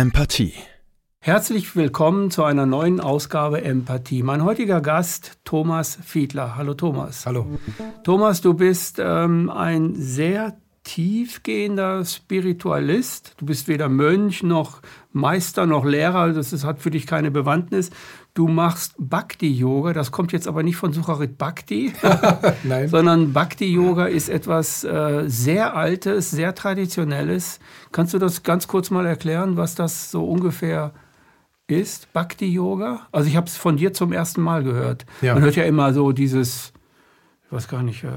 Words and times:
Empathie. 0.00 0.54
Herzlich 1.20 1.76
willkommen 1.76 2.30
zu 2.30 2.42
einer 2.42 2.64
neuen 2.64 3.00
Ausgabe 3.00 3.60
Empathie. 3.60 4.22
Mein 4.22 4.42
heutiger 4.42 4.80
Gast 4.80 5.36
Thomas 5.44 5.98
Fiedler. 6.02 6.56
Hallo 6.56 6.72
Thomas. 6.72 7.26
Hallo. 7.26 7.58
Thomas, 8.02 8.40
du 8.40 8.54
bist 8.54 8.98
ähm, 8.98 9.50
ein 9.50 9.94
sehr 9.96 10.56
tiefgehender 10.90 12.04
Spiritualist. 12.04 13.34
Du 13.36 13.46
bist 13.46 13.68
weder 13.68 13.88
Mönch 13.88 14.42
noch 14.42 14.82
Meister 15.12 15.64
noch 15.64 15.84
Lehrer. 15.84 16.32
Das 16.32 16.52
ist, 16.52 16.64
hat 16.64 16.80
für 16.80 16.90
dich 16.90 17.06
keine 17.06 17.30
Bewandtnis. 17.30 17.90
Du 18.34 18.48
machst 18.48 18.94
Bhakti-Yoga. 18.98 19.92
Das 19.92 20.10
kommt 20.10 20.32
jetzt 20.32 20.48
aber 20.48 20.64
nicht 20.64 20.76
von 20.76 20.92
Sucharit 20.92 21.38
Bhakti, 21.38 21.92
sondern 22.86 23.32
Bhakti-Yoga 23.32 24.06
ist 24.06 24.28
etwas 24.28 24.82
äh, 24.82 25.24
sehr 25.26 25.76
Altes, 25.76 26.32
sehr 26.32 26.56
Traditionelles. 26.56 27.60
Kannst 27.92 28.12
du 28.12 28.18
das 28.18 28.42
ganz 28.42 28.66
kurz 28.66 28.90
mal 28.90 29.06
erklären, 29.06 29.56
was 29.56 29.76
das 29.76 30.10
so 30.10 30.24
ungefähr 30.24 30.92
ist, 31.68 32.12
Bhakti-Yoga? 32.12 33.06
Also 33.12 33.28
ich 33.28 33.36
habe 33.36 33.46
es 33.46 33.56
von 33.56 33.76
dir 33.76 33.92
zum 33.92 34.12
ersten 34.12 34.40
Mal 34.40 34.64
gehört. 34.64 35.06
Ja. 35.22 35.34
Man 35.34 35.44
hört 35.44 35.54
ja 35.54 35.62
immer 35.62 35.94
so 35.94 36.10
dieses, 36.10 36.72
ich 37.46 37.52
weiß 37.52 37.68
gar 37.68 37.84
nicht, 37.84 38.02
äh, 38.02 38.08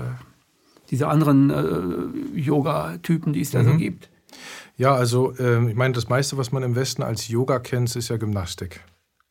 diese 0.93 1.07
anderen 1.07 1.49
äh, 1.49 2.39
Yoga-Typen, 2.39 3.33
die 3.33 3.41
es 3.41 3.49
da 3.49 3.63
mhm. 3.63 3.71
so 3.71 3.77
gibt. 3.77 4.11
Ja, 4.77 4.93
also 4.93 5.33
äh, 5.37 5.67
ich 5.67 5.75
meine, 5.75 5.95
das 5.95 6.07
meiste, 6.07 6.37
was 6.37 6.51
man 6.51 6.61
im 6.61 6.75
Westen 6.75 7.01
als 7.01 7.27
Yoga 7.27 7.57
kennt, 7.57 7.95
ist 7.95 8.09
ja 8.09 8.17
Gymnastik. 8.17 8.81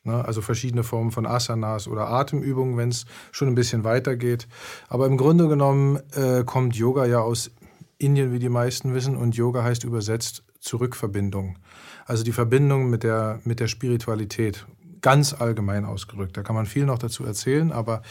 Ne? 0.02 0.24
Also 0.24 0.40
verschiedene 0.40 0.82
Formen 0.82 1.12
von 1.12 1.24
Asanas 1.24 1.86
oder 1.86 2.08
Atemübungen, 2.08 2.76
wenn 2.76 2.88
es 2.88 3.04
schon 3.30 3.46
ein 3.46 3.54
bisschen 3.54 3.84
weiter 3.84 4.16
geht. 4.16 4.48
Aber 4.88 5.06
im 5.06 5.16
Grunde 5.16 5.46
genommen 5.46 6.00
äh, 6.16 6.42
kommt 6.42 6.74
Yoga 6.74 7.06
ja 7.06 7.20
aus 7.20 7.52
Indien, 7.96 8.32
wie 8.32 8.40
die 8.40 8.48
meisten 8.48 8.92
wissen, 8.92 9.16
und 9.16 9.36
Yoga 9.36 9.62
heißt 9.62 9.84
übersetzt 9.84 10.42
Zurückverbindung. 10.58 11.58
Also 12.06 12.24
die 12.24 12.32
Verbindung 12.32 12.90
mit 12.90 13.04
der, 13.04 13.38
mit 13.44 13.60
der 13.60 13.68
Spiritualität, 13.68 14.66
ganz 15.02 15.32
allgemein 15.32 15.84
ausgedrückt. 15.84 16.36
Da 16.36 16.42
kann 16.42 16.56
man 16.56 16.66
viel 16.66 16.86
noch 16.86 16.98
dazu 16.98 17.24
erzählen, 17.24 17.70
aber 17.70 18.02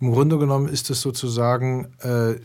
im 0.00 0.10
Grunde 0.10 0.38
genommen 0.38 0.68
ist 0.68 0.90
es 0.90 1.00
sozusagen, 1.00 1.92
äh, 2.00 2.36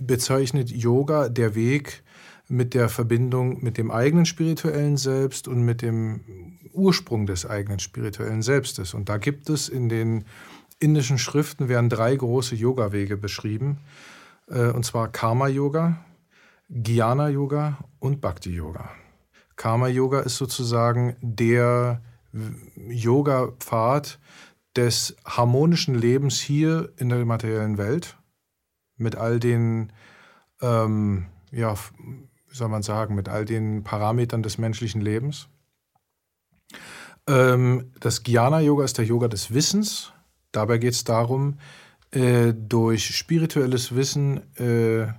bezeichnet 0.00 0.70
Yoga 0.70 1.28
der 1.28 1.54
Weg 1.54 2.02
mit 2.48 2.74
der 2.74 2.88
Verbindung 2.88 3.62
mit 3.62 3.78
dem 3.78 3.90
eigenen 3.90 4.26
spirituellen 4.26 4.96
Selbst 4.96 5.48
und 5.48 5.62
mit 5.62 5.82
dem 5.82 6.58
Ursprung 6.72 7.26
des 7.26 7.46
eigenen 7.46 7.78
spirituellen 7.78 8.42
Selbstes. 8.42 8.94
Und 8.94 9.08
da 9.08 9.18
gibt 9.18 9.48
es 9.48 9.68
in 9.68 9.88
den 9.88 10.24
indischen 10.78 11.18
Schriften 11.18 11.68
werden 11.68 11.88
drei 11.88 12.14
große 12.14 12.56
Yoga-Wege 12.56 13.16
beschrieben, 13.16 13.78
äh, 14.48 14.70
und 14.70 14.84
zwar 14.84 15.08
Karma-Yoga, 15.08 16.04
Jnana-Yoga 16.68 17.78
und 18.00 18.20
Bhakti-Yoga. 18.20 18.90
Karma-Yoga 19.56 20.20
ist 20.20 20.36
sozusagen 20.36 21.16
der 21.20 22.02
Yoga-Pfad 22.88 24.18
des 24.74 25.16
harmonischen 25.24 25.94
Lebens 25.94 26.40
hier 26.40 26.90
in 26.96 27.10
der 27.10 27.24
materiellen 27.24 27.78
Welt 27.78 28.16
mit 29.02 29.16
all 29.16 29.40
den, 29.40 29.92
ähm, 30.60 31.26
ja, 31.50 31.74
wie 31.74 32.56
soll 32.56 32.68
man 32.68 32.82
sagen, 32.82 33.14
mit 33.14 33.28
all 33.28 33.44
den 33.44 33.82
Parametern 33.82 34.42
des 34.42 34.58
menschlichen 34.58 35.00
Lebens. 35.00 35.48
Ähm, 37.26 37.92
das 38.00 38.22
Jnana-Yoga 38.26 38.84
ist 38.84 38.98
der 38.98 39.04
Yoga 39.04 39.28
des 39.28 39.52
Wissens. 39.52 40.12
Dabei 40.50 40.78
geht 40.78 40.94
es 40.94 41.04
darum, 41.04 41.58
äh, 42.10 42.52
durch 42.54 43.16
spirituelles 43.16 43.94
Wissen 43.94 44.54
äh, 44.56 45.12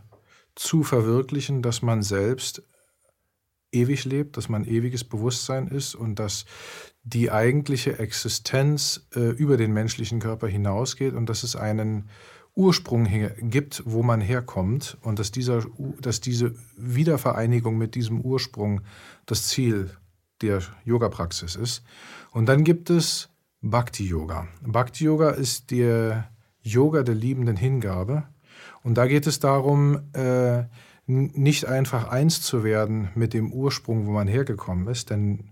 zu 0.55 0.83
verwirklichen, 0.83 1.61
dass 1.61 1.81
man 1.81 2.03
selbst 2.03 2.63
ewig 3.71 4.05
lebt, 4.05 4.37
dass 4.37 4.49
man 4.49 4.65
ewiges 4.65 5.03
Bewusstsein 5.03 5.67
ist 5.67 5.95
und 5.95 6.19
dass 6.19 6.45
die 7.03 7.31
eigentliche 7.31 7.99
Existenz 7.99 9.07
äh, 9.15 9.31
über 9.31 9.57
den 9.57 9.73
menschlichen 9.73 10.19
Körper 10.19 10.47
hinausgeht 10.47 11.13
und 11.13 11.27
dass 11.27 11.43
es 11.43 11.55
einen 11.55 12.09
Ursprung 12.55 13.07
gibt, 13.49 13.81
wo 13.85 14.03
man 14.03 14.21
herkommt 14.21 14.97
und 15.01 15.19
dass, 15.19 15.31
dieser, 15.31 15.65
dass 15.99 16.21
diese 16.21 16.53
Wiedervereinigung 16.77 17.77
mit 17.77 17.95
diesem 17.95 18.21
Ursprung 18.21 18.81
das 19.25 19.47
Ziel 19.47 19.89
der 20.41 20.61
Yoga-Praxis 20.85 21.55
ist. 21.55 21.83
Und 22.31 22.47
dann 22.47 22.63
gibt 22.63 22.89
es 22.89 23.29
Bhakti-Yoga. 23.61 24.47
Bhakti-Yoga 24.61 25.31
ist 25.31 25.71
der 25.71 26.29
Yoga 26.61 27.03
der 27.03 27.15
liebenden 27.15 27.57
Hingabe. 27.57 28.23
Und 28.83 28.97
da 28.97 29.07
geht 29.07 29.25
es 29.25 29.39
darum, 29.39 30.13
äh, 30.13 30.63
nicht 31.05 31.65
einfach 31.65 32.07
eins 32.07 32.41
zu 32.41 32.63
werden 32.63 33.09
mit 33.15 33.33
dem 33.33 33.51
Ursprung, 33.51 34.05
wo 34.05 34.11
man 34.11 34.27
hergekommen 34.27 34.87
ist, 34.87 35.09
denn 35.09 35.49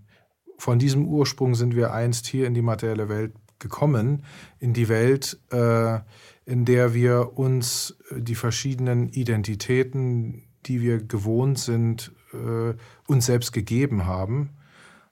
von 0.56 0.78
diesem 0.78 1.06
Ursprung 1.06 1.54
sind 1.54 1.74
wir 1.74 1.92
einst 1.92 2.26
hier 2.26 2.46
in 2.46 2.54
die 2.54 2.62
materielle 2.62 3.08
Welt 3.08 3.34
gekommen, 3.58 4.24
in 4.58 4.72
die 4.72 4.88
Welt, 4.88 5.38
äh, 5.50 5.98
in 6.44 6.64
der 6.64 6.94
wir 6.94 7.38
uns 7.38 7.96
äh, 8.10 8.20
die 8.20 8.34
verschiedenen 8.34 9.08
Identitäten, 9.08 10.42
die 10.66 10.80
wir 10.80 11.02
gewohnt 11.02 11.58
sind, 11.58 12.12
äh, 12.32 12.74
uns 13.06 13.26
selbst 13.26 13.52
gegeben 13.52 14.06
haben. 14.06 14.50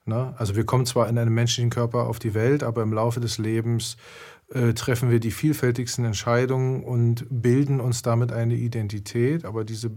Ne? 0.05 0.35
Also 0.39 0.57
wir 0.57 0.65
kommen 0.65 0.87
zwar 0.87 1.09
in 1.09 1.19
einem 1.19 1.35
menschlichen 1.35 1.71
Körper 1.71 2.07
auf 2.07 2.19
die 2.19 2.35
Welt, 2.35 2.63
aber 2.63 2.83
im 2.83 2.93
Laufe 2.93 3.21
des 3.21 3.39
Lebens 3.39 3.97
äh, 4.53 4.73
treffen 4.73 5.11
wir 5.11 5.21
die 5.21 5.31
vielfältigsten 5.31 6.05
Entscheidungen 6.05 6.83
und 6.83 7.27
bilden 7.31 7.81
uns 7.81 8.03
damit 8.03 8.33
eine 8.33 8.55
Identität, 8.55 9.45
aber 9.45 9.65
diese 9.65 9.91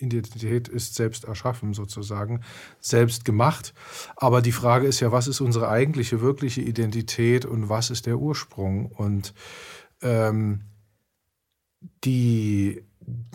Identität 0.00 0.68
ist 0.68 0.94
selbst 0.94 1.24
erschaffen 1.24 1.74
sozusagen, 1.74 2.40
selbst 2.80 3.24
gemacht. 3.24 3.74
Aber 4.16 4.42
die 4.42 4.52
Frage 4.52 4.86
ist 4.86 5.00
ja, 5.00 5.12
was 5.12 5.28
ist 5.28 5.40
unsere 5.40 5.68
eigentliche, 5.68 6.20
wirkliche 6.20 6.62
Identität 6.62 7.44
und 7.44 7.68
was 7.68 7.90
ist 7.90 8.06
der 8.06 8.18
Ursprung? 8.18 8.86
Und 8.86 9.34
ähm, 10.02 10.62
die, 12.04 12.82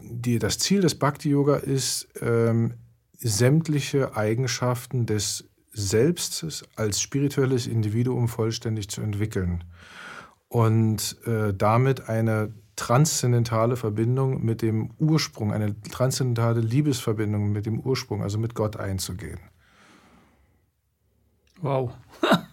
die, 0.01 0.39
das 0.39 0.59
Ziel 0.59 0.81
des 0.81 0.95
Bhakti-Yoga 0.95 1.57
ist, 1.57 2.07
ähm, 2.21 2.75
sämtliche 3.17 4.15
Eigenschaften 4.15 5.05
des 5.05 5.45
Selbstes 5.71 6.63
als 6.75 7.01
spirituelles 7.01 7.67
Individuum 7.67 8.27
vollständig 8.27 8.89
zu 8.89 9.01
entwickeln 9.01 9.63
und 10.47 11.17
äh, 11.25 11.53
damit 11.53 12.07
eine 12.07 12.53
transzendentale 12.75 13.75
Verbindung 13.75 14.43
mit 14.43 14.61
dem 14.61 14.91
Ursprung, 14.99 15.51
eine 15.51 15.81
transzendentale 15.81 16.61
Liebesverbindung 16.61 17.51
mit 17.51 17.65
dem 17.65 17.79
Ursprung, 17.79 18.21
also 18.21 18.37
mit 18.37 18.53
Gott 18.53 18.77
einzugehen. 18.77 19.39
Wow. 21.61 21.91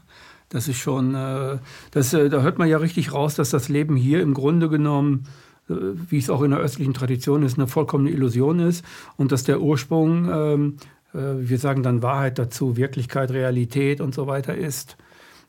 Das 0.52 0.68
ist 0.68 0.76
schon, 0.76 1.14
äh, 1.14 1.58
das, 1.92 2.12
äh, 2.12 2.28
da 2.28 2.42
hört 2.42 2.58
man 2.58 2.68
ja 2.68 2.76
richtig 2.76 3.14
raus, 3.14 3.34
dass 3.34 3.48
das 3.48 3.70
Leben 3.70 3.96
hier 3.96 4.20
im 4.20 4.34
Grunde 4.34 4.68
genommen, 4.68 5.24
äh, 5.70 5.74
wie 6.10 6.18
es 6.18 6.28
auch 6.28 6.42
in 6.42 6.50
der 6.50 6.60
östlichen 6.60 6.92
Tradition 6.92 7.42
ist, 7.42 7.58
eine 7.58 7.66
vollkommene 7.66 8.10
Illusion 8.10 8.60
ist 8.60 8.84
und 9.16 9.32
dass 9.32 9.44
der 9.44 9.62
Ursprung, 9.62 10.28
ähm, 10.30 10.76
wir 11.14 11.58
sagen 11.58 11.82
dann 11.82 12.02
Wahrheit 12.02 12.38
dazu, 12.38 12.78
Wirklichkeit, 12.78 13.32
Realität 13.32 14.00
und 14.00 14.14
so 14.14 14.26
weiter 14.26 14.54
ist. 14.54 14.96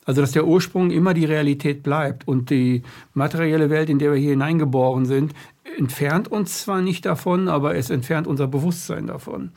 Also 0.04 0.20
dass 0.20 0.32
der 0.32 0.46
Ursprung 0.46 0.90
immer 0.90 1.14
die 1.14 1.24
Realität 1.24 1.82
bleibt 1.82 2.28
und 2.28 2.50
die 2.50 2.82
materielle 3.14 3.70
Welt, 3.70 3.88
in 3.88 3.98
der 3.98 4.12
wir 4.12 4.18
hier 4.18 4.32
hineingeboren 4.32 5.06
sind, 5.06 5.32
entfernt 5.78 6.28
uns 6.28 6.60
zwar 6.62 6.82
nicht 6.82 7.06
davon, 7.06 7.48
aber 7.48 7.76
es 7.76 7.88
entfernt 7.88 8.26
unser 8.26 8.46
Bewusstsein 8.46 9.06
davon. 9.06 9.52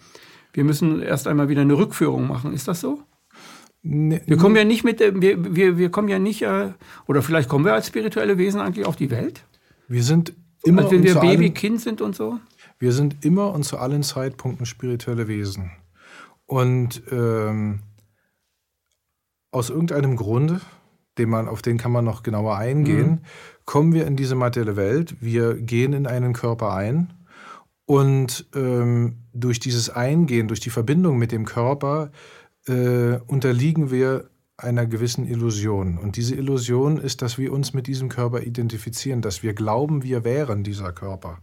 Wir 0.54 0.64
müssen 0.64 1.02
erst 1.02 1.28
einmal 1.28 1.50
wieder 1.50 1.62
eine 1.62 1.78
Rückführung 1.78 2.26
machen. 2.26 2.54
Ist 2.54 2.70
das 2.70 2.80
so? 2.80 3.02
Nee, 3.84 4.22
wir 4.26 4.38
kommen 4.38 4.56
ja 4.56 4.64
nicht 4.64 4.84
mit, 4.84 5.00
wir, 5.00 5.56
wir, 5.56 5.78
wir 5.78 5.90
kommen 5.90 6.10
ja 6.10 6.20
nicht, 6.20 6.42
äh, 6.42 6.74
oder 7.08 7.22
vielleicht 7.22 7.48
kommen 7.48 7.64
wir 7.64 7.74
als 7.74 7.88
spirituelle 7.88 8.38
Wesen 8.38 8.60
eigentlich 8.60 8.86
auf 8.86 8.96
die 8.96 9.10
Welt? 9.12 9.46
Wir 9.88 10.04
sind 10.04 10.34
immer. 10.64 10.84
Als 10.84 10.92
wenn 10.92 11.04
wir 11.04 11.16
Baby, 11.16 11.52
Kind 11.52 11.82
sind 11.82 12.02
und 12.02 12.16
so? 12.16 12.40
Wir 12.80 12.92
sind 12.92 13.24
immer 13.24 13.54
und 13.54 13.64
zu 13.64 13.78
allen 13.78 14.04
Zeitpunkten 14.04 14.66
spirituelle 14.66 15.28
Wesen. 15.28 15.72
Und 16.46 17.02
ähm, 17.12 17.80
aus 19.52 19.70
irgendeinem 19.70 20.16
Grund, 20.16 20.62
den 21.18 21.30
man, 21.30 21.48
auf 21.48 21.62
den 21.62 21.78
kann 21.78 21.92
man 21.92 22.06
noch 22.06 22.24
genauer 22.24 22.58
eingehen, 22.58 23.10
mhm. 23.10 23.20
kommen 23.66 23.94
wir 23.94 24.06
in 24.06 24.16
diese 24.16 24.36
materielle 24.36 24.76
Welt. 24.76 25.16
Wir 25.20 25.56
gehen 25.56 25.94
in 25.94 26.08
einen 26.08 26.34
Körper 26.34 26.74
ein 26.74 27.14
und 27.86 28.46
ähm, 28.54 29.24
durch 29.34 29.60
dieses 29.60 29.90
Eingehen, 29.90 30.48
durch 30.48 30.60
die 30.60 30.70
Verbindung 30.70 31.18
mit 31.18 31.32
dem 31.32 31.46
Körper, 31.46 32.12
äh, 32.68 33.20
unterliegen 33.28 33.92
wir 33.92 34.30
einer 34.58 34.88
gewissen 34.88 35.28
Illusion. 35.28 35.98
Und 35.98 36.16
diese 36.16 36.36
Illusion 36.36 36.98
ist, 36.98 37.22
dass 37.22 37.38
wir 37.38 37.54
uns 37.54 37.74
mit 37.74 37.88
diesem 37.88 38.10
Körper 38.10 38.42
identifizieren, 38.42 39.22
dass 39.22 39.44
wir 39.44 39.54
glauben, 39.54 40.04
wir 40.04 40.24
wären 40.24 40.64
dieser 40.64 40.92
Körper. 40.92 41.40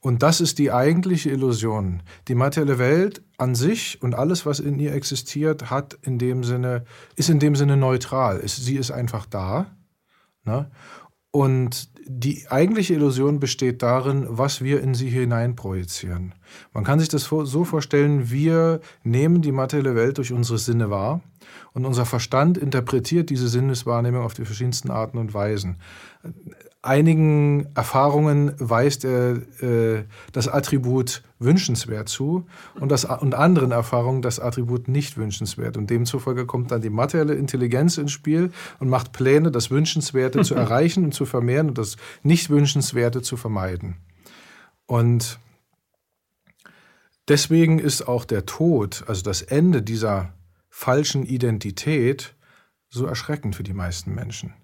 Und 0.00 0.22
das 0.22 0.40
ist 0.40 0.58
die 0.58 0.70
eigentliche 0.70 1.30
Illusion. 1.30 2.02
Die 2.28 2.36
materielle 2.36 2.78
Welt 2.78 3.22
an 3.36 3.54
sich 3.54 4.00
und 4.00 4.14
alles, 4.14 4.46
was 4.46 4.60
in 4.60 4.78
ihr 4.78 4.94
existiert, 4.94 5.70
hat 5.70 5.98
in 6.02 6.18
dem 6.18 6.44
Sinne, 6.44 6.84
ist 7.16 7.30
in 7.30 7.40
dem 7.40 7.56
Sinne 7.56 7.76
neutral. 7.76 8.46
Sie 8.46 8.76
ist 8.76 8.92
einfach 8.92 9.26
da. 9.26 9.74
Ne? 10.44 10.70
Und 11.30 11.90
die 12.06 12.46
eigentliche 12.48 12.94
Illusion 12.94 13.38
besteht 13.38 13.82
darin, 13.82 14.26
was 14.28 14.62
wir 14.62 14.80
in 14.82 14.94
sie 14.94 15.10
hineinprojizieren. 15.10 16.34
Man 16.72 16.84
kann 16.84 16.98
sich 16.98 17.10
das 17.10 17.24
so 17.24 17.64
vorstellen, 17.64 18.30
wir 18.30 18.80
nehmen 19.04 19.42
die 19.42 19.52
materielle 19.52 19.94
Welt 19.94 20.16
durch 20.16 20.32
unsere 20.32 20.58
Sinne 20.58 20.88
wahr 20.88 21.20
und 21.74 21.84
unser 21.84 22.06
Verstand 22.06 22.56
interpretiert 22.56 23.28
diese 23.28 23.48
Sinneswahrnehmung 23.48 24.22
auf 24.22 24.32
die 24.32 24.46
verschiedensten 24.46 24.90
Arten 24.90 25.18
und 25.18 25.34
Weisen 25.34 25.76
einigen 26.88 27.66
Erfahrungen 27.74 28.52
weist 28.58 29.04
er 29.04 29.36
äh, 29.62 30.04
das 30.32 30.48
Attribut 30.48 31.22
wünschenswert 31.38 32.08
zu 32.08 32.46
und, 32.80 32.90
das, 32.90 33.04
und 33.04 33.34
anderen 33.34 33.70
Erfahrungen 33.70 34.22
das 34.22 34.40
Attribut 34.40 34.88
nicht 34.88 35.18
wünschenswert. 35.18 35.76
Und 35.76 35.90
demzufolge 35.90 36.46
kommt 36.46 36.70
dann 36.70 36.80
die 36.80 36.90
materielle 36.90 37.34
Intelligenz 37.34 37.98
ins 37.98 38.12
Spiel 38.12 38.50
und 38.80 38.88
macht 38.88 39.12
Pläne, 39.12 39.50
das 39.50 39.70
Wünschenswerte 39.70 40.42
zu 40.42 40.54
erreichen 40.56 41.04
und 41.04 41.12
zu 41.12 41.26
vermehren 41.26 41.68
und 41.68 41.78
das 41.78 41.96
nicht 42.22 42.48
Wünschenswerte 42.48 43.22
zu 43.22 43.36
vermeiden. 43.36 43.96
Und 44.86 45.38
deswegen 47.28 47.78
ist 47.78 48.08
auch 48.08 48.24
der 48.24 48.46
Tod, 48.46 49.04
also 49.06 49.22
das 49.22 49.42
Ende 49.42 49.82
dieser 49.82 50.32
falschen 50.70 51.24
Identität, 51.26 52.34
so 52.88 53.04
erschreckend 53.04 53.54
für 53.54 53.64
die 53.64 53.74
meisten 53.74 54.14
Menschen 54.14 54.54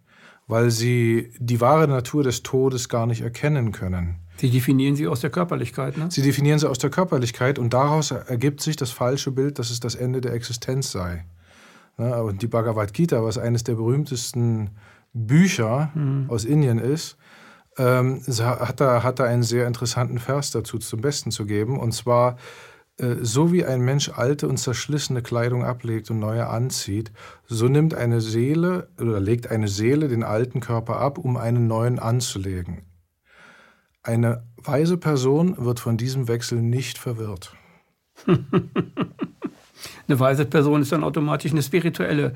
weil 0.46 0.70
sie 0.70 1.32
die 1.38 1.60
wahre 1.60 1.88
Natur 1.88 2.22
des 2.22 2.42
Todes 2.42 2.88
gar 2.88 3.06
nicht 3.06 3.22
erkennen 3.22 3.72
können. 3.72 4.16
Sie 4.36 4.50
definieren 4.50 4.96
sie 4.96 5.06
aus 5.06 5.20
der 5.20 5.30
Körperlichkeit, 5.30 5.96
ne? 5.96 6.08
Sie 6.10 6.22
definieren 6.22 6.58
sie 6.58 6.68
aus 6.68 6.78
der 6.78 6.90
Körperlichkeit 6.90 7.58
und 7.58 7.72
daraus 7.72 8.10
ergibt 8.10 8.60
sich 8.60 8.76
das 8.76 8.90
falsche 8.90 9.30
Bild, 9.30 9.58
dass 9.58 9.70
es 9.70 9.80
das 9.80 9.94
Ende 9.94 10.20
der 10.20 10.32
Existenz 10.32 10.90
sei. 10.90 11.24
Ne, 11.96 12.22
und 12.22 12.42
die 12.42 12.48
Bhagavad 12.48 12.92
Gita, 12.92 13.22
was 13.22 13.38
eines 13.38 13.62
der 13.62 13.74
berühmtesten 13.74 14.70
Bücher 15.12 15.92
mhm. 15.94 16.26
aus 16.28 16.44
Indien 16.44 16.78
ist, 16.78 17.16
ähm, 17.78 18.20
hat, 18.26 18.80
da, 18.80 19.02
hat 19.02 19.20
da 19.20 19.24
einen 19.24 19.44
sehr 19.44 19.66
interessanten 19.66 20.18
Vers 20.18 20.50
dazu 20.50 20.78
zum 20.78 21.00
Besten 21.00 21.30
zu 21.30 21.46
geben. 21.46 21.78
Und 21.78 21.92
zwar 21.92 22.36
so 22.98 23.52
wie 23.52 23.64
ein 23.64 23.80
Mensch 23.80 24.10
alte 24.10 24.48
und 24.48 24.58
zerschlissene 24.58 25.22
Kleidung 25.22 25.64
ablegt 25.64 26.10
und 26.10 26.20
neue 26.20 26.46
anzieht, 26.46 27.10
so 27.46 27.66
nimmt 27.68 27.94
eine 27.94 28.20
Seele 28.20 28.88
oder 29.00 29.18
legt 29.20 29.50
eine 29.50 29.68
Seele 29.68 30.08
den 30.08 30.22
alten 30.22 30.60
Körper 30.60 30.98
ab, 31.00 31.18
um 31.18 31.36
einen 31.36 31.66
neuen 31.66 31.98
anzulegen. 31.98 32.82
Eine 34.02 34.44
weise 34.56 34.96
Person 34.96 35.56
wird 35.58 35.80
von 35.80 35.96
diesem 35.96 36.28
Wechsel 36.28 36.62
nicht 36.62 36.98
verwirrt. 36.98 37.54
eine 38.26 40.20
weise 40.20 40.44
Person 40.44 40.82
ist 40.82 40.92
dann 40.92 41.02
automatisch 41.02 41.50
eine 41.50 41.62
spirituelle 41.62 42.34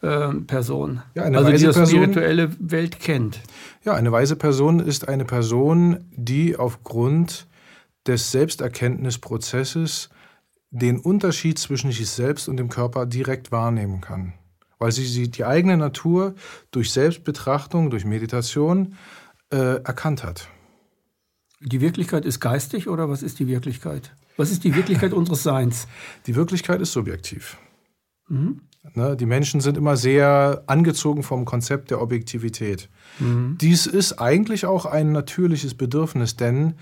äh, 0.00 0.32
Person. 0.46 1.02
Ja, 1.14 1.24
eine 1.24 1.38
also 1.38 1.52
weise 1.52 1.66
die 1.66 1.80
die 1.80 1.86
spirituelle 1.86 2.50
Welt 2.60 2.98
kennt. 3.00 3.40
Ja, 3.84 3.94
eine 3.94 4.10
weise 4.10 4.36
Person 4.36 4.80
ist 4.80 5.08
eine 5.08 5.24
Person, 5.24 6.04
die 6.12 6.56
aufgrund 6.56 7.46
des 8.08 8.32
Selbsterkenntnisprozesses 8.32 10.08
den 10.70 10.98
Unterschied 10.98 11.58
zwischen 11.58 11.92
sich 11.92 12.10
selbst 12.10 12.48
und 12.48 12.56
dem 12.56 12.68
Körper 12.68 13.06
direkt 13.06 13.52
wahrnehmen 13.52 14.00
kann. 14.00 14.34
Weil 14.78 14.92
sie 14.92 15.30
die 15.30 15.44
eigene 15.44 15.76
Natur 15.76 16.34
durch 16.70 16.92
Selbstbetrachtung, 16.92 17.90
durch 17.90 18.04
Meditation 18.04 18.94
äh, 19.50 19.82
erkannt 19.82 20.24
hat. 20.24 20.48
Die 21.60 21.80
Wirklichkeit 21.80 22.24
ist 22.24 22.40
geistig 22.40 22.88
oder 22.88 23.08
was 23.08 23.22
ist 23.22 23.38
die 23.38 23.48
Wirklichkeit? 23.48 24.14
Was 24.36 24.50
ist 24.50 24.64
die 24.64 24.74
Wirklichkeit 24.76 25.12
unseres 25.14 25.42
Seins? 25.42 25.88
Die 26.26 26.36
Wirklichkeit 26.36 26.80
ist 26.80 26.92
subjektiv. 26.92 27.56
Mhm. 28.28 28.62
Ne, 28.94 29.16
die 29.16 29.26
Menschen 29.26 29.60
sind 29.60 29.76
immer 29.76 29.96
sehr 29.96 30.62
angezogen 30.66 31.22
vom 31.22 31.44
Konzept 31.44 31.90
der 31.90 32.00
Objektivität. 32.00 32.88
Mhm. 33.18 33.58
Dies 33.60 33.86
ist 33.86 34.14
eigentlich 34.14 34.66
auch 34.66 34.86
ein 34.86 35.12
natürliches 35.12 35.74
Bedürfnis, 35.74 36.36
denn 36.36 36.74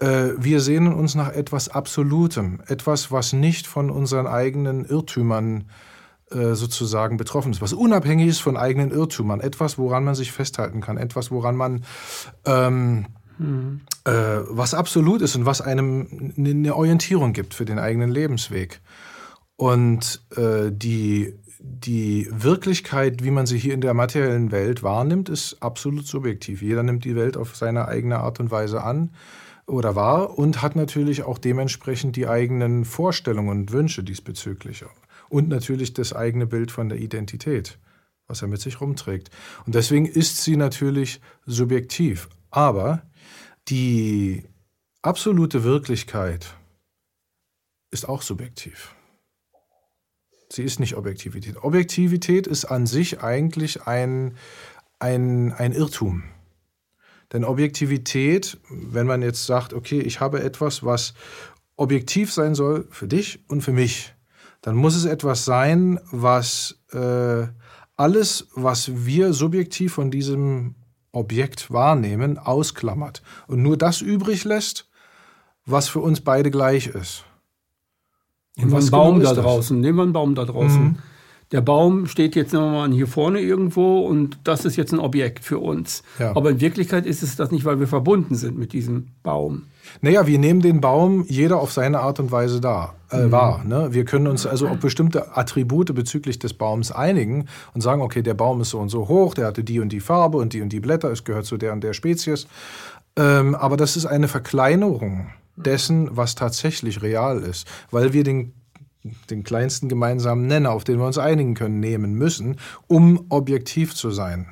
wir 0.00 0.60
sehnen 0.60 0.92
uns 0.92 1.14
nach 1.14 1.32
etwas 1.32 1.68
Absolutem, 1.68 2.60
etwas, 2.66 3.12
was 3.12 3.32
nicht 3.32 3.66
von 3.66 3.90
unseren 3.90 4.26
eigenen 4.26 4.84
Irrtümern 4.84 5.64
äh, 6.30 6.54
sozusagen 6.54 7.16
betroffen 7.16 7.52
ist, 7.52 7.60
was 7.60 7.72
unabhängig 7.72 8.28
ist 8.28 8.40
von 8.40 8.56
eigenen 8.56 8.90
Irrtümern, 8.90 9.40
etwas, 9.40 9.78
woran 9.78 10.04
man 10.04 10.14
sich 10.14 10.32
festhalten 10.32 10.80
kann, 10.80 10.96
etwas, 10.96 11.30
woran 11.30 11.54
man 11.54 11.84
ähm, 12.44 13.06
mhm. 13.38 13.82
äh, 14.04 14.40
was 14.48 14.74
absolut 14.74 15.22
ist 15.22 15.36
und 15.36 15.44
was 15.44 15.60
einem 15.60 16.32
eine 16.36 16.74
Orientierung 16.74 17.34
gibt 17.34 17.52
für 17.52 17.64
den 17.64 17.78
eigenen 17.78 18.10
Lebensweg. 18.10 18.80
Und 19.56 20.22
äh, 20.36 20.70
die, 20.72 21.34
die 21.60 22.26
Wirklichkeit, 22.32 23.22
wie 23.22 23.30
man 23.30 23.46
sie 23.46 23.58
hier 23.58 23.74
in 23.74 23.82
der 23.82 23.94
materiellen 23.94 24.50
Welt 24.50 24.82
wahrnimmt, 24.82 25.28
ist 25.28 25.58
absolut 25.62 26.06
subjektiv. 26.06 26.62
Jeder 26.62 26.82
nimmt 26.82 27.04
die 27.04 27.16
Welt 27.16 27.36
auf 27.36 27.54
seine 27.54 27.86
eigene 27.86 28.18
Art 28.18 28.40
und 28.40 28.50
Weise 28.50 28.82
an 28.82 29.10
oder 29.66 29.96
war 29.96 30.38
und 30.38 30.62
hat 30.62 30.76
natürlich 30.76 31.22
auch 31.22 31.38
dementsprechend 31.38 32.16
die 32.16 32.26
eigenen 32.26 32.84
Vorstellungen 32.84 33.48
und 33.48 33.72
Wünsche 33.72 34.02
diesbezüglich. 34.02 34.84
Und 35.28 35.48
natürlich 35.48 35.94
das 35.94 36.12
eigene 36.12 36.46
Bild 36.46 36.70
von 36.70 36.88
der 36.88 36.98
Identität, 36.98 37.78
was 38.26 38.42
er 38.42 38.48
mit 38.48 38.60
sich 38.60 38.80
rumträgt. 38.80 39.30
Und 39.66 39.74
deswegen 39.74 40.06
ist 40.06 40.42
sie 40.42 40.56
natürlich 40.56 41.20
subjektiv. 41.46 42.28
Aber 42.50 43.02
die 43.68 44.44
absolute 45.02 45.64
Wirklichkeit 45.64 46.54
ist 47.90 48.08
auch 48.08 48.22
subjektiv. 48.22 48.94
Sie 50.50 50.62
ist 50.62 50.78
nicht 50.78 50.96
Objektivität. 50.96 51.56
Objektivität 51.62 52.46
ist 52.46 52.66
an 52.66 52.86
sich 52.86 53.22
eigentlich 53.22 53.86
ein, 53.86 54.36
ein, 54.98 55.52
ein 55.52 55.72
Irrtum. 55.72 56.22
Denn 57.34 57.44
Objektivität, 57.44 58.58
wenn 58.70 59.08
man 59.08 59.20
jetzt 59.20 59.44
sagt, 59.44 59.74
okay, 59.74 60.00
ich 60.00 60.20
habe 60.20 60.40
etwas, 60.40 60.84
was 60.84 61.14
objektiv 61.74 62.32
sein 62.32 62.54
soll 62.54 62.86
für 62.90 63.08
dich 63.08 63.40
und 63.48 63.62
für 63.62 63.72
mich, 63.72 64.14
dann 64.62 64.76
muss 64.76 64.94
es 64.94 65.04
etwas 65.04 65.44
sein, 65.44 65.98
was 66.12 66.78
äh, 66.92 67.48
alles, 67.96 68.46
was 68.54 69.04
wir 69.04 69.32
subjektiv 69.32 69.94
von 69.94 70.12
diesem 70.12 70.76
Objekt 71.10 71.72
wahrnehmen, 71.72 72.38
ausklammert 72.38 73.20
und 73.48 73.62
nur 73.62 73.76
das 73.76 74.00
übrig 74.00 74.44
lässt, 74.44 74.88
was 75.66 75.88
für 75.88 76.00
uns 76.00 76.20
beide 76.20 76.52
gleich 76.52 76.86
ist. 76.86 77.24
Nehmen 78.54 78.70
wir 78.70 78.78
einen 78.78 78.90
Baum 78.90 79.18
genau 79.18 79.34
da 79.34 79.42
draußen. 79.42 79.80
Nehmen 79.80 79.98
wir 79.98 80.02
einen 80.04 80.12
Baum 80.12 80.36
da 80.36 80.44
draußen. 80.44 80.84
Mhm 80.84 80.98
der 81.54 81.60
Baum 81.60 82.08
steht 82.08 82.34
jetzt 82.34 82.52
nochmal 82.52 82.90
hier 82.90 83.06
vorne 83.06 83.38
irgendwo 83.38 84.00
und 84.00 84.40
das 84.42 84.64
ist 84.64 84.74
jetzt 84.74 84.92
ein 84.92 84.98
Objekt 84.98 85.44
für 85.44 85.60
uns. 85.60 86.02
Ja. 86.18 86.34
Aber 86.34 86.50
in 86.50 86.60
Wirklichkeit 86.60 87.06
ist 87.06 87.22
es 87.22 87.36
das 87.36 87.52
nicht, 87.52 87.64
weil 87.64 87.78
wir 87.78 87.86
verbunden 87.86 88.34
sind 88.34 88.58
mit 88.58 88.72
diesem 88.72 89.06
Baum. 89.22 89.62
Naja, 90.00 90.26
wir 90.26 90.40
nehmen 90.40 90.62
den 90.62 90.80
Baum 90.80 91.24
jeder 91.28 91.60
auf 91.60 91.70
seine 91.70 92.00
Art 92.00 92.18
und 92.18 92.32
Weise 92.32 92.60
da, 92.60 92.94
äh, 93.08 93.26
mhm. 93.26 93.30
wahr. 93.30 93.62
Ne? 93.64 93.90
Wir 93.92 94.04
können 94.04 94.26
uns 94.26 94.48
also 94.48 94.66
auf 94.66 94.78
bestimmte 94.78 95.36
Attribute 95.36 95.94
bezüglich 95.94 96.40
des 96.40 96.54
Baums 96.54 96.90
einigen 96.90 97.46
und 97.72 97.82
sagen, 97.82 98.02
okay, 98.02 98.22
der 98.22 98.34
Baum 98.34 98.60
ist 98.60 98.70
so 98.70 98.80
und 98.80 98.88
so 98.88 99.06
hoch, 99.06 99.34
der 99.34 99.46
hatte 99.46 99.62
die 99.62 99.78
und 99.78 99.90
die 99.90 100.00
Farbe 100.00 100.38
und 100.38 100.54
die 100.54 100.60
und 100.60 100.70
die 100.70 100.80
Blätter, 100.80 101.12
es 101.12 101.22
gehört 101.22 101.46
zu 101.46 101.56
der 101.56 101.72
und 101.72 101.84
der 101.84 101.92
Spezies. 101.92 102.48
Ähm, 103.14 103.54
aber 103.54 103.76
das 103.76 103.96
ist 103.96 104.06
eine 104.06 104.26
Verkleinerung 104.26 105.28
dessen, 105.54 106.08
was 106.10 106.34
tatsächlich 106.34 107.00
real 107.00 107.38
ist, 107.38 107.68
weil 107.92 108.12
wir 108.12 108.24
den 108.24 108.54
den 109.30 109.44
kleinsten 109.44 109.88
gemeinsamen 109.88 110.46
Nenner, 110.46 110.70
auf 110.70 110.84
den 110.84 110.98
wir 110.98 111.06
uns 111.06 111.18
einigen 111.18 111.54
können, 111.54 111.80
nehmen 111.80 112.14
müssen, 112.14 112.56
um 112.86 113.26
objektiv 113.28 113.94
zu 113.94 114.10
sein. 114.10 114.46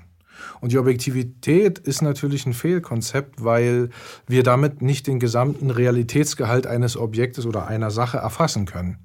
Und 0.61 0.73
die 0.73 0.79
Objektivität 0.79 1.79
ist 1.79 2.03
natürlich 2.03 2.47
ein 2.47 2.53
Fehlkonzept, 2.53 3.43
weil 3.45 3.91
wir 4.27 4.43
damit 4.43 4.83
nicht 4.83 5.07
den 5.07 5.19
gesamten 5.19 5.71
Realitätsgehalt 5.71 6.67
eines 6.67 6.97
Objektes 6.97 7.47
oder 7.47 7.67
einer 7.67 7.91
Sache 7.91 8.19
erfassen 8.19 8.67
können. 8.67 8.99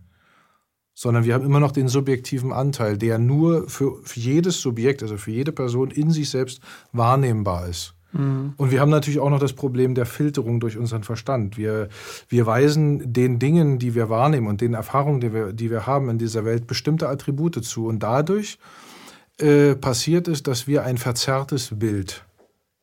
Sondern 0.94 1.26
wir 1.26 1.34
haben 1.34 1.46
immer 1.46 1.60
noch 1.60 1.72
den 1.72 1.88
subjektiven 1.88 2.52
Anteil, 2.52 2.98
der 2.98 3.20
nur 3.20 3.70
für, 3.70 4.02
für 4.04 4.20
jedes 4.20 4.62
Subjekt, 4.62 5.04
also 5.04 5.18
für 5.18 5.32
jede 5.32 5.52
Person 5.52 5.92
in 5.92 6.12
sich 6.12 6.30
selbst 6.30 6.60
wahrnehmbar 6.92 7.68
ist. 7.68 7.97
Mhm. 8.18 8.54
Und 8.58 8.72
wir 8.72 8.82
haben 8.82 8.90
natürlich 8.90 9.20
auch 9.20 9.30
noch 9.30 9.40
das 9.40 9.54
Problem 9.54 9.96
der 9.96 10.06
Filterung 10.06 10.60
durch 10.60 10.78
unseren 10.78 11.04
Verstand. 11.04 11.58
Wir, 11.58 11.90
wir 12.28 12.46
weisen 12.46 13.14
den 13.14 13.40
Dingen, 13.40 13.80
die 13.80 13.96
wir 13.96 14.10
wahrnehmen 14.10 14.48
und 14.48 14.62
den 14.62 14.74
Erfahrungen, 14.74 15.22
die 15.22 15.34
wir, 15.34 15.54
die 15.54 15.70
wir 15.70 15.86
haben 15.86 16.10
in 16.10 16.18
dieser 16.18 16.44
Welt, 16.44 16.68
bestimmte 16.68 17.08
Attribute 17.08 17.64
zu. 17.64 17.88
Und 17.88 18.04
dadurch 18.04 18.58
äh, 19.40 19.76
passiert 19.76 20.28
es, 20.28 20.44
dass 20.44 20.68
wir 20.68 20.84
ein 20.84 20.98
verzerrtes 20.98 21.72
Bild 21.74 22.26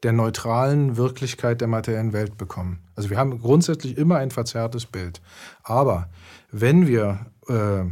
der 0.05 0.13
neutralen 0.13 0.97
Wirklichkeit 0.97 1.61
der 1.61 1.69
materiellen 1.69 2.13
Welt 2.13 2.37
bekommen. 2.37 2.79
Also 2.95 3.11
wir 3.11 3.17
haben 3.17 3.41
grundsätzlich 3.41 3.97
immer 3.97 4.19
ein 4.19 4.31
verzerrtes 4.31 4.87
Bild. 4.87 5.21
Aber 5.63 6.11
wenn 6.53 6.87
wir 6.87 7.27
äh, 7.49 7.85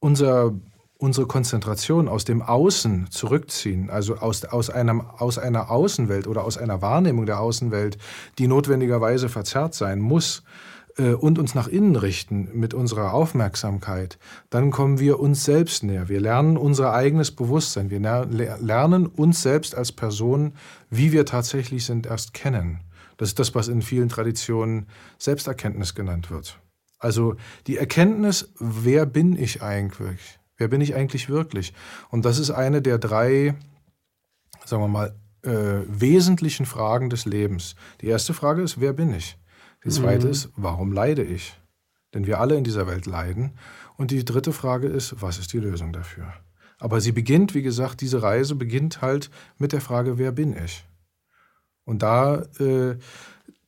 unser 0.00 0.52
unsere 0.98 1.26
Konzentration 1.26 2.08
aus 2.08 2.24
dem 2.24 2.42
Außen 2.42 3.10
zurückziehen, 3.10 3.88
also 3.88 4.16
aus, 4.16 4.44
aus, 4.44 4.68
einem, 4.68 5.00
aus 5.00 5.38
einer 5.38 5.70
Außenwelt 5.70 6.26
oder 6.26 6.44
aus 6.44 6.58
einer 6.58 6.82
Wahrnehmung 6.82 7.24
der 7.24 7.40
Außenwelt, 7.40 7.98
die 8.38 8.48
notwendigerweise 8.48 9.28
verzerrt 9.28 9.74
sein 9.74 10.00
muss, 10.00 10.42
äh, 10.98 11.12
und 11.12 11.38
uns 11.38 11.54
nach 11.54 11.68
innen 11.68 11.96
richten 11.96 12.50
mit 12.52 12.74
unserer 12.74 13.14
Aufmerksamkeit, 13.14 14.18
dann 14.50 14.70
kommen 14.70 14.98
wir 14.98 15.20
uns 15.20 15.44
selbst 15.44 15.84
näher. 15.84 16.08
Wir 16.08 16.20
lernen 16.20 16.56
unser 16.56 16.92
eigenes 16.92 17.30
Bewusstsein. 17.30 17.90
Wir 17.90 18.00
lernen 18.00 19.06
uns 19.06 19.42
selbst 19.42 19.74
als 19.74 19.92
Person, 19.92 20.54
wie 20.90 21.12
wir 21.12 21.24
tatsächlich 21.24 21.86
sind, 21.86 22.06
erst 22.06 22.34
kennen. 22.34 22.80
Das 23.16 23.30
ist 23.30 23.38
das, 23.38 23.54
was 23.54 23.68
in 23.68 23.82
vielen 23.82 24.08
Traditionen 24.08 24.86
Selbsterkenntnis 25.18 25.94
genannt 25.94 26.30
wird. 26.30 26.58
Also 26.98 27.36
die 27.66 27.76
Erkenntnis, 27.76 28.52
wer 28.58 29.06
bin 29.06 29.38
ich 29.38 29.62
eigentlich? 29.62 30.37
Wer 30.58 30.68
bin 30.68 30.80
ich 30.80 30.94
eigentlich 30.94 31.28
wirklich? 31.28 31.72
Und 32.10 32.24
das 32.24 32.38
ist 32.38 32.50
eine 32.50 32.82
der 32.82 32.98
drei, 32.98 33.54
sagen 34.64 34.82
wir 34.82 34.88
mal, 34.88 35.14
äh, 35.42 35.84
wesentlichen 35.88 36.66
Fragen 36.66 37.10
des 37.10 37.24
Lebens. 37.24 37.76
Die 38.00 38.08
erste 38.08 38.34
Frage 38.34 38.62
ist, 38.62 38.80
wer 38.80 38.92
bin 38.92 39.14
ich? 39.14 39.38
Die 39.84 39.90
zweite 39.90 40.26
mhm. 40.26 40.32
ist, 40.32 40.50
warum 40.56 40.92
leide 40.92 41.22
ich? 41.22 41.58
Denn 42.12 42.26
wir 42.26 42.40
alle 42.40 42.56
in 42.56 42.64
dieser 42.64 42.86
Welt 42.88 43.06
leiden. 43.06 43.52
Und 43.96 44.10
die 44.10 44.24
dritte 44.24 44.52
Frage 44.52 44.88
ist, 44.88 45.22
was 45.22 45.38
ist 45.38 45.52
die 45.52 45.60
Lösung 45.60 45.92
dafür? 45.92 46.32
Aber 46.80 47.00
sie 47.00 47.12
beginnt, 47.12 47.54
wie 47.54 47.62
gesagt, 47.62 48.00
diese 48.00 48.22
Reise 48.22 48.54
beginnt 48.54 49.00
halt 49.00 49.30
mit 49.58 49.72
der 49.72 49.80
Frage, 49.80 50.18
wer 50.18 50.32
bin 50.32 50.56
ich? 50.56 50.84
Und 51.84 52.02
da, 52.02 52.42
äh, 52.58 52.98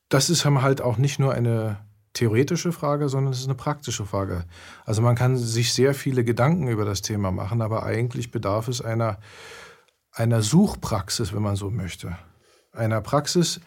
das 0.08 0.30
ist 0.30 0.44
halt 0.44 0.80
auch 0.80 0.98
nicht 0.98 1.18
nur 1.18 1.32
eine 1.32 1.78
theoretische 2.20 2.70
Frage, 2.70 3.08
sondern 3.08 3.32
es 3.32 3.40
ist 3.40 3.46
eine 3.46 3.54
praktische 3.54 4.04
Frage. 4.04 4.44
Also 4.84 5.00
man 5.00 5.14
kann 5.14 5.38
sich 5.38 5.72
sehr 5.72 5.94
viele 5.94 6.22
Gedanken 6.22 6.68
über 6.68 6.84
das 6.84 7.00
Thema 7.00 7.30
machen, 7.30 7.62
aber 7.62 7.84
eigentlich 7.84 8.30
bedarf 8.30 8.68
es 8.68 8.82
einer, 8.82 9.18
einer 10.12 10.42
Suchpraxis, 10.42 11.32
wenn 11.32 11.40
man 11.40 11.56
so 11.56 11.70
möchte. 11.70 12.18
Einer 12.72 13.00
Praxis, 13.00 13.60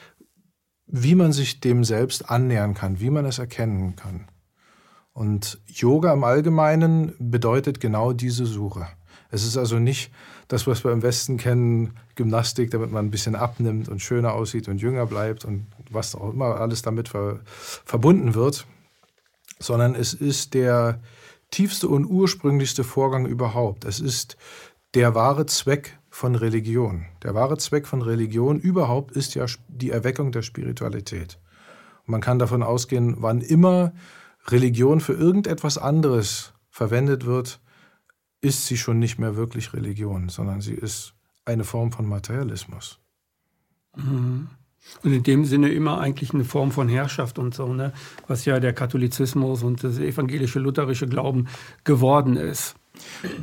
wie 0.86 1.16
man 1.16 1.34
sich 1.34 1.62
dem 1.62 1.84
selbst 1.84 2.30
annähern 2.30 2.76
kann, 2.76 3.00
wie 3.00 3.10
man 3.10 3.26
es 3.26 3.40
erkennen 3.40 3.96
kann. 3.96 4.28
Und 5.14 5.60
Yoga 5.66 6.14
im 6.14 6.24
Allgemeinen 6.24 7.16
bedeutet 7.18 7.80
genau 7.80 8.14
diese 8.14 8.46
Suche. 8.46 8.88
Es 9.32 9.44
ist 9.44 9.58
also 9.58 9.80
nicht 9.80 10.12
das, 10.48 10.68
was 10.68 10.84
wir 10.84 10.92
im 10.92 11.02
Westen 11.02 11.38
kennen, 11.38 11.94
Gymnastik, 12.16 12.72
damit 12.72 12.92
man 12.92 13.06
ein 13.06 13.12
bisschen 13.12 13.36
abnimmt 13.36 13.90
und 13.90 14.02
schöner 14.02 14.34
aussieht 14.34 14.68
und 14.68 14.82
jünger 14.82 15.06
bleibt 15.06 15.46
und 15.46 15.68
was 15.90 16.16
auch 16.16 16.34
immer 16.34 16.60
alles 16.60 16.82
damit 16.82 17.10
ver 17.10 17.40
verbunden 17.86 18.36
wird, 18.36 18.66
sondern 19.60 19.96
es 19.96 20.14
ist 20.14 20.54
der 20.54 21.00
tiefste 21.52 21.88
und 21.88 22.06
ursprünglichste 22.06 22.84
Vorgang 22.84 23.26
überhaupt. 23.26 23.86
Es 23.86 24.00
ist 24.00 24.38
der 24.94 25.16
wahre 25.16 25.46
Zweck 25.46 25.98
von 26.10 26.36
Religion. 26.36 27.06
Der 27.24 27.34
wahre 27.34 27.58
Zweck 27.58 27.88
von 27.88 28.02
Religion 28.02 28.60
überhaupt 28.60 29.16
ist 29.16 29.36
ja 29.36 29.46
die 29.68 29.90
Erweckung 29.90 30.32
der 30.32 30.42
Spiritualität. 30.42 31.40
Und 32.06 32.12
man 32.12 32.22
kann 32.22 32.40
davon 32.40 32.64
ausgehen, 32.64 33.16
wann 33.20 33.42
immer 33.42 33.94
Religion 34.48 35.00
für 35.00 35.14
irgendetwas 35.14 35.78
anderes 35.78 36.54
verwendet 36.70 37.26
wird, 37.26 37.60
ist 38.44 38.68
sie 38.68 38.78
schon 38.78 39.00
nicht 39.00 39.18
mehr 39.18 39.36
wirklich 39.36 39.74
Religion, 39.74 40.30
sondern 40.30 40.62
sie 40.62 40.74
ist 40.74 41.14
eine 41.46 41.64
Form 41.64 41.92
von 41.92 42.06
Materialismus. 42.06 43.00
Mhm. 43.96 44.50
Und 45.02 45.14
in 45.14 45.24
dem 45.24 45.46
Sinne 45.46 45.70
immer 45.70 46.02
eigentlich 46.02 46.34
eine 46.34 46.44
Form 46.44 46.72
von 46.72 46.90
Herrschaft 46.90 47.40
und 47.40 47.56
so, 47.56 47.74
ne? 47.74 47.94
was 48.28 48.44
ja 48.44 48.60
der 48.60 48.74
Katholizismus 48.74 49.64
und 49.64 49.82
das 49.82 49.98
evangelische 49.98 50.60
lutherische 50.60 51.08
Glauben 51.08 51.48
geworden 51.86 52.36
ist. 52.36 52.76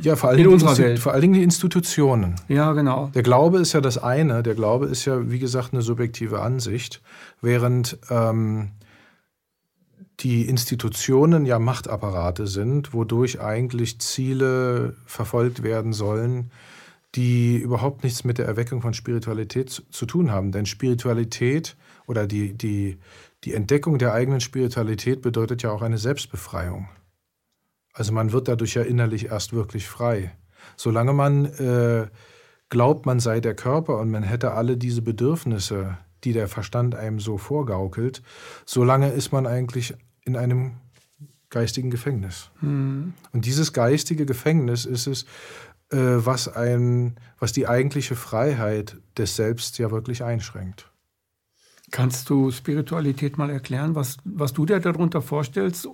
Ja, 0.03 0.15
vor 0.15 0.29
allen, 0.29 0.39
in 0.39 0.47
unserer 0.47 0.77
Welt. 0.77 0.99
vor 0.99 1.13
allen 1.13 1.21
Dingen 1.21 1.33
die 1.33 1.43
Institutionen. 1.43 2.35
Ja, 2.47 2.73
genau. 2.73 3.09
Der 3.15 3.23
Glaube 3.23 3.57
ist 3.57 3.73
ja 3.73 3.81
das 3.81 3.97
eine. 3.97 4.43
Der 4.43 4.53
Glaube 4.53 4.85
ist 4.85 5.05
ja, 5.05 5.31
wie 5.31 5.39
gesagt, 5.39 5.73
eine 5.73 5.81
subjektive 5.81 6.41
Ansicht, 6.41 7.01
während 7.41 7.97
ähm, 8.09 8.69
die 10.23 10.47
Institutionen 10.47 11.45
ja 11.45 11.57
Machtapparate 11.57 12.45
sind, 12.45 12.93
wodurch 12.93 13.41
eigentlich 13.41 13.99
Ziele 13.99 14.95
verfolgt 15.05 15.63
werden 15.63 15.93
sollen, 15.93 16.51
die 17.15 17.57
überhaupt 17.57 18.03
nichts 18.03 18.23
mit 18.23 18.37
der 18.37 18.45
Erweckung 18.45 18.81
von 18.81 18.93
Spiritualität 18.93 19.69
zu, 19.69 20.05
tun 20.05 20.31
haben. 20.31 20.51
Denn 20.51 20.65
Spiritualität 20.65 21.75
oder 22.07 22.27
die, 22.27 22.53
die, 22.53 22.99
die 23.43 23.53
Entdeckung 23.53 23.97
der 23.97 24.13
eigenen 24.13 24.41
Spiritualität 24.41 25.21
bedeutet 25.21 25.63
ja 25.63 25.71
auch 25.71 25.81
eine 25.81 25.97
Selbstbefreiung. 25.97 26.87
Also 27.93 28.13
man 28.13 28.31
wird 28.31 28.47
dadurch 28.47 28.75
ja 28.75 28.83
innerlich 28.83 29.25
erst 29.25 29.53
wirklich 29.53 29.87
frei. 29.87 30.31
Solange 30.77 31.13
man 31.13 31.45
äh, 31.45 32.07
glaubt, 32.69 33.05
man 33.05 33.19
sei 33.19 33.41
der 33.41 33.55
Körper 33.55 33.97
und 33.97 34.11
man 34.11 34.23
hätte 34.23 34.51
alle 34.51 34.77
diese 34.77 35.01
Bedürfnisse, 35.01 35.97
die 36.23 36.31
der 36.31 36.47
Verstand 36.47 36.95
einem 36.95 37.19
so 37.19 37.37
vorgaukelt, 37.37 38.21
solange 38.65 39.09
ist 39.11 39.31
man 39.31 39.47
eigentlich 39.47 39.95
in 40.25 40.35
einem 40.35 40.73
geistigen 41.49 41.89
Gefängnis. 41.89 42.49
Mhm. 42.61 43.13
Und 43.31 43.45
dieses 43.45 43.73
geistige 43.73 44.25
Gefängnis 44.25 44.85
ist 44.85 45.07
es, 45.07 45.23
äh, 45.91 45.97
was, 45.97 46.47
ein, 46.47 47.15
was 47.39 47.51
die 47.51 47.67
eigentliche 47.67 48.15
Freiheit 48.15 48.97
des 49.17 49.35
Selbst 49.35 49.77
ja 49.77 49.91
wirklich 49.91 50.23
einschränkt. 50.23 50.87
Kannst 51.91 52.29
du 52.29 52.51
Spiritualität 52.51 53.37
mal 53.37 53.49
erklären, 53.49 53.95
was, 53.95 54.17
was 54.23 54.53
du 54.53 54.65
dir 54.65 54.79
darunter 54.79 55.21
vorstellst? 55.21 55.89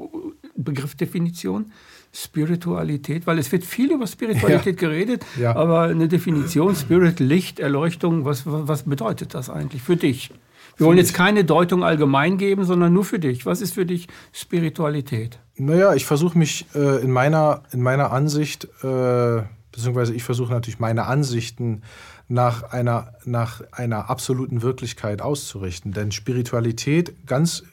Begriffdefinition? 0.55 1.71
Spiritualität, 2.13 3.25
weil 3.25 3.39
es 3.39 3.51
wird 3.51 3.63
viel 3.65 3.91
über 3.91 4.05
Spiritualität 4.05 4.79
ja. 4.79 4.87
geredet, 4.87 5.25
ja. 5.39 5.55
aber 5.55 5.83
eine 5.83 6.07
Definition, 6.07 6.75
Spirit, 6.75 7.19
Licht, 7.19 7.59
Erleuchtung, 7.59 8.25
was, 8.25 8.43
was 8.45 8.83
bedeutet 8.83 9.33
das 9.33 9.49
eigentlich 9.49 9.81
für 9.81 9.97
dich? 9.97 10.31
Wir 10.77 10.85
wollen 10.85 10.97
jetzt 10.99 11.15
keine 11.15 11.43
Deutung 11.43 11.83
allgemein 11.83 12.37
geben, 12.37 12.63
sondern 12.63 12.93
nur 12.93 13.03
für 13.03 13.17
dich. 13.17 13.45
Was 13.47 13.61
ist 13.61 13.73
für 13.73 13.85
dich 13.85 14.07
Spiritualität? 14.31 15.39
Naja, 15.55 15.95
ich 15.95 16.05
versuche 16.05 16.37
mich 16.37 16.67
äh, 16.75 17.01
in, 17.01 17.11
meiner, 17.11 17.63
in 17.71 17.81
meiner 17.81 18.11
Ansicht, 18.11 18.65
äh, 18.83 19.41
beziehungsweise 19.71 20.13
ich 20.13 20.23
versuche 20.23 20.51
natürlich 20.51 20.79
meine 20.79 21.05
Ansichten 21.05 21.81
nach 22.27 22.63
einer, 22.71 23.13
nach 23.25 23.61
einer 23.71 24.09
absoluten 24.09 24.61
Wirklichkeit 24.61 25.21
auszurichten. 25.21 25.93
Denn 25.93 26.11
Spiritualität, 26.11 27.25
ganz 27.25 27.63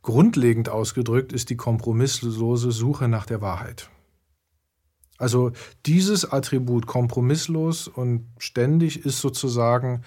grundlegend 0.00 0.70
ausgedrückt, 0.70 1.32
ist 1.32 1.50
die 1.50 1.56
kompromisslose 1.56 2.72
Suche 2.72 3.08
nach 3.08 3.26
der 3.26 3.42
Wahrheit. 3.42 3.90
Also 5.18 5.52
dieses 5.86 6.30
Attribut 6.30 6.86
kompromisslos 6.86 7.86
und 7.86 8.26
ständig 8.38 9.04
ist 9.04 9.20
sozusagen 9.20 10.02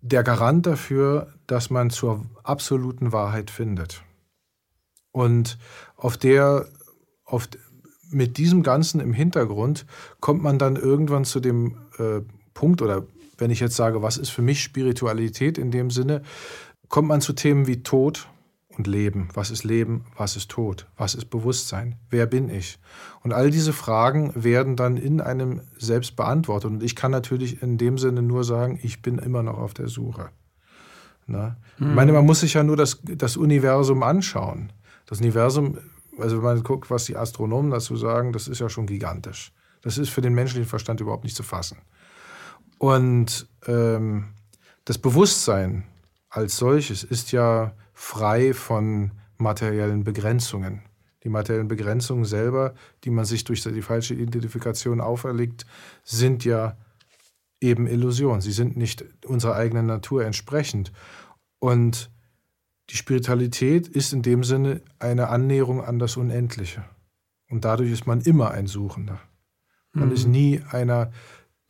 der 0.00 0.22
Garant 0.22 0.66
dafür, 0.66 1.32
dass 1.46 1.70
man 1.70 1.90
zur 1.90 2.24
absoluten 2.42 3.12
Wahrheit 3.12 3.50
findet. 3.50 4.02
Und 5.12 5.58
auf 5.96 6.16
der, 6.16 6.66
auf, 7.24 7.48
mit 8.10 8.36
diesem 8.38 8.62
Ganzen 8.62 9.00
im 9.00 9.12
Hintergrund 9.12 9.86
kommt 10.20 10.42
man 10.42 10.58
dann 10.58 10.76
irgendwann 10.76 11.24
zu 11.24 11.40
dem 11.40 11.76
äh, 11.98 12.20
Punkt, 12.54 12.82
oder 12.82 13.04
wenn 13.36 13.50
ich 13.50 13.60
jetzt 13.60 13.76
sage, 13.76 14.02
was 14.02 14.16
ist 14.16 14.30
für 14.30 14.42
mich 14.42 14.62
Spiritualität 14.62 15.58
in 15.58 15.70
dem 15.70 15.90
Sinne, 15.90 16.22
kommt 16.88 17.08
man 17.08 17.20
zu 17.20 17.32
Themen 17.32 17.66
wie 17.66 17.82
Tod, 17.82 18.28
und 18.78 18.86
Leben. 18.86 19.28
Was 19.34 19.50
ist 19.50 19.64
Leben? 19.64 20.06
Was 20.16 20.36
ist 20.36 20.50
Tod? 20.50 20.86
Was 20.96 21.14
ist 21.14 21.26
Bewusstsein? 21.26 21.96
Wer 22.10 22.26
bin 22.26 22.48
ich? 22.48 22.78
Und 23.22 23.32
all 23.32 23.50
diese 23.50 23.72
Fragen 23.72 24.32
werden 24.34 24.76
dann 24.76 24.96
in 24.96 25.20
einem 25.20 25.62
selbst 25.76 26.16
beantwortet. 26.16 26.70
Und 26.70 26.82
ich 26.82 26.96
kann 26.96 27.10
natürlich 27.10 27.62
in 27.62 27.76
dem 27.76 27.98
Sinne 27.98 28.22
nur 28.22 28.44
sagen, 28.44 28.78
ich 28.82 29.02
bin 29.02 29.18
immer 29.18 29.42
noch 29.42 29.58
auf 29.58 29.74
der 29.74 29.88
Suche. 29.88 30.30
Na? 31.26 31.56
Mhm. 31.78 31.88
Ich 31.88 31.94
meine, 31.94 32.12
man 32.12 32.24
muss 32.24 32.40
sich 32.40 32.54
ja 32.54 32.62
nur 32.62 32.76
das, 32.76 33.00
das 33.02 33.36
Universum 33.36 34.02
anschauen. 34.02 34.72
Das 35.06 35.18
Universum, 35.20 35.78
also 36.18 36.36
wenn 36.36 36.44
man 36.44 36.62
guckt, 36.62 36.90
was 36.90 37.04
die 37.04 37.16
Astronomen 37.16 37.70
dazu 37.70 37.96
sagen, 37.96 38.32
das 38.32 38.46
ist 38.46 38.60
ja 38.60 38.68
schon 38.68 38.86
gigantisch. 38.86 39.52
Das 39.82 39.98
ist 39.98 40.10
für 40.10 40.20
den 40.20 40.34
menschlichen 40.34 40.68
Verstand 40.68 41.00
überhaupt 41.00 41.24
nicht 41.24 41.36
zu 41.36 41.42
fassen. 41.42 41.78
Und 42.78 43.48
ähm, 43.66 44.28
das 44.84 44.98
Bewusstsein 44.98 45.84
als 46.30 46.56
solches 46.56 47.02
ist 47.02 47.32
ja 47.32 47.72
frei 47.98 48.54
von 48.54 49.10
materiellen 49.38 50.04
Begrenzungen. 50.04 50.82
Die 51.24 51.28
materiellen 51.28 51.66
Begrenzungen 51.66 52.24
selber, 52.24 52.74
die 53.02 53.10
man 53.10 53.24
sich 53.24 53.42
durch 53.42 53.64
die 53.64 53.82
falsche 53.82 54.14
Identifikation 54.14 55.00
auferlegt, 55.00 55.66
sind 56.04 56.44
ja 56.44 56.76
eben 57.60 57.88
Illusion. 57.88 58.40
Sie 58.40 58.52
sind 58.52 58.76
nicht 58.76 59.04
unserer 59.26 59.56
eigenen 59.56 59.86
Natur 59.86 60.24
entsprechend. 60.24 60.92
Und 61.58 62.08
die 62.90 62.96
Spiritualität 62.96 63.88
ist 63.88 64.12
in 64.12 64.22
dem 64.22 64.44
Sinne 64.44 64.80
eine 65.00 65.28
Annäherung 65.28 65.84
an 65.84 65.98
das 65.98 66.16
Unendliche. 66.16 66.84
Und 67.50 67.64
dadurch 67.64 67.90
ist 67.90 68.06
man 68.06 68.20
immer 68.20 68.52
ein 68.52 68.68
Suchender. 68.68 69.20
Man 69.92 70.10
mhm. 70.10 70.14
ist 70.14 70.28
nie 70.28 70.62
einer, 70.70 71.10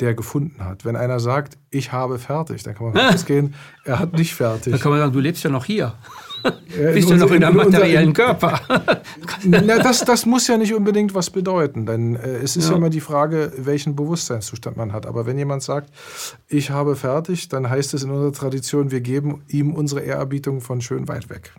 der 0.00 0.14
gefunden 0.14 0.64
hat. 0.64 0.84
Wenn 0.84 0.96
einer 0.96 1.18
sagt, 1.18 1.58
ich 1.70 1.92
habe 1.92 2.18
fertig, 2.18 2.62
dann 2.62 2.74
kann 2.74 2.92
man 2.92 2.98
ausgehen, 3.14 3.54
er 3.84 3.98
hat 3.98 4.12
nicht 4.12 4.34
fertig. 4.34 4.72
Dann 4.72 4.80
kann 4.80 4.92
man 4.92 5.00
sagen, 5.00 5.12
du 5.12 5.20
lebst 5.20 5.42
ja 5.42 5.50
noch 5.50 5.64
hier. 5.64 5.94
Bist 6.94 7.10
du 7.10 7.16
noch 7.16 7.30
in 7.32 7.42
einem 7.42 7.56
materiellen 7.56 8.12
Körper? 8.12 8.60
Na, 9.44 9.78
das, 9.78 10.04
das 10.04 10.24
muss 10.24 10.46
ja 10.46 10.56
nicht 10.56 10.72
unbedingt 10.72 11.12
was 11.14 11.30
bedeuten, 11.30 11.84
denn 11.84 12.14
äh, 12.14 12.36
es 12.36 12.56
ist 12.56 12.66
ja. 12.66 12.72
ja 12.72 12.76
immer 12.76 12.90
die 12.90 13.00
Frage, 13.00 13.52
welchen 13.56 13.96
Bewusstseinszustand 13.96 14.76
man 14.76 14.92
hat. 14.92 15.06
Aber 15.06 15.26
wenn 15.26 15.36
jemand 15.36 15.64
sagt, 15.64 15.90
ich 16.46 16.70
habe 16.70 16.94
fertig, 16.94 17.48
dann 17.48 17.68
heißt 17.68 17.92
es 17.94 18.04
in 18.04 18.10
unserer 18.10 18.32
Tradition, 18.32 18.92
wir 18.92 19.00
geben 19.00 19.42
ihm 19.48 19.74
unsere 19.74 20.00
Ehrerbietung 20.00 20.60
von 20.60 20.80
schön 20.80 21.08
weit 21.08 21.28
weg. 21.28 21.52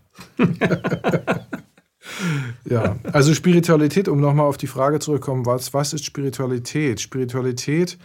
ja, 2.64 2.96
also 3.12 3.34
Spiritualität, 3.34 4.08
um 4.08 4.22
nochmal 4.22 4.46
auf 4.46 4.58
die 4.58 4.68
Frage 4.68 5.00
zurückzukommen, 5.00 5.46
was, 5.46 5.74
was 5.74 5.92
ist 5.92 6.06
Spiritualität? 6.06 7.02
Spiritualität 7.02 7.98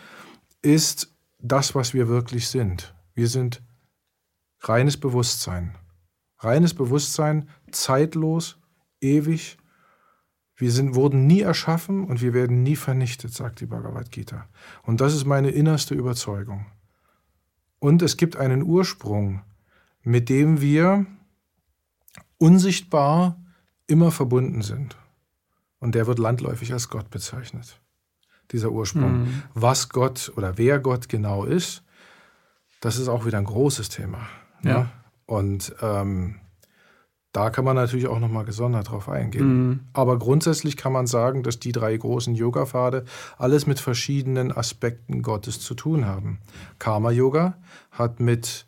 ist 0.64 1.14
das, 1.38 1.74
was 1.74 1.94
wir 1.94 2.08
wirklich 2.08 2.48
sind. 2.48 2.94
Wir 3.14 3.28
sind 3.28 3.62
reines 4.60 4.96
Bewusstsein. 4.96 5.76
Reines 6.38 6.74
Bewusstsein, 6.74 7.48
zeitlos, 7.70 8.58
ewig. 9.00 9.58
Wir 10.56 10.70
sind, 10.70 10.94
wurden 10.94 11.26
nie 11.26 11.40
erschaffen 11.40 12.04
und 12.04 12.22
wir 12.22 12.32
werden 12.32 12.62
nie 12.62 12.76
vernichtet, 12.76 13.32
sagt 13.32 13.60
die 13.60 13.66
Bhagavad 13.66 14.10
Gita. 14.10 14.48
Und 14.82 15.00
das 15.00 15.14
ist 15.14 15.24
meine 15.24 15.50
innerste 15.50 15.94
Überzeugung. 15.94 16.66
Und 17.78 18.02
es 18.02 18.16
gibt 18.16 18.36
einen 18.36 18.62
Ursprung, 18.62 19.42
mit 20.02 20.28
dem 20.28 20.60
wir 20.60 21.06
unsichtbar 22.38 23.40
immer 23.86 24.10
verbunden 24.10 24.62
sind. 24.62 24.96
Und 25.78 25.94
der 25.94 26.06
wird 26.06 26.18
landläufig 26.18 26.72
als 26.72 26.88
Gott 26.88 27.10
bezeichnet, 27.10 27.80
dieser 28.50 28.70
Ursprung. 28.70 29.22
Mhm. 29.22 29.42
Was 29.54 29.88
Gott 29.88 30.32
oder 30.36 30.58
wer 30.58 30.80
Gott 30.80 31.08
genau 31.08 31.44
ist, 31.44 31.82
das 32.80 32.98
ist 32.98 33.08
auch 33.08 33.26
wieder 33.26 33.38
ein 33.38 33.44
großes 33.44 33.88
Thema. 33.88 34.28
Ne? 34.62 34.70
Ja. 34.70 34.90
Und 35.26 35.74
ähm, 35.80 36.36
da 37.34 37.50
kann 37.50 37.64
man 37.64 37.74
natürlich 37.74 38.06
auch 38.06 38.20
nochmal 38.20 38.44
gesondert 38.44 38.90
drauf 38.90 39.08
eingehen. 39.08 39.68
Mhm. 39.68 39.80
Aber 39.92 40.18
grundsätzlich 40.18 40.76
kann 40.76 40.92
man 40.92 41.08
sagen, 41.08 41.42
dass 41.42 41.58
die 41.58 41.72
drei 41.72 41.96
großen 41.96 42.34
Yoga-Pfade 42.34 43.04
alles 43.38 43.66
mit 43.66 43.80
verschiedenen 43.80 44.52
Aspekten 44.52 45.20
Gottes 45.22 45.60
zu 45.60 45.74
tun 45.74 46.06
haben. 46.06 46.38
Karma-Yoga 46.78 47.58
hat 47.90 48.20
mit 48.20 48.66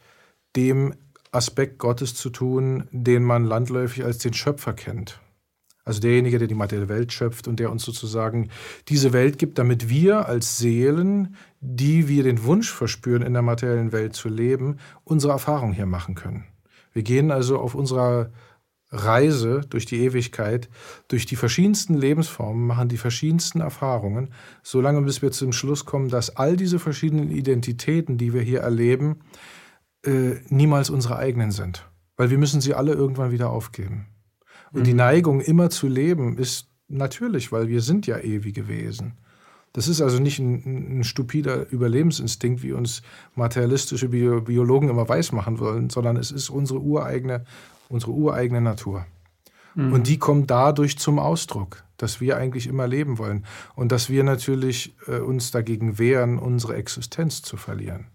dem 0.57 0.95
Aspekt 1.31 1.79
Gottes 1.79 2.15
zu 2.15 2.31
tun, 2.31 2.89
den 2.91 3.23
man 3.23 3.45
landläufig 3.45 4.05
als 4.05 4.19
den 4.19 4.33
Schöpfer 4.33 4.73
kennt. 4.73 5.21
Also 5.87 6.01
derjenige, 6.01 6.39
der 6.39 6.49
die 6.49 6.55
materielle 6.55 6.89
Welt 6.89 7.13
schöpft 7.13 7.47
und 7.47 7.61
der 7.61 7.71
uns 7.71 7.85
sozusagen 7.85 8.51
diese 8.89 9.13
Welt 9.13 9.39
gibt, 9.39 9.57
damit 9.57 9.89
wir 9.89 10.27
als 10.27 10.59
Seelen, 10.59 11.37
die 11.61 12.09
wir 12.09 12.25
den 12.25 12.43
Wunsch 12.43 12.73
verspüren, 12.73 13.23
in 13.23 13.33
der 13.33 13.43
materiellen 13.43 13.93
Welt 13.93 14.15
zu 14.17 14.29
leben, 14.29 14.79
unsere 15.05 15.33
Erfahrung 15.33 15.73
hier 15.73 15.87
machen 15.87 16.17
können. 16.17 16.45
Wir 16.93 17.05
gehen 17.05 17.31
also 17.31 17.61
auf 17.61 17.77
unserer 17.77 18.33
Reise 18.91 19.61
durch 19.69 19.87
die 19.87 20.03
Ewigkeit, 20.03 20.69
durch 21.07 21.25
die 21.25 21.37
verschiedensten 21.37 21.95
Lebensformen, 21.95 22.67
machen 22.67 22.89
die 22.89 22.97
verschiedensten 22.97 23.61
Erfahrungen, 23.61 24.31
solange 24.65 25.03
bis 25.03 25.23
wir 25.23 25.31
zum 25.31 25.53
Schluss 25.53 25.85
kommen, 25.85 26.09
dass 26.09 26.37
all 26.37 26.57
diese 26.57 26.81
verschiedenen 26.81 27.31
Identitäten, 27.31 28.19
die 28.19 28.33
wir 28.33 28.43
hier 28.43 28.61
erleben, 28.61 29.21
äh, 30.05 30.37
niemals 30.49 30.91
unsere 30.91 31.17
eigenen 31.17 31.53
sind. 31.53 31.89
Weil 32.17 32.31
wir 32.31 32.39
müssen 32.39 32.61
sie 32.61 32.75
alle 32.75 32.93
irgendwann 32.93 33.31
wieder 33.31 33.51
aufgeben. 33.51 34.07
Und 34.77 34.83
mhm. 34.83 34.85
die 34.85 34.95
Neigung, 34.95 35.41
immer 35.41 35.71
zu 35.71 35.89
leben, 35.89 36.37
ist 36.37 36.69
natürlich, 36.87 37.51
weil 37.51 37.69
wir 37.69 37.81
sind 37.81 38.07
ja 38.07 38.19
ewige 38.19 38.69
Wesen. 38.69 39.15
Das 39.73 39.89
ist 39.89 40.03
also 40.03 40.19
nicht 40.19 40.39
ein, 40.39 41.01
ein 41.01 41.05
stupider 41.05 41.71
Überlebensinstinkt, 41.71 42.63
wie 42.63 42.73
uns 42.73 43.01
materialistische 43.35 44.11
Bio 44.11 44.43
Biologen 44.43 44.91
immer 44.91 45.09
weismachen 45.09 45.59
wollen, 45.59 45.89
sondern 45.89 46.17
es 46.17 46.31
ist 46.31 46.51
unsere 46.51 46.81
ureigene, 46.81 47.45
unsere 47.89 48.13
ureigene 48.13 48.61
Natur. 48.61 49.07
Mhm. 49.75 49.95
Und 49.95 50.09
die 50.09 50.19
kommt 50.19 50.51
dadurch 50.51 50.99
zum 50.99 51.19
Ausdruck, 51.19 51.85
dass 51.97 52.21
wir 52.21 52.37
eigentlich 52.37 52.67
immer 52.67 52.87
leben 52.87 53.17
wollen 53.17 53.47
und 53.75 53.93
dass 53.93 54.11
wir 54.11 54.25
natürlich 54.25 54.95
äh, 55.07 55.21
uns 55.21 55.53
dagegen 55.53 55.99
wehren, 55.99 56.39
unsere 56.39 56.77
Existenz 56.77 57.41
zu 57.41 57.57
verlieren. 57.57 58.09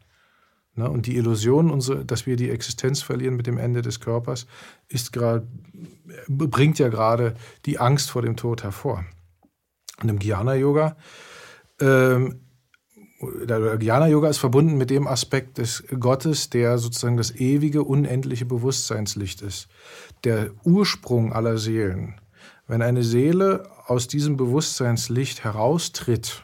Ne? 0.76 0.90
Und 0.90 1.06
die 1.06 1.18
Illusion, 1.18 1.84
dass 2.06 2.26
wir 2.26 2.36
die 2.36 2.50
Existenz 2.50 3.02
verlieren 3.02 3.36
mit 3.36 3.48
dem 3.48 3.58
Ende 3.58 3.82
des 3.82 4.00
Körpers, 4.00 4.48
ist 4.88 5.12
grad, 5.12 5.44
bringt 6.28 6.80
ja 6.80 6.90
gerade 6.90 7.36
die 7.66 7.80
Angst 7.80 8.12
vor 8.12 8.22
dem 8.22 8.38
Tod 8.38 8.64
hervor. 8.64 9.06
Und 10.02 10.10
im 10.10 10.20
Jnana-Yoga, 10.20 10.96
ähm, 11.80 12.40
der 13.22 13.78
Jnana-Yoga 13.80 14.30
ist 14.30 14.40
verbunden 14.40 14.78
mit 14.78 14.90
dem 14.90 15.08
Aspekt 15.08 15.60
des 15.60 15.84
Gottes, 16.00 16.50
der 16.50 16.78
sozusagen 16.80 17.18
das 17.18 17.36
ewige, 17.36 17.84
unendliche 17.84 18.46
Bewusstseinslicht 18.46 19.42
ist. 19.42 19.68
Der 20.24 20.52
Ursprung 20.64 21.32
aller 21.32 21.58
Seelen. 21.58 22.20
Wenn 22.68 22.82
eine 22.82 23.04
Seele 23.04 23.70
aus 23.86 24.08
diesem 24.08 24.38
Bewusstseinslicht 24.38 25.44
heraustritt, 25.44 26.44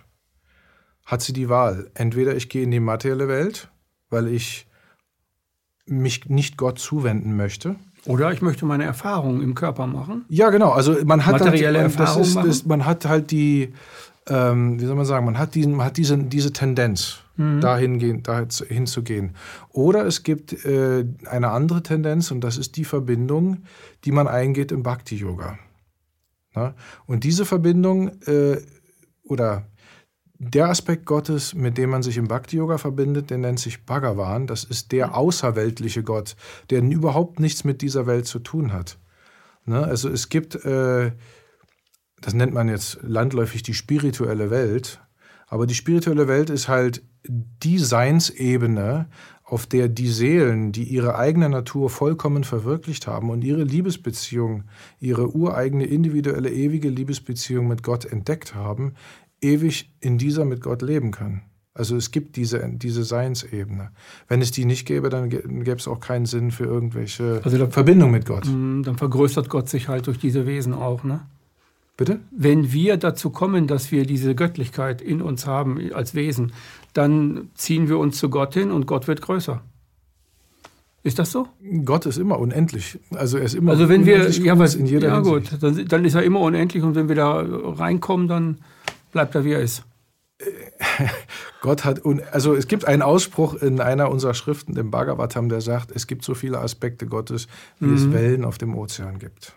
hat 1.06 1.22
sie 1.22 1.34
die 1.34 1.50
Wahl. 1.50 1.90
Entweder 1.94 2.36
ich 2.36 2.50
gehe 2.50 2.64
in 2.64 2.72
die 2.72 2.80
materielle 2.80 3.28
Welt 3.28 3.72
weil 4.10 4.28
ich 4.28 4.68
mich 5.86 6.28
nicht 6.30 6.58
Gott 6.58 6.80
zuwenden 6.80 7.36
möchte. 7.36 7.76
Oder 8.06 8.32
ich 8.32 8.42
möchte 8.42 8.66
meine 8.66 8.86
Erfahrungen 8.86 9.42
im 9.42 9.54
Körper 9.56 9.88
machen. 9.88 10.26
Ja, 10.30 10.50
genau. 10.50 10.72
Also 10.72 10.96
man 11.06 11.26
hat 11.26 11.40
materielle 11.40 11.80
halt, 11.80 11.98
Erfahrungen 11.98 12.34
machen. 12.34 12.48
Das, 12.48 12.66
man 12.66 12.86
hat 12.86 13.06
halt 13.06 13.32
die, 13.32 13.74
ähm, 14.28 14.80
wie 14.80 14.86
soll 14.86 14.96
man 14.96 15.06
sagen, 15.06 15.26
man 15.26 15.38
hat, 15.38 15.56
diesen, 15.56 15.74
man 15.76 15.88
hat 15.88 15.98
diese, 15.98 16.18
diese 16.18 16.54
Tendenz, 16.54 17.20
mhm. 17.36 17.60
dahin, 17.62 18.00
gehen, 18.00 18.24
dahin 18.24 18.48
hinzugehen. 18.68 19.36
Oder 19.70 20.06
es 20.06 20.24
gibt 20.24 20.66
äh, 20.66 21.06
eine 21.26 21.50
andere 21.50 21.84
Tendenz 21.84 22.32
und 22.32 22.42
das 22.42 22.58
ist 22.58 22.78
die 22.78 22.86
Verbindung, 22.86 23.64
die 24.06 24.12
man 24.12 24.28
eingeht 24.28 24.72
im 24.72 24.84
Bhakti-Yoga. 24.84 25.58
Und 27.06 27.24
diese 27.24 27.46
Verbindung 27.46 28.20
äh, 28.26 28.58
oder 29.24 29.68
der 30.40 30.70
Aspekt 30.70 31.06
Gottes, 31.06 31.56
mit 31.56 31.78
dem 31.78 31.90
man 31.90 32.04
sich 32.04 32.18
im 32.18 32.28
Bhakti-Yoga 32.28 32.78
verbindet, 32.78 33.30
der 33.30 33.40
nennt 33.40 33.60
sich 33.60 33.86
Bhagavan. 33.86 34.46
Das 34.48 34.64
ist 34.64 34.92
der 34.92 35.16
außerweltliche 35.16 36.04
Gott, 36.04 36.36
der 36.70 36.82
überhaupt 36.82 37.40
nichts 37.40 37.64
mit 37.64 37.82
dieser 37.82 38.06
Welt 38.06 38.28
zu 38.28 38.40
tun 38.40 38.72
hat. 38.72 39.00
Ne? 39.66 39.84
Also 39.84 40.10
es 40.10 40.30
gibt, 40.30 40.56
äh, 40.64 41.12
das 42.22 42.34
nennt 42.34 42.54
man 42.54 42.70
jetzt 42.70 43.00
landläufig 43.02 43.64
die 43.64 43.74
spirituelle 43.74 44.50
Welt, 44.50 45.02
aber 45.48 45.66
die 45.66 45.76
spirituelle 45.76 46.28
Welt 46.28 46.50
ist 46.50 46.68
halt 46.68 47.04
die 47.24 47.80
Seinsebene, 47.80 49.08
auf 49.44 49.66
der 49.66 49.88
die 49.88 50.10
Seelen, 50.10 50.74
die 50.74 50.84
ihre 50.84 51.18
eigene 51.18 51.48
Natur 51.48 51.90
vollkommen 51.90 52.44
verwirklicht 52.44 53.08
haben 53.08 53.30
und 53.30 53.46
ihre 53.46 53.64
Liebesbeziehung, 53.64 54.66
ihre 55.00 55.34
ureigene 55.34 55.86
individuelle 55.86 56.52
ewige 56.52 56.90
Liebesbeziehung 56.90 57.66
mit 57.68 57.82
Gott 57.82 58.04
entdeckt 58.04 58.56
haben, 58.56 58.96
ewig 59.42 59.92
in 60.00 60.18
dieser 60.18 60.46
mit 60.46 60.62
Gott 60.62 60.82
leben 60.82 61.12
kann. 61.12 61.42
Also 61.74 61.96
es 61.96 62.10
gibt 62.10 62.36
diese, 62.38 62.68
diese 62.74 63.04
Seinsebene. 63.04 63.92
Wenn 64.28 64.42
es 64.42 64.52
die 64.52 64.66
nicht 64.66 64.88
gäbe, 64.88 65.10
dann 65.10 65.30
gäbe 65.30 65.76
es 65.76 65.88
auch 65.88 66.00
keinen 66.00 66.26
Sinn 66.26 66.50
für 66.50 66.64
irgendwelche 66.64 67.40
also 67.44 67.58
da, 67.58 67.68
Verbindung 67.68 68.10
mit 68.10 68.26
Gott. 68.26 68.46
Mm, 68.48 68.82
dann 68.82 68.98
vergrößert 68.98 69.48
Gott 69.48 69.70
sich 69.70 69.88
halt 69.88 70.08
durch 70.08 70.18
diese 70.18 70.48
Wesen 70.48 70.74
auch, 70.74 71.04
ne? 71.04 71.22
Bitte? 71.96 72.20
Wenn 72.32 72.72
wir 72.72 72.98
dazu 72.98 73.30
kommen, 73.30 73.68
dass 73.68 73.92
wir 73.92 74.06
diese 74.06 74.36
Göttlichkeit 74.36 75.02
in 75.02 75.22
uns 75.22 75.46
haben 75.46 75.80
als 75.94 76.16
Wesen, 76.16 76.52
dann 76.94 77.50
ziehen 77.56 77.90
wir 77.90 77.98
uns 78.00 78.18
zu 78.18 78.30
Gott 78.30 78.54
hin 78.54 78.72
und 78.72 78.88
Gott 78.88 79.08
wird 79.08 79.22
größer. 79.22 79.62
Ist 81.04 81.20
das 81.20 81.32
so? 81.32 81.48
Gott 81.86 82.06
ist 82.06 82.18
immer 82.18 82.40
unendlich. 82.40 83.00
Also 83.12 83.38
er 83.38 83.46
ist 83.46 83.56
immer 83.56 83.72
Also 83.72 83.88
wenn 83.88 84.06
wir 84.06 84.30
ja, 84.30 84.60
was, 84.60 84.76
in 84.76 84.88
jeder 84.88 85.08
ja 85.08 85.20
gut, 85.20 85.52
dann, 85.62 85.86
dann, 85.88 86.06
ist 86.06 86.16
er 86.16 86.24
immer 86.24 86.42
unendlich 86.42 86.84
und 86.84 86.96
wenn 86.96 87.08
wir 87.08 87.16
da 87.16 87.40
reinkommen, 87.40 88.28
dann 88.28 88.58
bleibt 89.18 89.34
er, 89.34 89.44
wie 89.44 89.54
er 89.54 89.62
ist. 89.62 89.84
Gott 91.62 91.86
hat, 91.86 92.04
also 92.32 92.54
es 92.54 92.68
gibt 92.68 92.86
einen 92.86 93.02
Ausspruch 93.02 93.56
in 93.56 93.82
einer 93.82 94.12
unserer 94.12 94.36
Schriften, 94.36 94.76
dem 94.76 94.92
Bhagavatam, 94.92 95.50
der 95.50 95.62
sagt, 95.62 95.92
es 95.92 96.06
gibt 96.06 96.24
so 96.24 96.36
viele 96.36 96.60
Aspekte 96.60 97.08
Gottes, 97.08 97.48
wie 97.80 97.88
mhm. 97.88 97.96
es 97.96 98.12
Wellen 98.12 98.46
auf 98.46 98.60
dem 98.60 98.76
Ozean 98.76 99.18
gibt. 99.18 99.56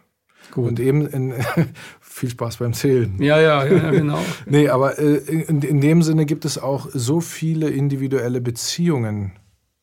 Gut. 0.53 0.67
Und 0.67 0.81
eben 0.81 1.07
in, 1.07 1.35
viel 2.01 2.31
Spaß 2.31 2.57
beim 2.57 2.73
Zählen. 2.73 3.23
Ja, 3.23 3.39
ja, 3.39 3.67
ja, 3.67 3.91
genau. 3.91 4.19
nee, 4.47 4.71
aber 4.71 4.99
äh, 4.99 5.17
in, 5.17 5.61
in 5.61 5.83
dem 5.83 6.03
Sinne 6.03 6.25
gibt 6.25 6.47
es 6.47 6.57
auch 6.57 6.89
so 6.91 7.21
viele 7.21 7.69
individuelle 7.69 8.41
Beziehungen, 8.41 9.33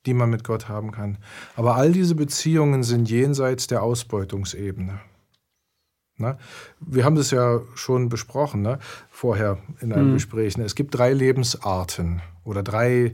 die 0.07 0.15
man 0.15 0.31
mit 0.31 0.43
Gott 0.43 0.67
haben 0.67 0.91
kann. 0.91 1.19
Aber 1.55 1.75
all 1.75 1.91
diese 1.91 2.15
Beziehungen 2.15 2.81
sind 2.81 3.07
jenseits 3.09 3.67
der 3.67 3.83
Ausbeutungsebene. 3.83 4.99
Ne? 6.17 6.37
Wir 6.79 7.05
haben 7.05 7.15
das 7.15 7.31
ja 7.31 7.61
schon 7.75 8.09
besprochen, 8.09 8.61
ne? 8.61 8.79
vorher 9.09 9.59
in 9.81 9.93
einem 9.93 10.09
mhm. 10.09 10.13
Gespräch. 10.15 10.57
Ne? 10.57 10.63
Es 10.63 10.75
gibt 10.75 10.97
drei 10.97 11.13
Lebensarten 11.13 12.21
oder 12.43 12.63
drei 12.63 13.13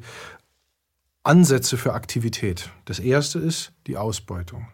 Ansätze 1.24 1.78
für 1.78 1.94
Aktivität. 1.94 2.70
Das 2.86 3.00
erste 3.00 3.40
ist 3.40 3.74
die 3.88 3.98
Ausbeutung. 3.98 4.68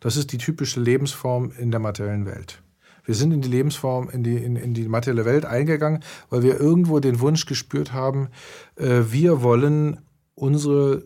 Das 0.00 0.16
ist 0.16 0.32
die 0.32 0.38
typische 0.38 0.80
Lebensform 0.80 1.52
in 1.58 1.70
der 1.70 1.80
materiellen 1.80 2.26
Welt. 2.26 2.62
Wir 3.04 3.14
sind 3.14 3.32
in 3.32 3.40
die 3.40 3.48
Lebensform, 3.48 4.10
in 4.10 4.22
die, 4.22 4.36
in, 4.36 4.56
in 4.56 4.74
die 4.74 4.88
materielle 4.88 5.24
Welt 5.24 5.44
eingegangen, 5.44 6.04
weil 6.30 6.42
wir 6.42 6.60
irgendwo 6.60 7.00
den 7.00 7.20
Wunsch 7.20 7.46
gespürt 7.46 7.92
haben, 7.92 8.28
äh, 8.76 9.02
wir 9.08 9.42
wollen 9.42 10.00
unsere 10.34 11.04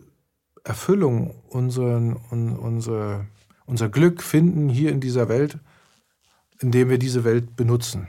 Erfüllung, 0.63 1.31
unseren, 1.49 2.17
un, 2.31 2.55
unsere 2.57 3.25
unser 3.67 3.89
Glück 3.89 4.23
finden 4.23 4.69
hier 4.69 4.91
in 4.91 5.01
dieser 5.01 5.29
Welt, 5.29 5.59
indem 6.61 6.89
wir 6.89 6.97
diese 6.97 7.23
Welt 7.23 7.55
benutzen, 7.55 8.07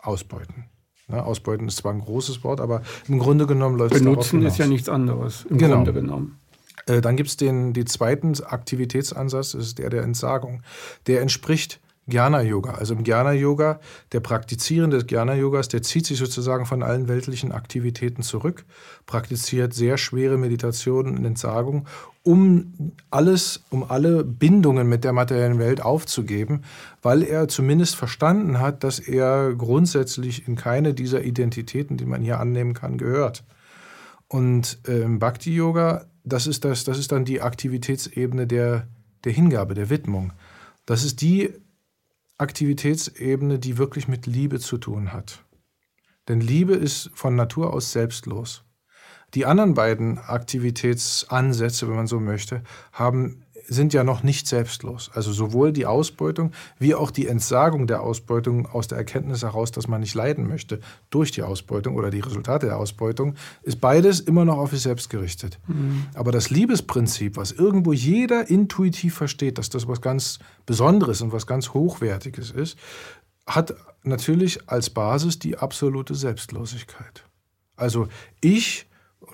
ausbeuten. 0.00 0.64
Ne, 1.08 1.22
ausbeuten 1.22 1.68
ist 1.68 1.76
zwar 1.76 1.92
ein 1.92 2.00
großes 2.00 2.42
Wort, 2.42 2.60
aber 2.60 2.82
im 3.06 3.20
Grunde 3.20 3.46
genommen 3.46 3.78
läuft 3.78 3.94
es 3.94 4.00
Benutzen 4.00 4.42
ist 4.42 4.58
ja 4.58 4.66
nichts 4.66 4.88
anderes, 4.88 5.46
im 5.48 5.58
genau. 5.58 5.76
Grunde 5.76 5.92
genommen. 5.92 6.40
Äh, 6.86 7.00
dann 7.00 7.16
gibt 7.16 7.28
es 7.28 7.36
den, 7.36 7.72
den 7.72 7.86
zweiten 7.86 8.34
Aktivitätsansatz, 8.42 9.52
das 9.52 9.66
ist 9.66 9.78
der 9.78 9.90
der 9.90 10.02
Entsagung. 10.02 10.62
Der 11.06 11.20
entspricht 11.20 11.80
Jnana-Yoga. 12.06 12.74
Also 12.74 12.94
im 12.94 13.04
Jnana-Yoga, 13.04 13.80
der 14.12 14.20
Praktizierende 14.20 14.98
des 14.98 15.06
Jnana-Yogas, 15.10 15.68
der 15.68 15.82
zieht 15.82 16.06
sich 16.06 16.18
sozusagen 16.18 16.66
von 16.66 16.82
allen 16.82 17.08
weltlichen 17.08 17.52
Aktivitäten 17.52 18.22
zurück, 18.22 18.64
praktiziert 19.06 19.74
sehr 19.74 19.98
schwere 19.98 20.38
Meditationen 20.38 21.18
und 21.18 21.24
Entsagung, 21.24 21.86
um 22.22 22.92
alles, 23.10 23.64
um 23.70 23.88
alle 23.88 24.24
Bindungen 24.24 24.88
mit 24.88 25.04
der 25.04 25.12
materiellen 25.12 25.58
Welt 25.58 25.80
aufzugeben, 25.80 26.62
weil 27.02 27.22
er 27.22 27.48
zumindest 27.48 27.96
verstanden 27.96 28.60
hat, 28.60 28.84
dass 28.84 28.98
er 28.98 29.54
grundsätzlich 29.54 30.46
in 30.46 30.56
keine 30.56 30.94
dieser 30.94 31.24
Identitäten, 31.24 31.96
die 31.96 32.06
man 32.06 32.22
hier 32.22 32.38
annehmen 32.38 32.74
kann, 32.74 32.98
gehört. 32.98 33.44
Und 34.28 34.78
im 34.88 35.18
Bhakti-Yoga, 35.18 36.06
das 36.24 36.46
ist, 36.46 36.64
das, 36.64 36.84
das 36.84 36.98
ist 36.98 37.12
dann 37.12 37.24
die 37.24 37.40
Aktivitätsebene 37.40 38.46
der, 38.46 38.88
der 39.24 39.32
Hingabe, 39.32 39.74
der 39.74 39.90
Widmung. 39.90 40.32
Das 40.84 41.04
ist 41.04 41.20
die 41.20 41.52
Aktivitätsebene, 42.38 43.58
die 43.58 43.78
wirklich 43.78 44.08
mit 44.08 44.26
Liebe 44.26 44.60
zu 44.60 44.76
tun 44.76 45.12
hat. 45.12 45.44
Denn 46.28 46.40
Liebe 46.40 46.74
ist 46.74 47.10
von 47.14 47.34
Natur 47.34 47.72
aus 47.72 47.92
selbstlos. 47.92 48.64
Die 49.34 49.46
anderen 49.46 49.74
beiden 49.74 50.18
Aktivitätsansätze, 50.18 51.88
wenn 51.88 51.96
man 51.96 52.06
so 52.06 52.20
möchte, 52.20 52.62
haben 52.92 53.45
sind 53.68 53.92
ja 53.92 54.04
noch 54.04 54.22
nicht 54.22 54.46
selbstlos. 54.46 55.10
Also 55.12 55.32
sowohl 55.32 55.72
die 55.72 55.86
Ausbeutung 55.86 56.52
wie 56.78 56.94
auch 56.94 57.10
die 57.10 57.26
Entsagung 57.26 57.86
der 57.86 58.02
Ausbeutung 58.02 58.66
aus 58.66 58.88
der 58.88 58.98
Erkenntnis 58.98 59.42
heraus, 59.42 59.72
dass 59.72 59.88
man 59.88 60.00
nicht 60.00 60.14
leiden 60.14 60.46
möchte 60.46 60.80
durch 61.10 61.30
die 61.30 61.42
Ausbeutung 61.42 61.96
oder 61.96 62.10
die 62.10 62.20
Resultate 62.20 62.66
der 62.66 62.78
Ausbeutung, 62.78 63.34
ist 63.62 63.80
beides 63.80 64.20
immer 64.20 64.44
noch 64.44 64.58
auf 64.58 64.70
sich 64.70 64.82
selbst 64.82 65.10
gerichtet. 65.10 65.58
Mhm. 65.66 66.06
Aber 66.14 66.32
das 66.32 66.50
Liebesprinzip, 66.50 67.36
was 67.36 67.52
irgendwo 67.52 67.92
jeder 67.92 68.48
intuitiv 68.48 69.14
versteht, 69.14 69.58
dass 69.58 69.70
das 69.70 69.88
was 69.88 70.00
ganz 70.00 70.38
Besonderes 70.64 71.20
und 71.20 71.32
was 71.32 71.46
ganz 71.46 71.74
Hochwertiges 71.74 72.50
ist, 72.50 72.78
hat 73.46 73.74
natürlich 74.02 74.68
als 74.68 74.90
Basis 74.90 75.38
die 75.38 75.56
absolute 75.58 76.14
Selbstlosigkeit. 76.14 77.24
Also 77.76 78.08
ich 78.40 78.86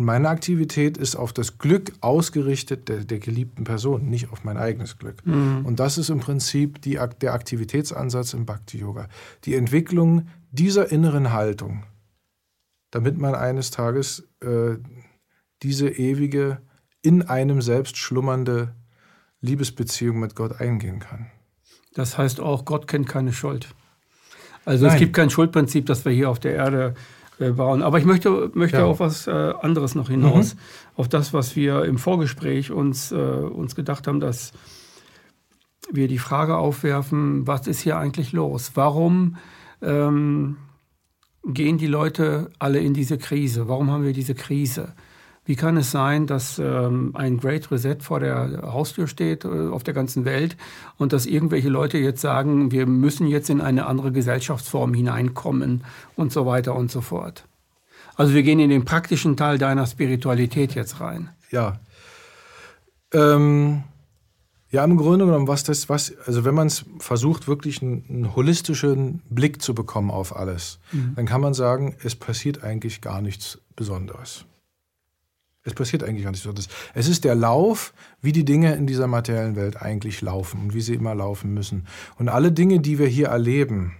meine 0.04 0.28
Aktivität 0.28 0.96
ist 0.96 1.16
auf 1.16 1.32
das 1.32 1.58
Glück 1.58 1.92
ausgerichtet 2.00 2.88
der, 2.88 3.04
der 3.04 3.18
geliebten 3.18 3.64
Person, 3.64 4.08
nicht 4.08 4.32
auf 4.32 4.44
mein 4.44 4.56
eigenes 4.56 4.98
Glück. 4.98 5.24
Mhm. 5.26 5.64
Und 5.64 5.80
das 5.80 5.98
ist 5.98 6.08
im 6.08 6.20
Prinzip 6.20 6.80
die, 6.82 6.98
der 7.20 7.34
Aktivitätsansatz 7.34 8.34
im 8.34 8.46
Bhakti-Yoga. 8.46 9.08
Die 9.44 9.54
Entwicklung 9.54 10.28
dieser 10.50 10.90
inneren 10.90 11.32
Haltung, 11.32 11.84
damit 12.90 13.18
man 13.18 13.34
eines 13.34 13.70
Tages 13.70 14.28
äh, 14.40 14.76
diese 15.62 15.88
ewige, 15.88 16.60
in 17.02 17.22
einem 17.22 17.60
selbst 17.62 17.96
schlummernde 17.96 18.74
Liebesbeziehung 19.40 20.20
mit 20.20 20.36
Gott 20.36 20.60
eingehen 20.60 21.00
kann. 21.00 21.30
Das 21.94 22.16
heißt 22.16 22.40
auch, 22.40 22.64
Gott 22.64 22.86
kennt 22.86 23.08
keine 23.08 23.32
Schuld. 23.32 23.74
Also 24.64 24.86
Nein. 24.86 24.94
es 24.94 25.00
gibt 25.00 25.14
kein 25.14 25.30
Schuldprinzip, 25.30 25.86
das 25.86 26.04
wir 26.04 26.12
hier 26.12 26.30
auf 26.30 26.38
der 26.38 26.54
Erde 26.54 26.94
bauen. 27.38 27.82
Aber 27.82 27.98
ich 27.98 28.04
möchte, 28.04 28.50
möchte 28.54 28.78
ja. 28.78 28.84
auf 28.84 29.00
was 29.00 29.26
äh, 29.26 29.30
anderes 29.30 29.94
noch 29.94 30.08
hinaus, 30.08 30.54
mhm. 30.54 30.60
auf 30.96 31.08
das, 31.08 31.32
was 31.32 31.56
wir 31.56 31.84
im 31.84 31.98
Vorgespräch 31.98 32.70
uns, 32.70 33.12
äh, 33.12 33.16
uns 33.16 33.74
gedacht 33.74 34.06
haben, 34.06 34.20
dass 34.20 34.52
wir 35.90 36.08
die 36.08 36.18
Frage 36.18 36.56
aufwerfen, 36.56 37.46
was 37.46 37.66
ist 37.66 37.80
hier 37.80 37.98
eigentlich 37.98 38.32
los? 38.32 38.72
Warum 38.74 39.36
ähm, 39.82 40.56
gehen 41.44 41.78
die 41.78 41.86
Leute 41.86 42.50
alle 42.58 42.78
in 42.78 42.94
diese 42.94 43.18
Krise? 43.18 43.68
Warum 43.68 43.90
haben 43.90 44.04
wir 44.04 44.12
diese 44.12 44.34
Krise? 44.34 44.94
Wie 45.44 45.56
kann 45.56 45.76
es 45.76 45.90
sein, 45.90 46.28
dass 46.28 46.60
ähm, 46.60 47.10
ein 47.14 47.38
Great 47.38 47.70
Reset 47.72 47.96
vor 48.00 48.20
der 48.20 48.62
Haustür 48.62 49.08
steht 49.08 49.44
äh, 49.44 49.48
auf 49.48 49.82
der 49.82 49.92
ganzen 49.92 50.24
Welt 50.24 50.56
und 50.98 51.12
dass 51.12 51.26
irgendwelche 51.26 51.68
Leute 51.68 51.98
jetzt 51.98 52.20
sagen, 52.20 52.70
wir 52.70 52.86
müssen 52.86 53.26
jetzt 53.26 53.50
in 53.50 53.60
eine 53.60 53.86
andere 53.86 54.12
Gesellschaftsform 54.12 54.94
hineinkommen 54.94 55.84
und 56.14 56.32
so 56.32 56.46
weiter 56.46 56.76
und 56.76 56.92
so 56.92 57.00
fort? 57.00 57.44
Also 58.14 58.34
wir 58.34 58.44
gehen 58.44 58.60
in 58.60 58.70
den 58.70 58.84
praktischen 58.84 59.36
Teil 59.36 59.58
deiner 59.58 59.86
Spiritualität 59.86 60.74
jetzt 60.74 61.00
rein. 61.00 61.30
Ja. 61.50 61.80
Ähm, 63.12 63.82
ja, 64.70 64.84
im 64.84 64.96
Grunde 64.96 65.26
genommen, 65.26 65.48
was 65.48 65.64
das, 65.64 65.88
was, 65.88 66.14
also 66.24 66.44
wenn 66.44 66.54
man 66.54 66.68
es 66.68 66.84
versucht, 66.98 67.48
wirklich 67.48 67.82
einen, 67.82 68.04
einen, 68.08 68.36
holistischen 68.36 69.22
Blick 69.28 69.60
zu 69.60 69.74
bekommen 69.74 70.10
auf 70.10 70.36
alles, 70.36 70.78
mhm. 70.92 71.14
dann 71.16 71.26
kann 71.26 71.40
man 71.40 71.52
sagen, 71.52 71.96
es 72.02 72.14
passiert 72.14 72.62
eigentlich 72.62 73.00
gar 73.00 73.20
nichts 73.20 73.58
Besonderes. 73.76 74.46
Es 75.64 75.74
passiert 75.74 76.02
eigentlich 76.02 76.24
gar 76.24 76.32
nichts 76.32 76.44
so. 76.44 76.52
Es 76.94 77.08
ist 77.08 77.24
der 77.24 77.34
Lauf, 77.34 77.94
wie 78.20 78.32
die 78.32 78.44
Dinge 78.44 78.74
in 78.74 78.86
dieser 78.86 79.06
materiellen 79.06 79.54
Welt 79.54 79.80
eigentlich 79.80 80.20
laufen 80.20 80.60
und 80.60 80.74
wie 80.74 80.80
sie 80.80 80.94
immer 80.94 81.14
laufen 81.14 81.54
müssen. 81.54 81.86
Und 82.18 82.28
alle 82.28 82.50
Dinge, 82.50 82.80
die 82.80 82.98
wir 82.98 83.06
hier 83.06 83.28
erleben, 83.28 83.96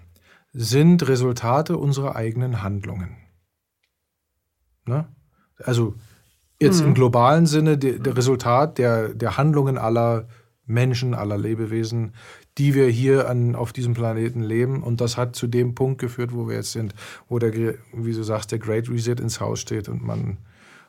sind 0.53 1.07
Resultate 1.09 1.77
unserer 1.77 2.17
eigenen 2.17 2.63
Handlungen. 2.63 3.17
Ne? 4.87 5.07
Also 5.59 5.95
jetzt 6.61 6.81
mhm. 6.81 6.89
im 6.89 6.95
globalen 6.95 7.47
Sinne 7.47 7.79
der, 7.79 7.99
der 7.99 8.17
Resultat 8.17 8.79
der, 8.79 9.11
der 9.11 9.37
Handlungen 9.37 9.79
aller 9.79 10.27
Menschen, 10.67 11.15
aller 11.15 11.39
Lebewesen, 11.39 12.15
die 12.59 12.75
wir 12.75 12.89
hier 12.89 13.29
an, 13.29 13.55
auf 13.55 13.73
diesem 13.73 13.95
Planeten 13.95 14.43
leben. 14.43 14.83
Und 14.83 15.01
das 15.01 15.17
hat 15.17 15.37
zu 15.37 15.47
dem 15.47 15.75
Punkt 15.75 16.01
geführt, 16.01 16.33
wo 16.33 16.49
wir 16.49 16.57
jetzt 16.57 16.73
sind, 16.73 16.95
wo 17.29 17.39
der, 17.39 17.53
wie 17.93 18.13
du 18.13 18.23
sagst, 18.23 18.53
der 18.53 18.59
Great 18.59 18.89
Reset 18.91 19.17
ins 19.21 19.41
Haus 19.41 19.61
steht 19.61 19.89
und 19.89 20.05
man 20.05 20.39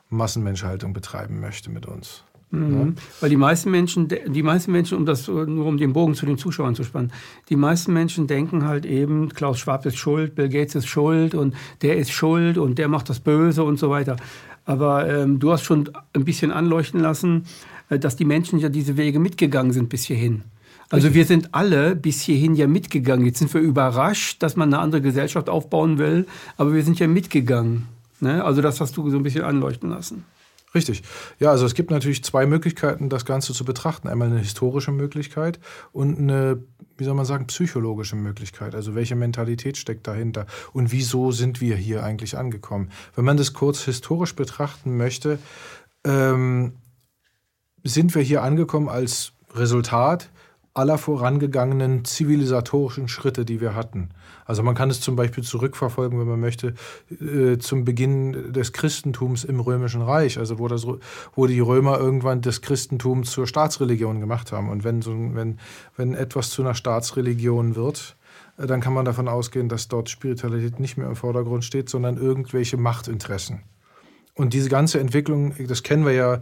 Massenmenschhaltung 0.08 0.92
betreiben 0.92 1.40
möchte 1.40 1.70
mit 1.70 1.86
uns. 1.86 2.24
Mhm. 2.54 2.74
Ja? 2.74 3.02
Weil 3.20 3.30
die 3.30 3.36
meisten 3.36 3.70
Menschen, 3.70 4.08
die 4.08 4.42
meisten 4.42 4.72
Menschen, 4.72 4.98
um 4.98 5.06
das 5.06 5.28
nur 5.28 5.66
um 5.66 5.76
den 5.76 5.92
Bogen 5.92 6.14
zu 6.14 6.26
den 6.26 6.38
Zuschauern 6.38 6.74
zu 6.74 6.84
spannen, 6.84 7.12
die 7.48 7.56
meisten 7.56 7.92
Menschen 7.92 8.26
denken 8.26 8.66
halt 8.66 8.86
eben, 8.86 9.28
Klaus 9.30 9.58
Schwab 9.58 9.86
ist 9.86 9.96
schuld, 9.96 10.34
Bill 10.34 10.48
Gates 10.48 10.74
ist 10.74 10.86
schuld 10.86 11.34
und 11.34 11.54
der 11.82 11.96
ist 11.96 12.10
schuld 12.10 12.58
und 12.58 12.78
der 12.78 12.88
macht 12.88 13.08
das 13.08 13.20
Böse 13.20 13.64
und 13.64 13.78
so 13.78 13.90
weiter. 13.90 14.16
Aber 14.64 15.08
ähm, 15.08 15.40
du 15.40 15.52
hast 15.52 15.64
schon 15.64 15.90
ein 16.14 16.24
bisschen 16.24 16.50
anleuchten 16.50 17.00
lassen, 17.00 17.44
äh, 17.90 17.98
dass 17.98 18.16
die 18.16 18.24
Menschen 18.24 18.58
ja 18.58 18.68
diese 18.68 18.96
Wege 18.96 19.18
mitgegangen 19.18 19.72
sind 19.72 19.88
bis 19.88 20.04
hierhin. 20.04 20.44
Also 20.90 21.14
wir 21.14 21.24
sind 21.24 21.54
alle 21.54 21.96
bis 21.96 22.20
hierhin 22.20 22.54
ja 22.54 22.66
mitgegangen. 22.66 23.26
Jetzt 23.26 23.38
sind 23.38 23.52
wir 23.52 23.60
überrascht, 23.60 24.42
dass 24.42 24.54
man 24.54 24.72
eine 24.72 24.82
andere 24.82 25.00
Gesellschaft 25.00 25.48
aufbauen 25.48 25.98
will, 25.98 26.26
aber 26.56 26.74
wir 26.74 26.82
sind 26.82 26.98
ja 26.98 27.08
mitgegangen. 27.08 27.88
Ne? 28.20 28.44
Also 28.44 28.62
das 28.62 28.80
hast 28.80 28.96
du 28.96 29.08
so 29.10 29.16
ein 29.16 29.22
bisschen 29.22 29.44
anleuchten 29.44 29.90
lassen. 29.90 30.24
Richtig. 30.74 31.02
Ja, 31.38 31.50
also 31.52 31.66
es 31.66 31.74
gibt 31.74 31.92
natürlich 31.92 32.24
zwei 32.24 32.46
Möglichkeiten, 32.46 33.08
das 33.08 33.24
Ganze 33.24 33.52
zu 33.52 33.64
betrachten. 33.64 34.08
Einmal 34.08 34.28
eine 34.28 34.40
historische 34.40 34.90
Möglichkeit 34.90 35.60
und 35.92 36.18
eine, 36.18 36.64
wie 36.96 37.04
soll 37.04 37.14
man 37.14 37.26
sagen, 37.26 37.46
psychologische 37.46 38.16
Möglichkeit. 38.16 38.74
Also 38.74 38.96
welche 38.96 39.14
Mentalität 39.14 39.76
steckt 39.76 40.08
dahinter 40.08 40.46
und 40.72 40.90
wieso 40.90 41.30
sind 41.30 41.60
wir 41.60 41.76
hier 41.76 42.02
eigentlich 42.02 42.36
angekommen? 42.36 42.90
Wenn 43.14 43.24
man 43.24 43.36
das 43.36 43.52
kurz 43.52 43.84
historisch 43.84 44.34
betrachten 44.34 44.96
möchte, 44.96 45.38
ähm, 46.04 46.72
sind 47.84 48.14
wir 48.16 48.22
hier 48.22 48.42
angekommen 48.42 48.88
als 48.88 49.32
Resultat 49.54 50.30
aller 50.74 50.98
vorangegangenen 50.98 52.04
zivilisatorischen 52.04 53.06
Schritte, 53.06 53.44
die 53.44 53.60
wir 53.60 53.76
hatten. 53.76 54.10
Also 54.44 54.64
man 54.64 54.74
kann 54.74 54.90
es 54.90 55.00
zum 55.00 55.14
Beispiel 55.14 55.44
zurückverfolgen, 55.44 56.18
wenn 56.18 56.26
man 56.26 56.40
möchte, 56.40 56.74
äh, 57.10 57.58
zum 57.58 57.84
Beginn 57.84 58.52
des 58.52 58.72
Christentums 58.72 59.44
im 59.44 59.60
Römischen 59.60 60.02
Reich, 60.02 60.36
also 60.36 60.58
wo, 60.58 60.66
das, 60.66 60.84
wo 61.34 61.46
die 61.46 61.60
Römer 61.60 61.98
irgendwann 61.98 62.42
das 62.42 62.60
Christentum 62.60 63.22
zur 63.22 63.46
Staatsreligion 63.46 64.18
gemacht 64.18 64.50
haben. 64.50 64.68
Und 64.68 64.82
wenn, 64.82 65.00
so, 65.00 65.12
wenn, 65.12 65.60
wenn 65.96 66.14
etwas 66.14 66.50
zu 66.50 66.62
einer 66.62 66.74
Staatsreligion 66.74 67.76
wird, 67.76 68.16
äh, 68.58 68.66
dann 68.66 68.80
kann 68.80 68.94
man 68.94 69.04
davon 69.04 69.28
ausgehen, 69.28 69.68
dass 69.68 69.86
dort 69.86 70.10
Spiritualität 70.10 70.80
nicht 70.80 70.96
mehr 70.96 71.06
im 71.06 71.16
Vordergrund 71.16 71.64
steht, 71.64 71.88
sondern 71.88 72.16
irgendwelche 72.16 72.76
Machtinteressen. 72.76 73.62
Und 74.34 74.52
diese 74.52 74.68
ganze 74.68 74.98
Entwicklung, 74.98 75.54
das 75.68 75.84
kennen 75.84 76.04
wir 76.04 76.12
ja 76.12 76.40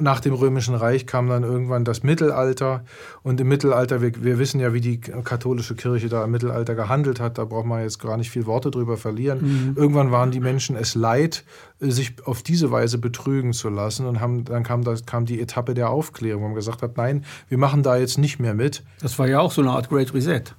nach 0.00 0.20
dem 0.20 0.34
Römischen 0.34 0.74
Reich 0.74 1.06
kam 1.06 1.28
dann 1.28 1.42
irgendwann 1.42 1.84
das 1.84 2.02
Mittelalter. 2.02 2.84
Und 3.22 3.40
im 3.40 3.48
Mittelalter, 3.48 4.02
wir, 4.02 4.12
wir, 4.22 4.38
wissen 4.38 4.60
ja, 4.60 4.72
wie 4.74 4.80
die 4.80 5.00
katholische 5.00 5.74
Kirche 5.74 6.08
da 6.08 6.24
im 6.24 6.30
Mittelalter 6.30 6.74
gehandelt 6.74 7.20
hat. 7.20 7.38
Da 7.38 7.44
braucht 7.44 7.66
man 7.66 7.82
jetzt 7.82 7.98
gar 7.98 8.16
nicht 8.16 8.30
viel 8.30 8.46
Worte 8.46 8.70
drüber 8.70 8.96
verlieren. 8.96 9.40
Mhm. 9.40 9.76
Irgendwann 9.76 10.10
waren 10.10 10.30
die 10.30 10.40
Menschen 10.40 10.76
es 10.76 10.94
leid, 10.94 11.44
sich 11.80 12.14
auf 12.24 12.42
diese 12.42 12.70
Weise 12.70 12.98
betrügen 12.98 13.52
zu 13.52 13.70
lassen. 13.70 14.06
Und 14.06 14.20
haben, 14.20 14.44
dann 14.44 14.62
kam, 14.62 14.84
das, 14.84 15.06
kam 15.06 15.24
die 15.24 15.40
Etappe 15.40 15.74
der 15.74 15.90
Aufklärung, 15.90 16.42
wo 16.42 16.46
man 16.48 16.54
gesagt 16.54 16.82
hat, 16.82 16.96
nein, 16.96 17.24
wir 17.48 17.58
machen 17.58 17.82
da 17.82 17.96
jetzt 17.96 18.18
nicht 18.18 18.38
mehr 18.38 18.54
mit. 18.54 18.84
Das 19.00 19.18
war 19.18 19.26
ja 19.26 19.40
auch 19.40 19.52
so 19.52 19.62
eine 19.62 19.70
Art 19.70 19.88
Great 19.88 20.12
Reset. 20.12 20.54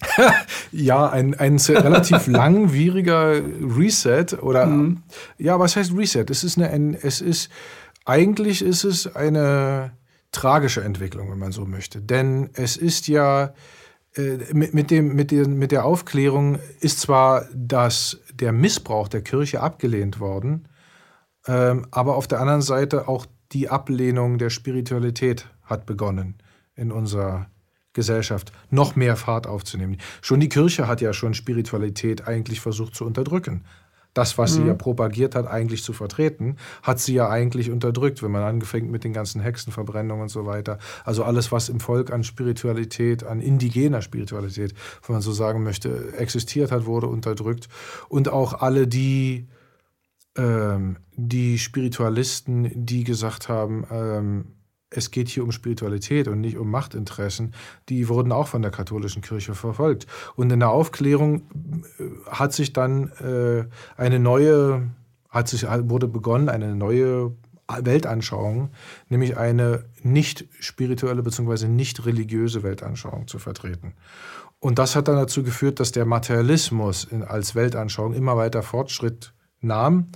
ja, 0.72 1.08
ein, 1.10 1.34
ein 1.34 1.56
relativ 1.56 2.26
langwieriger 2.26 3.34
Reset. 3.76 4.26
Oder 4.40 4.66
mhm. 4.66 5.02
ja, 5.38 5.58
was 5.58 5.76
heißt 5.76 5.92
Reset? 5.96 6.26
Es 6.30 6.44
ist 6.44 6.56
eine, 6.56 6.70
ein, 6.70 6.94
es 6.94 7.20
ist 7.20 7.50
eigentlich 8.10 8.60
ist 8.60 8.82
es 8.82 9.14
eine 9.14 9.92
tragische 10.32 10.82
Entwicklung, 10.82 11.30
wenn 11.30 11.38
man 11.38 11.52
so 11.52 11.64
möchte. 11.64 12.02
Denn 12.02 12.50
es 12.54 12.76
ist 12.76 13.06
ja 13.06 13.54
äh, 14.16 14.52
mit, 14.52 14.74
mit, 14.74 14.90
dem, 14.90 15.14
mit, 15.14 15.30
den, 15.30 15.58
mit 15.58 15.70
der 15.70 15.84
Aufklärung 15.84 16.58
ist 16.80 16.98
zwar 16.98 17.46
das, 17.54 18.18
der 18.34 18.50
Missbrauch 18.50 19.06
der 19.06 19.22
Kirche 19.22 19.60
abgelehnt 19.60 20.18
worden, 20.18 20.66
ähm, 21.46 21.86
aber 21.92 22.16
auf 22.16 22.26
der 22.26 22.40
anderen 22.40 22.62
Seite 22.62 23.06
auch 23.06 23.26
die 23.52 23.68
Ablehnung 23.68 24.38
der 24.38 24.50
Spiritualität 24.50 25.46
hat 25.62 25.86
begonnen 25.86 26.38
in 26.74 26.90
unserer 26.90 27.46
Gesellschaft, 27.92 28.50
noch 28.70 28.96
mehr 28.96 29.14
Fahrt 29.14 29.46
aufzunehmen. 29.46 29.98
Schon 30.20 30.40
die 30.40 30.48
Kirche 30.48 30.88
hat 30.88 31.00
ja 31.00 31.12
schon 31.12 31.34
Spiritualität 31.34 32.26
eigentlich 32.26 32.60
versucht 32.60 32.96
zu 32.96 33.04
unterdrücken 33.04 33.64
das, 34.14 34.38
was 34.38 34.52
mhm. 34.52 34.62
sie 34.62 34.68
ja 34.68 34.74
propagiert 34.74 35.34
hat, 35.34 35.46
eigentlich 35.46 35.82
zu 35.82 35.92
vertreten, 35.92 36.56
hat 36.82 36.98
sie 37.00 37.14
ja 37.14 37.28
eigentlich 37.28 37.70
unterdrückt, 37.70 38.22
wenn 38.22 38.30
man 38.30 38.42
angefangen 38.42 38.90
mit 38.90 39.04
den 39.04 39.12
ganzen 39.12 39.40
Hexenverbrennungen 39.40 40.22
und 40.22 40.28
so 40.28 40.46
weiter. 40.46 40.78
Also 41.04 41.24
alles, 41.24 41.52
was 41.52 41.68
im 41.68 41.80
Volk 41.80 42.12
an 42.12 42.24
Spiritualität, 42.24 43.24
an 43.24 43.40
indigener 43.40 44.02
Spiritualität, 44.02 44.74
wenn 45.06 45.14
man 45.14 45.22
so 45.22 45.32
sagen 45.32 45.62
möchte, 45.62 46.14
existiert 46.16 46.72
hat, 46.72 46.86
wurde 46.86 47.06
unterdrückt. 47.06 47.68
Und 48.08 48.28
auch 48.28 48.54
alle 48.54 48.86
die, 48.86 49.48
ähm, 50.36 50.96
die 51.16 51.58
Spiritualisten, 51.58 52.70
die 52.74 53.04
gesagt 53.04 53.48
haben, 53.48 53.84
ähm, 53.90 54.44
es 54.90 55.10
geht 55.10 55.28
hier 55.28 55.44
um 55.44 55.52
Spiritualität 55.52 56.28
und 56.28 56.40
nicht 56.40 56.58
um 56.58 56.70
Machtinteressen, 56.70 57.54
die 57.88 58.08
wurden 58.08 58.32
auch 58.32 58.48
von 58.48 58.62
der 58.62 58.70
katholischen 58.70 59.22
Kirche 59.22 59.54
verfolgt. 59.54 60.06
Und 60.34 60.50
in 60.50 60.60
der 60.60 60.70
Aufklärung 60.70 61.42
äh, 61.98 62.04
hat 62.30 62.52
sich 62.52 62.72
dann 62.72 63.08
äh, 63.20 63.64
eine 63.96 64.18
neue, 64.18 64.90
hat 65.28 65.48
sich, 65.48 65.62
wurde 65.64 66.08
begonnen, 66.08 66.48
eine 66.48 66.74
neue 66.74 67.32
Weltanschauung, 67.68 68.70
nämlich 69.08 69.36
eine 69.36 69.84
nicht 70.02 70.46
spirituelle 70.58 71.22
bzw. 71.22 71.68
nicht 71.68 72.04
religiöse 72.04 72.64
Weltanschauung 72.64 73.28
zu 73.28 73.38
vertreten. 73.38 73.94
Und 74.58 74.78
das 74.78 74.96
hat 74.96 75.08
dann 75.08 75.16
dazu 75.16 75.42
geführt, 75.42 75.78
dass 75.78 75.92
der 75.92 76.04
Materialismus 76.04 77.08
als 77.26 77.54
Weltanschauung 77.54 78.12
immer 78.12 78.36
weiter 78.36 78.62
Fortschritt 78.62 79.32
nahm 79.60 80.08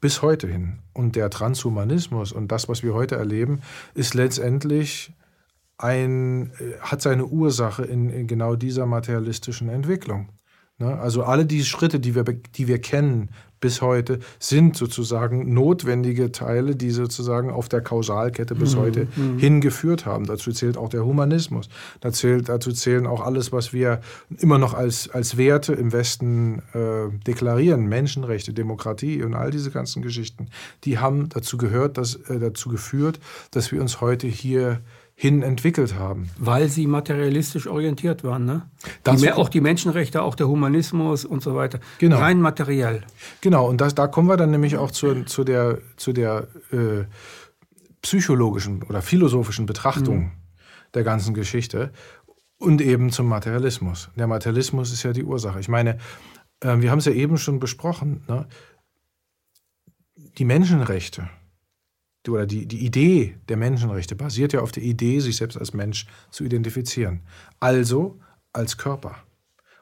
bis 0.00 0.22
heute 0.22 0.46
hin. 0.46 0.78
Und 0.92 1.16
der 1.16 1.30
Transhumanismus 1.30 2.32
und 2.32 2.50
das, 2.50 2.68
was 2.68 2.82
wir 2.82 2.94
heute 2.94 3.16
erleben, 3.16 3.60
ist 3.94 4.14
letztendlich 4.14 5.12
ein, 5.78 6.52
äh, 6.58 6.78
hat 6.80 7.02
seine 7.02 7.26
Ursache 7.26 7.84
in, 7.84 8.10
in 8.10 8.26
genau 8.26 8.56
dieser 8.56 8.86
materialistischen 8.86 9.68
Entwicklung. 9.68 10.28
Ne? 10.80 10.98
Also 10.98 11.22
alle 11.22 11.46
die 11.46 11.64
Schritte, 11.64 12.00
die 12.00 12.14
wir, 12.14 12.24
die 12.24 12.66
wir 12.66 12.80
kennen, 12.80 13.28
bis 13.60 13.82
heute 13.82 14.20
sind 14.38 14.76
sozusagen 14.76 15.52
notwendige 15.52 16.32
Teile, 16.32 16.74
die 16.76 16.90
sozusagen 16.90 17.50
auf 17.50 17.68
der 17.68 17.82
Kausalkette 17.82 18.54
bis 18.54 18.74
mhm. 18.74 18.80
heute 18.80 19.08
mhm. 19.14 19.38
hingeführt 19.38 20.06
haben. 20.06 20.24
Dazu 20.24 20.50
zählt 20.50 20.78
auch 20.78 20.88
der 20.88 21.04
Humanismus. 21.04 21.68
Dazu, 22.00 22.40
dazu 22.40 22.72
zählen 22.72 23.06
auch 23.06 23.20
alles, 23.20 23.52
was 23.52 23.72
wir 23.72 24.00
immer 24.38 24.58
noch 24.58 24.74
als, 24.74 25.10
als 25.10 25.36
Werte 25.36 25.74
im 25.74 25.92
Westen 25.92 26.62
äh, 26.72 27.10
deklarieren. 27.26 27.86
Menschenrechte, 27.86 28.54
Demokratie 28.54 29.22
und 29.22 29.34
all 29.34 29.50
diese 29.50 29.70
ganzen 29.70 30.00
Geschichten. 30.00 30.48
Die 30.84 30.98
haben 30.98 31.28
dazu 31.28 31.58
gehört, 31.58 31.98
dass, 31.98 32.14
äh, 32.14 32.38
dazu 32.38 32.70
geführt, 32.70 33.20
dass 33.50 33.70
wir 33.72 33.82
uns 33.82 34.00
heute 34.00 34.26
hier 34.26 34.80
hin 35.20 35.42
entwickelt 35.42 35.96
haben. 35.96 36.30
Weil 36.38 36.70
sie 36.70 36.86
materialistisch 36.86 37.66
orientiert 37.66 38.24
waren, 38.24 38.46
ne? 38.46 38.62
Die, 39.06 39.30
auch 39.30 39.50
die 39.50 39.60
Menschenrechte, 39.60 40.22
auch 40.22 40.34
der 40.34 40.48
Humanismus 40.48 41.26
und 41.26 41.42
so 41.42 41.54
weiter. 41.54 41.78
Genau. 41.98 42.16
Rein 42.16 42.40
materiell. 42.40 43.02
Genau, 43.42 43.68
und 43.68 43.82
das, 43.82 43.94
da 43.94 44.06
kommen 44.06 44.28
wir 44.28 44.38
dann 44.38 44.50
nämlich 44.50 44.78
auch 44.78 44.90
zu, 44.90 45.24
zu 45.24 45.44
der, 45.44 45.80
zu 45.98 46.14
der 46.14 46.48
äh, 46.72 47.04
psychologischen 48.00 48.82
oder 48.84 49.02
philosophischen 49.02 49.66
Betrachtung 49.66 50.18
mhm. 50.18 50.30
der 50.94 51.04
ganzen 51.04 51.34
Geschichte 51.34 51.92
und 52.56 52.80
eben 52.80 53.12
zum 53.12 53.28
Materialismus. 53.28 54.08
Der 54.16 54.26
Materialismus 54.26 54.90
ist 54.90 55.02
ja 55.02 55.12
die 55.12 55.24
Ursache. 55.24 55.60
Ich 55.60 55.68
meine, 55.68 55.98
äh, 56.60 56.78
wir 56.78 56.90
haben 56.90 56.98
es 56.98 57.04
ja 57.04 57.12
eben 57.12 57.36
schon 57.36 57.60
besprochen, 57.60 58.24
ne? 58.26 58.48
die 60.38 60.46
Menschenrechte 60.46 61.28
oder 62.28 62.46
die, 62.46 62.66
die 62.66 62.84
Idee 62.84 63.36
der 63.48 63.56
Menschenrechte 63.56 64.14
basiert 64.14 64.52
ja 64.52 64.60
auf 64.60 64.72
der 64.72 64.82
Idee, 64.82 65.20
sich 65.20 65.36
selbst 65.36 65.56
als 65.56 65.72
Mensch 65.72 66.06
zu 66.30 66.44
identifizieren. 66.44 67.20
Also 67.60 68.18
als 68.52 68.76
Körper. 68.76 69.16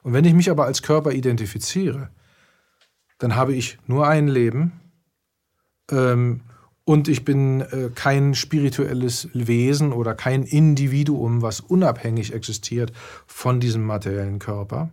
Und 0.03 0.13
wenn 0.13 0.25
ich 0.25 0.35
mich 0.35 0.51
aber 0.51 0.65
als 0.65 0.83
Körper 0.83 1.13
identifiziere, 1.13 2.11
dann 3.19 3.35
habe 3.35 3.55
ich 3.55 3.79
nur 3.87 4.07
ein 4.07 4.29
Leben 4.29 4.81
ähm, 5.91 6.43
und 6.85 7.09
ich 7.09 7.25
bin 7.25 7.61
äh, 7.61 7.91
kein 7.95 8.35
spirituelles 8.35 9.29
Wesen 9.35 9.93
oder 9.93 10.15
kein 10.15 10.45
Individuum, 10.45 11.43
was 11.43 11.61
unabhängig 11.61 12.33
existiert 12.33 12.93
von 13.27 13.61
diesem 13.61 13.85
materiellen 13.85 14.39
Körper. 14.39 14.91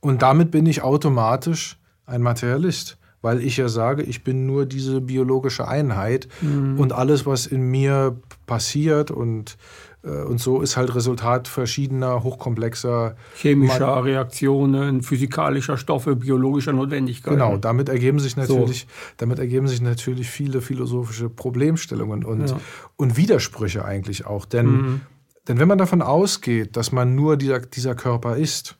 Und 0.00 0.22
damit 0.22 0.50
bin 0.50 0.66
ich 0.66 0.82
automatisch 0.82 1.76
ein 2.06 2.22
Materialist 2.22 2.98
weil 3.20 3.42
ich 3.42 3.56
ja 3.56 3.68
sage, 3.68 4.02
ich 4.02 4.22
bin 4.22 4.46
nur 4.46 4.66
diese 4.66 5.00
biologische 5.00 5.66
Einheit 5.66 6.28
mhm. 6.40 6.78
und 6.78 6.92
alles, 6.92 7.26
was 7.26 7.46
in 7.46 7.62
mir 7.62 8.16
passiert 8.46 9.10
und, 9.10 9.56
äh, 10.04 10.22
und 10.22 10.40
so 10.40 10.60
ist 10.60 10.76
halt 10.76 10.94
Resultat 10.94 11.48
verschiedener, 11.48 12.22
hochkomplexer 12.22 13.16
chemischer 13.34 13.86
Man 13.86 14.04
Reaktionen, 14.04 15.02
physikalischer 15.02 15.76
Stoffe, 15.76 16.14
biologischer 16.14 16.72
Notwendigkeiten. 16.72 17.36
Genau, 17.36 17.56
damit 17.56 17.88
ergeben 17.88 18.20
sich 18.20 18.36
natürlich, 18.36 18.82
so. 18.82 19.14
damit 19.16 19.38
ergeben 19.40 19.66
sich 19.66 19.80
natürlich 19.80 20.30
viele 20.30 20.60
philosophische 20.60 21.28
Problemstellungen 21.28 22.24
und, 22.24 22.50
ja. 22.50 22.60
und 22.96 23.16
Widersprüche 23.16 23.84
eigentlich 23.84 24.26
auch. 24.26 24.44
Denn, 24.44 24.66
mhm. 24.66 25.00
denn 25.48 25.58
wenn 25.58 25.68
man 25.68 25.78
davon 25.78 26.02
ausgeht, 26.02 26.76
dass 26.76 26.92
man 26.92 27.16
nur 27.16 27.36
dieser, 27.36 27.60
dieser 27.60 27.96
Körper 27.96 28.36
ist, 28.36 28.78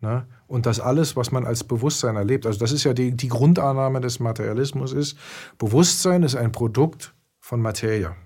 ne, 0.00 0.26
und 0.50 0.66
das 0.66 0.80
alles, 0.80 1.14
was 1.14 1.30
man 1.30 1.46
als 1.46 1.62
Bewusstsein 1.62 2.16
erlebt, 2.16 2.44
also 2.44 2.58
das 2.58 2.72
ist 2.72 2.82
ja 2.82 2.92
die, 2.92 3.12
die 3.12 3.28
Grundannahme 3.28 4.00
des 4.00 4.18
Materialismus 4.18 4.92
ist, 4.92 5.16
Bewusstsein 5.58 6.24
ist 6.24 6.34
ein 6.34 6.50
Produkt 6.50 7.14
von 7.38 7.62
Materie. 7.62 8.16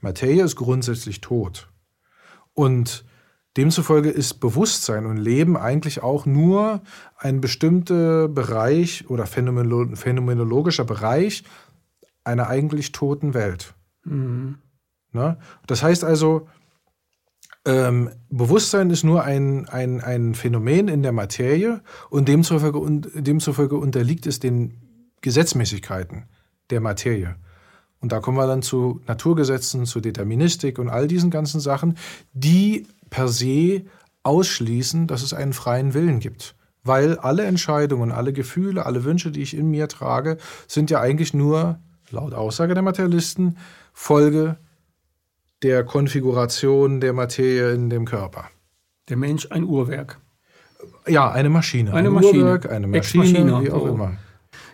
Materie 0.00 0.42
ist 0.42 0.56
grundsätzlich 0.56 1.20
tot. 1.20 1.70
Und 2.52 3.04
demzufolge 3.56 4.10
ist 4.10 4.40
Bewusstsein 4.40 5.06
und 5.06 5.18
Leben 5.18 5.56
eigentlich 5.56 6.02
auch 6.02 6.26
nur 6.26 6.82
ein 7.16 7.40
bestimmter 7.40 8.26
Bereich 8.26 9.08
oder 9.08 9.26
phänomenologischer 9.26 10.84
Bereich 10.84 11.44
einer 12.24 12.48
eigentlich 12.48 12.90
toten 12.90 13.34
Welt. 13.34 13.74
Mhm. 14.02 14.58
Ne? 15.12 15.38
Das 15.68 15.84
heißt 15.84 16.02
also, 16.02 16.48
ähm, 17.64 18.10
Bewusstsein 18.30 18.90
ist 18.90 19.04
nur 19.04 19.24
ein, 19.24 19.68
ein, 19.68 20.00
ein 20.00 20.34
Phänomen 20.34 20.88
in 20.88 21.02
der 21.02 21.12
Materie 21.12 21.82
und 22.10 22.28
demzufolge, 22.28 22.80
demzufolge 23.20 23.76
unterliegt 23.76 24.26
es 24.26 24.40
den 24.40 24.78
Gesetzmäßigkeiten 25.20 26.24
der 26.70 26.80
Materie. 26.80 27.36
Und 28.00 28.12
da 28.12 28.20
kommen 28.20 28.36
wir 28.36 28.46
dann 28.46 28.62
zu 28.62 29.00
Naturgesetzen, 29.06 29.84
zu 29.84 30.00
Deterministik 30.00 30.78
und 30.78 30.88
all 30.88 31.08
diesen 31.08 31.30
ganzen 31.30 31.60
Sachen, 31.60 31.98
die 32.32 32.86
per 33.10 33.28
se 33.28 33.82
ausschließen, 34.22 35.06
dass 35.06 35.22
es 35.22 35.32
einen 35.32 35.52
freien 35.52 35.94
Willen 35.94 36.20
gibt. 36.20 36.54
Weil 36.84 37.18
alle 37.18 37.44
Entscheidungen, 37.44 38.12
alle 38.12 38.32
Gefühle, 38.32 38.86
alle 38.86 39.04
Wünsche, 39.04 39.32
die 39.32 39.42
ich 39.42 39.56
in 39.56 39.70
mir 39.70 39.88
trage, 39.88 40.38
sind 40.68 40.90
ja 40.90 41.00
eigentlich 41.00 41.34
nur, 41.34 41.80
laut 42.10 42.34
Aussage 42.34 42.74
der 42.74 42.82
Materialisten, 42.82 43.58
Folge 43.92 44.58
der 45.62 45.84
Konfiguration 45.84 47.00
der 47.00 47.12
Materie 47.12 47.72
in 47.74 47.90
dem 47.90 48.04
Körper. 48.04 48.50
Der 49.08 49.16
Mensch 49.16 49.46
ein 49.50 49.64
Uhrwerk. 49.64 50.18
Ja, 51.06 51.30
eine 51.30 51.48
Maschine. 51.48 51.92
Eine 51.92 52.08
ein 52.08 52.14
Maschine. 52.14 52.44
Uhrwerk, 52.44 52.70
eine 52.70 52.86
Maschine, 52.86 53.62
wie 53.62 53.70
auch 53.70 53.86
so. 53.86 53.88
immer. 53.88 54.12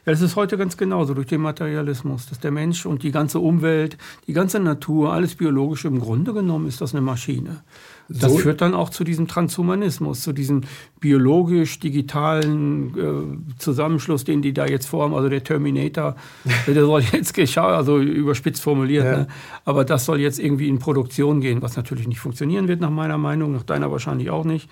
Ja, 0.07 0.13
das 0.13 0.21
ist 0.21 0.37
heute 0.37 0.59
ganz 0.59 0.77
genauso 0.77 1.15
durch 1.15 1.29
den 1.29 1.41
Materialismus, 1.41 2.27
dass 2.27 2.39
der 2.39 2.51
Mensch 2.51 2.85
und 2.85 3.03
die 3.03 3.11
ganze 3.11 3.39
Umwelt, 3.39 3.97
die 4.27 4.35
ganze 4.35 4.61
Natur, 4.61 5.13
alles 5.13 5.35
Biologische, 5.35 5.89
im 5.89 5.99
Grunde 5.99 6.35
genommen 6.35 6.67
ist 6.67 6.83
das 6.83 6.95
eine 6.95 7.01
Maschine. 7.01 7.63
Das 8.09 8.33
so 8.33 8.39
führt 8.39 8.61
dann 8.61 8.75
auch 8.75 8.91
zu 8.91 9.03
diesem 9.03 9.29
Transhumanismus, 9.29 10.21
zu 10.21 10.33
diesem 10.33 10.63
biologisch-digitalen 11.01 12.99
äh, 12.99 13.59
Zusammenschluss, 13.59 14.25
den 14.25 14.43
die 14.43 14.53
da 14.53 14.67
jetzt 14.67 14.87
vorhaben. 14.87 15.15
Also 15.15 15.31
der 15.31 15.43
Terminator, 15.43 16.17
der 16.67 16.85
soll 16.85 17.03
jetzt 17.13 17.33
geschaut, 17.33 17.73
also 17.73 17.99
überspitzt 17.99 18.63
formuliert, 18.63 19.05
ja. 19.05 19.17
ne? 19.19 19.29
aber 19.65 19.85
das 19.85 20.05
soll 20.05 20.21
jetzt 20.21 20.39
irgendwie 20.39 20.69
in 20.69 20.79
Produktion 20.79 21.41
gehen, 21.41 21.63
was 21.63 21.77
natürlich 21.77 22.07
nicht 22.07 22.21
funktionieren 22.21 22.69
wird, 22.69 22.81
nach 22.81 22.91
meiner 22.91 23.19
Meinung, 23.19 23.53
nach 23.53 23.63
deiner 23.63 23.91
wahrscheinlich 23.91 24.29
auch 24.31 24.45
nicht, 24.45 24.69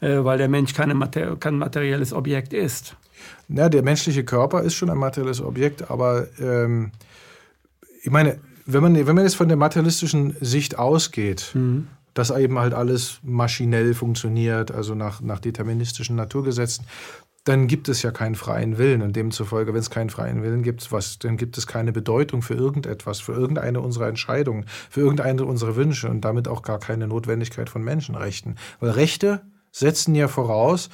äh, 0.00 0.22
weil 0.22 0.36
der 0.36 0.48
Mensch 0.48 0.74
keine 0.74 0.94
Mater 0.94 1.36
kein 1.36 1.56
materielles 1.56 2.12
Objekt 2.12 2.52
ist. 2.52 2.96
Ja, 3.48 3.70
der 3.70 3.82
menschliche 3.82 4.24
Körper 4.24 4.62
ist 4.62 4.74
schon 4.74 4.90
ein 4.90 4.98
materielles 4.98 5.40
Objekt, 5.40 5.90
aber 5.90 6.26
ähm, 6.38 6.92
ich 8.02 8.10
meine, 8.10 8.38
wenn 8.66 8.82
man, 8.82 8.94
wenn 8.94 9.14
man 9.14 9.24
jetzt 9.24 9.36
von 9.36 9.48
der 9.48 9.56
materialistischen 9.56 10.36
Sicht 10.40 10.78
ausgeht, 10.78 11.52
mhm 11.54 11.88
dass 12.14 12.30
eben 12.30 12.58
halt 12.58 12.74
alles 12.74 13.18
maschinell 13.22 13.94
funktioniert, 13.94 14.70
also 14.70 14.94
nach, 14.94 15.20
nach 15.20 15.40
deterministischen 15.40 16.16
Naturgesetzen, 16.16 16.86
dann 17.44 17.66
gibt 17.66 17.90
es 17.90 18.02
ja 18.02 18.10
keinen 18.10 18.34
freien 18.34 18.78
Willen. 18.78 19.02
Und 19.02 19.16
demzufolge, 19.16 19.74
wenn 19.74 19.80
es 19.80 19.90
keinen 19.90 20.10
freien 20.10 20.42
Willen 20.42 20.62
gibt, 20.62 20.90
was, 20.92 21.18
dann 21.18 21.36
gibt 21.36 21.58
es 21.58 21.66
keine 21.66 21.92
Bedeutung 21.92 22.40
für 22.40 22.54
irgendetwas, 22.54 23.20
für 23.20 23.32
irgendeine 23.32 23.80
unserer 23.80 24.08
Entscheidungen, 24.08 24.64
für 24.88 25.00
irgendeine 25.00 25.44
unserer 25.44 25.76
Wünsche 25.76 26.08
und 26.08 26.22
damit 26.22 26.48
auch 26.48 26.62
gar 26.62 26.78
keine 26.78 27.06
Notwendigkeit 27.06 27.68
von 27.68 27.82
Menschenrechten. 27.82 28.56
Weil 28.80 28.90
Rechte 28.90 29.42
setzen 29.72 30.14
ja 30.14 30.28
voraus, 30.28 30.88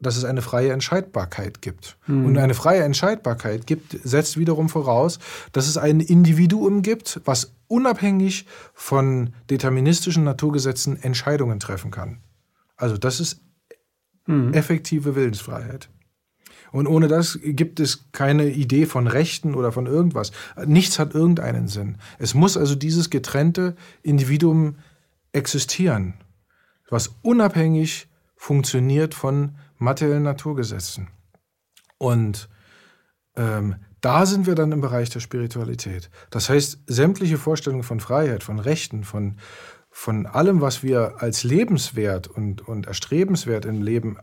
dass 0.00 0.16
es 0.16 0.24
eine 0.24 0.42
freie 0.42 0.72
Entscheidbarkeit 0.72 1.60
gibt. 1.60 1.96
Mhm. 2.06 2.26
Und 2.26 2.38
eine 2.38 2.54
freie 2.54 2.82
Entscheidbarkeit 2.82 3.66
gibt, 3.66 3.98
setzt 4.04 4.38
wiederum 4.38 4.68
voraus, 4.68 5.18
dass 5.52 5.66
es 5.66 5.76
ein 5.76 6.00
Individuum 6.00 6.82
gibt, 6.82 7.20
was 7.24 7.52
unabhängig 7.66 8.46
von 8.74 9.30
deterministischen 9.50 10.24
Naturgesetzen 10.24 11.02
Entscheidungen 11.02 11.58
treffen 11.58 11.90
kann. 11.90 12.18
Also 12.76 12.96
das 12.96 13.18
ist 13.18 13.40
mhm. 14.26 14.54
effektive 14.54 15.16
Willensfreiheit. 15.16 15.88
Und 16.70 16.86
ohne 16.86 17.08
das 17.08 17.38
gibt 17.42 17.80
es 17.80 18.10
keine 18.12 18.48
Idee 18.50 18.86
von 18.86 19.06
Rechten 19.06 19.54
oder 19.54 19.72
von 19.72 19.86
irgendwas. 19.86 20.32
Nichts 20.66 20.98
hat 20.98 21.14
irgendeinen 21.14 21.66
Sinn. 21.66 21.96
Es 22.18 22.34
muss 22.34 22.56
also 22.56 22.74
dieses 22.74 23.10
getrennte 23.10 23.74
Individuum 24.02 24.76
existieren, 25.32 26.14
was 26.90 27.14
unabhängig 27.22 28.08
funktioniert 28.36 29.14
von 29.14 29.56
materiellen 29.78 30.22
Naturgesetzen. 30.22 31.08
Und 31.98 32.48
ähm, 33.36 33.76
da 34.00 34.26
sind 34.26 34.46
wir 34.46 34.54
dann 34.54 34.72
im 34.72 34.80
Bereich 34.80 35.10
der 35.10 35.20
Spiritualität. 35.20 36.10
Das 36.30 36.48
heißt, 36.48 36.80
sämtliche 36.86 37.38
Vorstellungen 37.38 37.82
von 37.82 38.00
Freiheit, 38.00 38.44
von 38.44 38.58
Rechten, 38.58 39.04
von, 39.04 39.38
von 39.90 40.26
allem, 40.26 40.60
was 40.60 40.82
wir 40.82 41.20
als 41.22 41.42
lebenswert 41.42 42.28
und, 42.28 42.66
und 42.66 42.86
erstrebenswert 42.86 43.64
im 43.64 43.82
Leben 43.82 44.18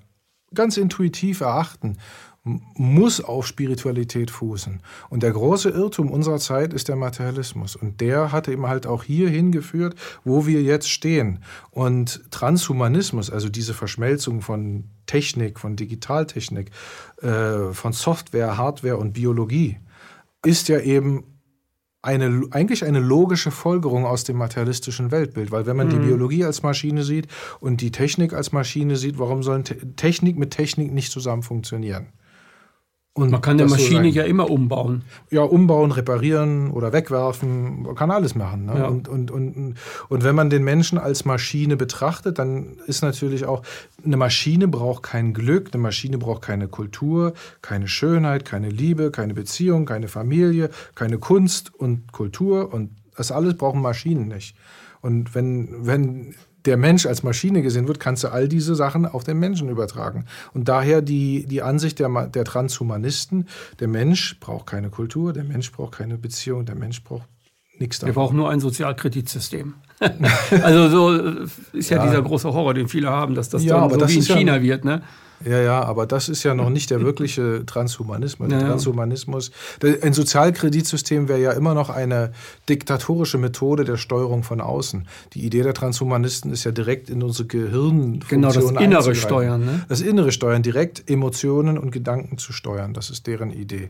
ganz 0.54 0.78
intuitiv 0.78 1.41
erachten 1.41 1.98
muss 2.45 3.21
auf 3.21 3.47
Spiritualität 3.47 4.29
fußen. 4.29 4.79
Und 5.10 5.23
der 5.23 5.31
große 5.31 5.69
Irrtum 5.69 6.12
unserer 6.12 6.38
Zeit 6.38 6.73
ist 6.73 6.88
der 6.88 6.95
Materialismus. 6.95 7.75
Und 7.75 8.01
der 8.01 8.31
hatte 8.31 8.51
eben 8.51 8.67
halt 8.67 8.86
auch 8.86 9.03
hier 9.03 9.29
hingeführt, 9.29 9.95
wo 10.23 10.45
wir 10.45 10.62
jetzt 10.62 10.89
stehen. 10.89 11.39
Und 11.71 12.21
Transhumanismus, 12.29 13.31
also 13.31 13.49
diese 13.49 13.73
Verschmelzung 13.73 14.41
von 14.41 14.86
Technik, 15.08 15.60
von 15.60 15.75
Digitaltechnik, 15.75 16.69
äh, 17.21 17.73
von 17.73 17.93
Software, 17.93 18.58
Hardware 18.58 18.97
und 18.97 19.13
Biologie, 19.13 19.79
ist 20.45 20.67
ja 20.67 20.79
eben 20.79 21.23
eine, 22.03 22.43
eigentlich 22.51 22.86
eine 22.86 22.99
logische 22.99 23.49
Folgerung 23.49 24.05
aus 24.05 24.23
dem 24.23 24.38
materialistischen 24.38 25.10
Weltbild. 25.10 25.49
Weil 25.49 25.65
wenn 25.65 25.77
man 25.77 25.88
mhm. 25.88 25.93
die 25.93 26.08
Biologie 26.08 26.45
als 26.45 26.62
Maschine 26.62 27.03
sieht 27.03 27.27
und 27.60 27.81
die 27.81 27.89
Technik 27.89 28.34
als 28.34 28.51
Maschine 28.51 28.97
sieht, 28.97 29.17
warum 29.17 29.41
sollen 29.41 29.63
Technik 29.95 30.38
mit 30.38 30.51
Technik 30.51 30.93
nicht 30.93 31.12
zusammen 31.12 31.41
funktionieren? 31.41 32.13
Und 33.17 33.32
man 33.32 33.39
kann 33.39 33.58
eine 33.58 33.69
Maschine 33.69 34.10
ja 34.10 34.23
immer 34.23 34.49
umbauen. 34.51 35.04
Ja, 35.32 35.43
umbauen, 35.43 35.91
reparieren 35.91 36.69
oder 36.71 36.91
wegwerfen, 36.91 37.84
man 37.84 37.95
kann 37.95 38.12
alles 38.12 38.36
machen. 38.36 38.65
Ne? 38.65 38.73
Ja. 38.78 38.88
Und, 38.88 39.08
und, 39.08 39.32
und, 39.32 39.75
und 40.10 40.23
wenn 40.25 40.36
man 40.36 40.49
den 40.49 40.65
Menschen 40.65 40.97
als 40.97 41.23
Maschine 41.23 41.78
betrachtet, 41.78 42.39
dann 42.39 42.78
ist 42.88 43.04
natürlich 43.04 43.45
auch, 43.45 43.63
eine 44.04 44.17
Maschine 44.17 44.67
braucht 44.67 45.04
kein 45.04 45.34
Glück, 45.34 45.69
eine 45.71 45.82
Maschine 45.82 46.17
braucht 46.17 46.41
keine 46.41 46.67
Kultur, 46.67 47.34
keine 47.62 47.88
Schönheit, 47.88 48.43
keine 48.43 48.67
Liebe, 48.67 49.12
keine 49.12 49.34
Beziehung, 49.34 49.86
keine 49.86 50.10
Familie, 50.10 50.69
keine 50.93 51.17
Kunst 51.17 51.73
und 51.73 52.12
Kultur. 52.12 52.73
Und 52.73 52.89
das 53.15 53.32
alles 53.32 53.56
brauchen 53.56 53.82
Maschinen 53.82 54.28
nicht. 54.28 54.58
Und 54.99 55.34
wenn, 55.34 55.88
wenn 55.88 56.36
der 56.65 56.78
Mensch 56.78 57.06
als 57.06 57.23
Maschine 57.23 57.62
gesehen 57.62 57.88
wird, 57.88 57.99
kannst 57.99 58.23
du 58.23 58.30
all 58.30 58.47
diese 58.47 58.75
Sachen 58.75 59.06
auf 59.06 59.23
den 59.23 59.39
Menschen 59.39 59.69
übertragen. 59.69 60.25
Und 60.54 60.67
daher 60.67 61.01
die, 61.01 61.45
die 61.45 61.62
Ansicht 61.62 61.99
der, 61.99 62.28
der 62.28 62.43
Transhumanisten, 62.43 63.47
der 63.80 63.88
Mensch 63.88 64.39
braucht 64.39 64.67
keine 64.67 64.89
Kultur, 64.89 65.34
der 65.34 65.43
Mensch 65.43 65.71
braucht 65.71 65.93
keine 65.93 66.17
Beziehung, 66.17 66.65
der 66.65 66.75
Mensch 66.75 67.04
braucht 67.04 67.28
nichts 67.80 67.99
davon. 67.99 68.12
Er 68.12 68.13
braucht 68.13 68.34
nur 68.34 68.49
ein 68.49 68.60
Sozialkreditsystem. 68.60 69.75
also 70.63 70.89
so 70.89 71.47
ist 71.71 71.89
ja, 71.89 71.97
ja, 71.97 72.06
dieser 72.06 72.21
große 72.21 72.51
Horror, 72.51 72.73
den 72.73 72.88
viele 72.88 73.10
haben, 73.10 73.36
dass 73.36 73.49
das 73.49 73.63
ja, 73.63 73.88
dann 73.88 73.99
so 73.99 74.08
wie 74.08 74.15
in 74.15 74.21
China 74.21 74.58
ja, 74.58 74.62
wird. 74.62 74.86
Ne? 74.86 75.01
Ja, 75.43 75.60
ja, 75.60 75.84
aber 75.84 76.06
das 76.06 76.30
ist 76.30 76.43
ja 76.43 76.56
noch 76.56 76.69
nicht 76.69 76.89
der 76.89 77.02
wirkliche 77.02 77.65
Transhumanismus. 77.65 78.52
Ja. 78.52 78.60
Transhumanismus, 78.60 79.52
ein 80.02 80.13
Sozialkreditsystem 80.13 81.28
wäre 81.28 81.41
ja 81.41 81.52
immer 81.52 81.74
noch 81.74 81.89
eine 81.89 82.32
diktatorische 82.69 83.38
Methode 83.38 83.84
der 83.84 83.98
Steuerung 83.98 84.43
von 84.43 84.62
außen. 84.62 85.08
Die 85.34 85.45
Idee 85.45 85.63
der 85.63 85.74
Transhumanisten 85.74 86.52
ist 86.52 86.63
ja 86.63 86.71
direkt 86.71 87.10
in 87.10 87.21
unsere 87.21 87.48
Gehirnfunktion 87.48 88.30
Genau, 88.30 88.52
das 88.52 88.71
innere 88.71 89.15
Steuern. 89.15 89.65
Ne? 89.65 89.86
Das 89.89 90.02
innere 90.02 90.32
Steuern, 90.32 90.63
direkt 90.63 91.10
Emotionen 91.10 91.78
und 91.78 91.91
Gedanken 91.91 92.38
zu 92.38 92.54
steuern. 92.54 92.93
Das 92.93 93.10
ist 93.10 93.28
deren 93.28 93.52
Idee. 93.52 93.89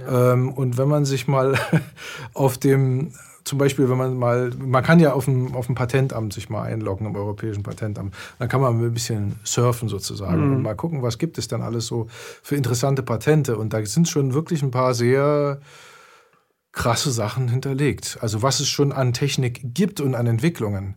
Ja. 0.00 0.32
Ähm, 0.32 0.52
und 0.52 0.76
wenn 0.76 0.88
man 0.88 1.04
sich 1.04 1.28
mal 1.28 1.58
auf 2.34 2.58
dem 2.58 3.12
zum 3.44 3.58
Beispiel, 3.58 3.90
wenn 3.90 3.98
man 3.98 4.16
mal, 4.16 4.50
man 4.58 4.82
kann 4.82 4.98
ja 5.00 5.12
auf 5.12 5.26
dem, 5.26 5.54
auf 5.54 5.66
dem 5.66 5.74
Patentamt 5.74 6.32
sich 6.32 6.48
mal 6.48 6.62
einloggen, 6.62 7.06
im 7.06 7.14
Europäischen 7.14 7.62
Patentamt. 7.62 8.14
Dann 8.38 8.48
kann 8.48 8.60
man 8.60 8.82
ein 8.82 8.92
bisschen 8.92 9.36
surfen 9.44 9.88
sozusagen 9.88 10.46
mhm. 10.46 10.56
und 10.56 10.62
mal 10.62 10.74
gucken, 10.74 11.02
was 11.02 11.18
gibt 11.18 11.36
es 11.36 11.46
denn 11.48 11.60
alles 11.60 11.86
so 11.86 12.08
für 12.42 12.56
interessante 12.56 13.02
Patente. 13.02 13.56
Und 13.58 13.74
da 13.74 13.84
sind 13.84 14.08
schon 14.08 14.32
wirklich 14.32 14.62
ein 14.62 14.70
paar 14.70 14.94
sehr 14.94 15.60
krasse 16.72 17.10
Sachen 17.12 17.48
hinterlegt. 17.48 18.18
Also 18.20 18.42
was 18.42 18.60
es 18.60 18.68
schon 18.68 18.92
an 18.92 19.12
Technik 19.12 19.74
gibt 19.74 20.00
und 20.00 20.14
an 20.14 20.26
Entwicklungen. 20.26 20.96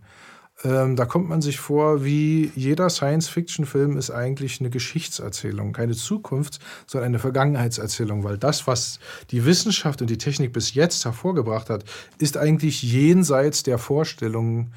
Ähm, 0.64 0.96
da 0.96 1.06
kommt 1.06 1.30
man 1.30 1.42
sich 1.42 1.60
vor, 1.60 2.04
wie 2.04 2.52
jeder 2.56 2.90
Science-Fiction-Film 2.90 3.96
ist 3.96 4.10
eigentlich 4.10 4.60
eine 4.60 4.72
Geschichtserzählung, 4.72 5.72
keine 5.72 5.94
Zukunft, 5.94 6.60
sondern 6.88 7.10
eine 7.10 7.20
Vergangenheitserzählung, 7.20 8.24
weil 8.24 8.38
das, 8.38 8.66
was 8.66 9.00
die 9.30 9.46
Wissenschaft 9.46 10.02
und 10.02 10.10
die 10.10 10.18
Technik 10.18 10.54
bis 10.54 10.74
jetzt 10.74 11.06
hervorgebracht 11.06 11.70
hat, 11.70 11.84
ist 12.18 12.38
eigentlich 12.38 12.82
jenseits 12.82 13.62
der 13.62 13.78
Vorstellungen 13.78 14.74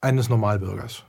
eines 0.00 0.28
Normalbürgers. 0.28 1.04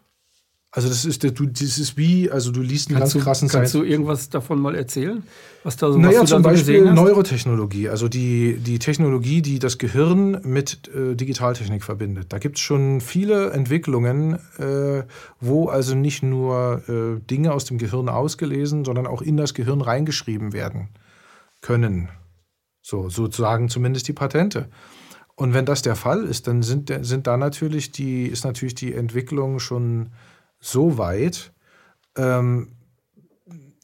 Also 0.71 0.89
das 0.89 1.05
ist, 1.05 1.23
du, 1.23 1.45
das 1.45 1.77
ist 1.77 1.97
wie, 1.97 2.29
also 2.29 2.51
du 2.51 2.61
liest 2.61 2.89
einen 2.89 2.99
kannst 2.99 3.13
ganz 3.13 3.23
krassen 3.23 3.47
du, 3.47 3.53
Kannst 3.53 3.73
du 3.73 3.83
irgendwas 3.83 4.29
davon 4.29 4.59
mal 4.59 4.75
erzählen? 4.75 5.23
Was 5.63 5.77
da 5.77 5.91
so, 5.91 5.97
naja, 5.97 6.21
was 6.21 6.29
zum 6.29 6.41
Beispiel 6.41 6.91
Neurotechnologie, 6.91 7.87
also 7.89 8.09
die, 8.09 8.57
die 8.57 8.77
Technologie, 8.77 9.41
die 9.41 9.59
das 9.59 9.77
Gehirn 9.77 10.41
mit 10.43 10.89
äh, 10.93 11.15
Digitaltechnik 11.15 11.83
verbindet. 11.83 12.27
Da 12.33 12.37
gibt 12.37 12.57
es 12.57 12.61
schon 12.61 12.99
viele 12.99 13.51
Entwicklungen, 13.51 14.39
äh, 14.59 15.03
wo 15.39 15.69
also 15.69 15.95
nicht 15.95 16.21
nur 16.21 16.83
äh, 16.89 17.21
Dinge 17.27 17.53
aus 17.53 17.63
dem 17.63 17.77
Gehirn 17.77 18.09
ausgelesen, 18.09 18.83
sondern 18.83 19.07
auch 19.07 19.21
in 19.21 19.37
das 19.37 19.53
Gehirn 19.53 19.81
reingeschrieben 19.81 20.51
werden 20.51 20.89
können. 21.61 22.09
So, 22.81 23.09
sozusagen 23.09 23.69
zumindest 23.69 24.07
die 24.09 24.13
Patente. 24.13 24.67
Und 25.35 25.53
wenn 25.53 25.65
das 25.65 25.81
der 25.81 25.95
Fall 25.95 26.23
ist, 26.23 26.47
dann 26.47 26.61
sind, 26.61 26.91
sind 27.01 27.25
da 27.25 27.37
natürlich 27.37 27.91
die, 27.91 28.25
ist 28.25 28.43
natürlich 28.43 28.75
die 28.75 28.93
Entwicklung 28.93 29.59
schon 29.59 30.09
so 30.59 30.97
weit, 30.97 31.51
ähm, 32.15 32.69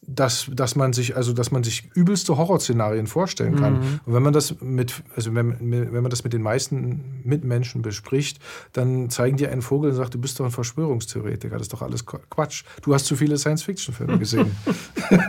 dass, 0.05 0.49
dass 0.53 0.75
man 0.75 0.93
sich, 0.93 1.15
also 1.15 1.33
dass 1.33 1.51
man 1.51 1.63
sich 1.63 1.89
übelste 1.95 2.37
Horrorszenarien 2.37 3.07
vorstellen 3.07 3.55
kann. 3.55 3.73
Mhm. 3.73 3.99
Und 4.05 4.13
wenn 4.13 4.23
man 4.23 4.33
das 4.33 4.59
mit, 4.61 5.03
also 5.15 5.33
wenn, 5.33 5.57
wenn 5.59 6.01
man 6.01 6.09
das 6.09 6.23
mit 6.23 6.33
den 6.33 6.41
meisten 6.41 7.21
Mitmenschen 7.23 7.81
bespricht, 7.81 8.39
dann 8.73 9.09
zeigen 9.09 9.37
die 9.37 9.47
einen 9.47 9.61
Vogel 9.61 9.91
und 9.91 9.95
sagen, 9.95 10.11
du 10.11 10.19
bist 10.19 10.39
doch 10.39 10.45
ein 10.45 10.51
Verschwörungstheoretiker, 10.51 11.53
das 11.53 11.63
ist 11.63 11.73
doch 11.73 11.81
alles 11.81 12.05
Quatsch. 12.05 12.63
Du 12.81 12.93
hast 12.93 13.05
zu 13.05 13.15
viele 13.15 13.37
Science-Fiction-Filme 13.37 14.19
gesehen. 14.19 14.51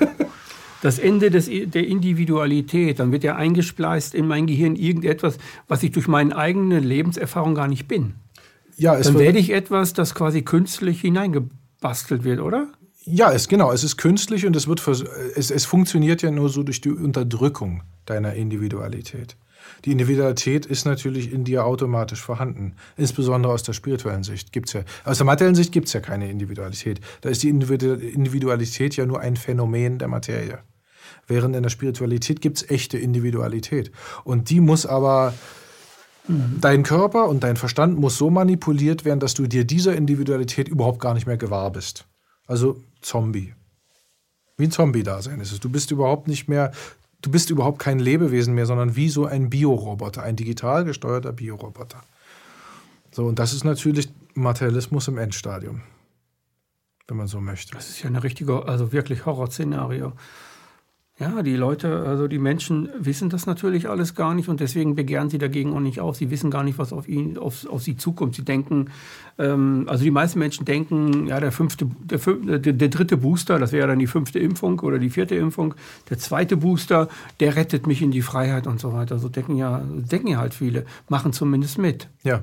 das 0.82 0.98
Ende 0.98 1.30
des, 1.30 1.46
der 1.46 1.86
Individualität, 1.86 2.98
dann 2.98 3.12
wird 3.12 3.24
ja 3.24 3.36
eingespleist 3.36 4.14
in 4.14 4.26
mein 4.26 4.46
Gehirn 4.46 4.76
irgendetwas, 4.76 5.38
was 5.68 5.82
ich 5.82 5.92
durch 5.92 6.08
meine 6.08 6.36
eigene 6.36 6.80
Lebenserfahrung 6.80 7.54
gar 7.54 7.68
nicht 7.68 7.86
bin. 7.86 8.14
Ja, 8.76 8.96
es 8.96 9.06
dann 9.06 9.18
werde 9.18 9.38
ich 9.38 9.50
etwas, 9.50 9.92
das 9.92 10.14
quasi 10.14 10.42
künstlich 10.42 11.00
hineingebastelt 11.00 12.24
wird, 12.24 12.40
oder? 12.40 12.68
Ja, 13.04 13.32
es, 13.32 13.48
genau. 13.48 13.70
Es 13.70 13.84
ist 13.84 13.96
künstlich 13.96 14.46
und 14.46 14.56
es, 14.56 14.66
wird, 14.66 14.86
es, 15.36 15.50
es 15.50 15.64
funktioniert 15.64 16.22
ja 16.22 16.30
nur 16.30 16.48
so 16.48 16.62
durch 16.62 16.80
die 16.80 16.90
Unterdrückung 16.90 17.82
deiner 18.06 18.34
Individualität. 18.34 19.36
Die 19.84 19.92
Individualität 19.92 20.66
ist 20.66 20.86
natürlich 20.86 21.32
in 21.32 21.44
dir 21.44 21.64
automatisch 21.64 22.20
vorhanden. 22.20 22.74
Insbesondere 22.96 23.52
aus 23.52 23.62
der 23.62 23.72
spirituellen 23.74 24.22
Sicht 24.22 24.52
gibt's 24.52 24.72
ja. 24.72 24.82
Aus 25.04 25.18
der 25.18 25.26
materiellen 25.26 25.54
Sicht 25.54 25.72
gibt 25.72 25.88
es 25.88 25.92
ja 25.92 26.00
keine 26.00 26.30
Individualität. 26.30 27.00
Da 27.20 27.28
ist 27.28 27.42
die 27.42 27.48
Individualität 27.50 28.96
ja 28.96 29.06
nur 29.06 29.20
ein 29.20 29.36
Phänomen 29.36 29.98
der 29.98 30.08
Materie. 30.08 30.58
Während 31.26 31.56
in 31.56 31.62
der 31.62 31.70
Spiritualität 31.70 32.40
gibt 32.40 32.58
es 32.58 32.70
echte 32.70 32.98
Individualität. 32.98 33.90
Und 34.24 34.50
die 34.50 34.60
muss 34.60 34.86
aber 34.86 35.34
Dein 36.26 36.84
Körper 36.84 37.28
und 37.28 37.44
dein 37.44 37.56
Verstand 37.56 37.98
muss 37.98 38.16
so 38.16 38.30
manipuliert 38.30 39.04
werden, 39.04 39.20
dass 39.20 39.34
du 39.34 39.46
dir 39.46 39.64
dieser 39.64 39.94
Individualität 39.94 40.68
überhaupt 40.68 40.98
gar 40.98 41.12
nicht 41.12 41.26
mehr 41.26 41.36
gewahr 41.36 41.70
bist. 41.70 42.06
Also 42.46 42.82
Zombie. 43.02 43.54
Wie 44.56 44.64
ein 44.64 44.70
Zombie-Dasein 44.70 45.40
ist 45.40 45.52
es. 45.52 45.60
Du 45.60 45.68
bist 45.68 45.90
überhaupt 45.90 46.28
nicht 46.28 46.48
mehr, 46.48 46.72
du 47.20 47.30
bist 47.30 47.50
überhaupt 47.50 47.78
kein 47.78 47.98
Lebewesen 47.98 48.54
mehr, 48.54 48.66
sondern 48.66 48.96
wie 48.96 49.10
so 49.10 49.26
ein 49.26 49.50
Bioroboter, 49.50 50.22
ein 50.22 50.36
digital 50.36 50.84
gesteuerter 50.84 51.32
Bioroboter. 51.32 52.02
So, 53.10 53.26
und 53.26 53.38
das 53.38 53.52
ist 53.52 53.64
natürlich 53.64 54.08
Materialismus 54.34 55.08
im 55.08 55.18
Endstadium. 55.18 55.82
wenn 57.08 57.16
man 57.16 57.26
so 57.26 57.40
möchte. 57.40 57.74
Das 57.74 57.90
ist 57.90 58.02
ja 58.02 58.08
eine 58.08 58.22
richtige, 58.22 58.66
also 58.66 58.92
wirklich 58.92 59.26
Horrorszenario. 59.26 60.12
Ja, 61.16 61.44
die 61.44 61.54
Leute, 61.54 62.04
also 62.08 62.26
die 62.26 62.40
Menschen 62.40 62.88
wissen 62.98 63.30
das 63.30 63.46
natürlich 63.46 63.88
alles 63.88 64.16
gar 64.16 64.34
nicht 64.34 64.48
und 64.48 64.58
deswegen 64.58 64.96
begehren 64.96 65.30
sie 65.30 65.38
dagegen 65.38 65.72
auch 65.72 65.80
nicht 65.80 66.00
auf. 66.00 66.16
Sie 66.16 66.28
wissen 66.32 66.50
gar 66.50 66.64
nicht, 66.64 66.76
was 66.76 66.92
auf, 66.92 67.06
ihn, 67.06 67.38
auf, 67.38 67.66
auf 67.66 67.82
sie 67.82 67.96
zukommt. 67.96 68.34
Sie 68.34 68.44
denken, 68.44 68.90
ähm, 69.38 69.84
also 69.86 70.02
die 70.02 70.10
meisten 70.10 70.40
Menschen 70.40 70.64
denken, 70.64 71.28
ja, 71.28 71.38
der 71.38 71.52
fünfte, 71.52 71.86
der, 72.02 72.18
der, 72.58 72.72
der, 72.72 72.88
dritte 72.88 73.16
Booster, 73.16 73.60
das 73.60 73.70
wäre 73.70 73.86
dann 73.86 74.00
die 74.00 74.08
fünfte 74.08 74.40
Impfung 74.40 74.80
oder 74.80 74.98
die 74.98 75.08
vierte 75.08 75.36
Impfung, 75.36 75.76
der 76.10 76.18
zweite 76.18 76.56
Booster, 76.56 77.08
der 77.38 77.54
rettet 77.54 77.86
mich 77.86 78.02
in 78.02 78.10
die 78.10 78.22
Freiheit 78.22 78.66
und 78.66 78.80
so 78.80 78.92
weiter. 78.92 79.20
So 79.20 79.28
denken 79.28 79.54
ja, 79.54 79.84
denken 79.88 80.26
ja 80.26 80.38
halt 80.38 80.52
viele, 80.52 80.84
machen 81.08 81.32
zumindest 81.32 81.78
mit. 81.78 82.08
Ja, 82.24 82.42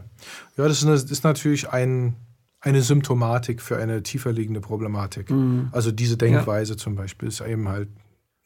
ja, 0.56 0.68
das 0.68 0.82
ist, 0.82 0.86
eine, 0.86 0.96
ist 0.96 1.24
natürlich 1.26 1.70
ein 1.70 2.16
eine 2.64 2.84
Symptomatik 2.84 3.60
für 3.60 3.78
eine 3.78 4.04
tiefer 4.04 4.32
liegende 4.32 4.62
Problematik. 4.62 5.32
Mhm. 5.32 5.70
Also 5.72 5.92
diese 5.92 6.16
Denkweise 6.16 6.74
ja. 6.74 6.78
zum 6.78 6.94
Beispiel 6.96 7.28
ist 7.28 7.42
eben 7.42 7.68
halt 7.68 7.90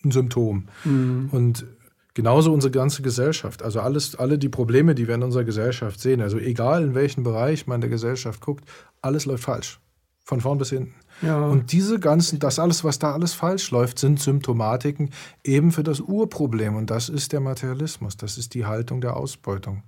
ein 0.06 0.12
Symptom. 0.12 0.68
Mhm. 0.84 1.30
Und 1.32 1.66
genauso 2.14 2.52
unsere 2.54 2.72
ganze 2.72 3.02
Gesellschaft. 3.02 3.62
Also 3.62 3.82
alles, 3.82 4.16
alle 4.16 4.40
die 4.40 4.50
Probleme, 4.50 4.96
die 4.96 5.08
wir 5.08 5.16
in 5.16 5.24
unserer 5.24 5.44
Gesellschaft 5.44 6.00
sehen, 6.00 6.22
also 6.22 6.38
egal 6.38 6.84
in 6.84 6.96
welchen 6.96 7.24
Bereich 7.24 7.68
man 7.68 7.82
der 7.82 7.90
Gesellschaft 7.90 8.42
guckt, 8.42 8.66
alles 9.02 9.26
läuft 9.26 9.44
falsch. 9.44 9.80
Von 10.24 10.42
vorn 10.42 10.58
bis 10.58 10.72
hinten. 10.72 10.96
Ja. 11.22 11.46
Und 11.46 11.72
diese 11.72 12.00
ganzen, 12.00 12.40
das 12.40 12.58
alles, 12.58 12.84
was 12.84 12.98
da 12.98 13.14
alles 13.14 13.34
falsch 13.34 13.70
läuft, 13.70 14.00
sind 14.00 14.20
Symptomatiken 14.20 15.12
eben 15.44 15.72
für 15.72 15.84
das 15.84 16.00
Urproblem. 16.00 16.76
Und 16.76 16.90
das 16.90 17.10
ist 17.10 17.32
der 17.32 17.42
Materialismus. 17.42 18.18
Das 18.18 18.40
ist 18.40 18.56
die 18.56 18.66
Haltung 18.66 19.02
der 19.02 19.16
Ausbeutung. 19.16 19.84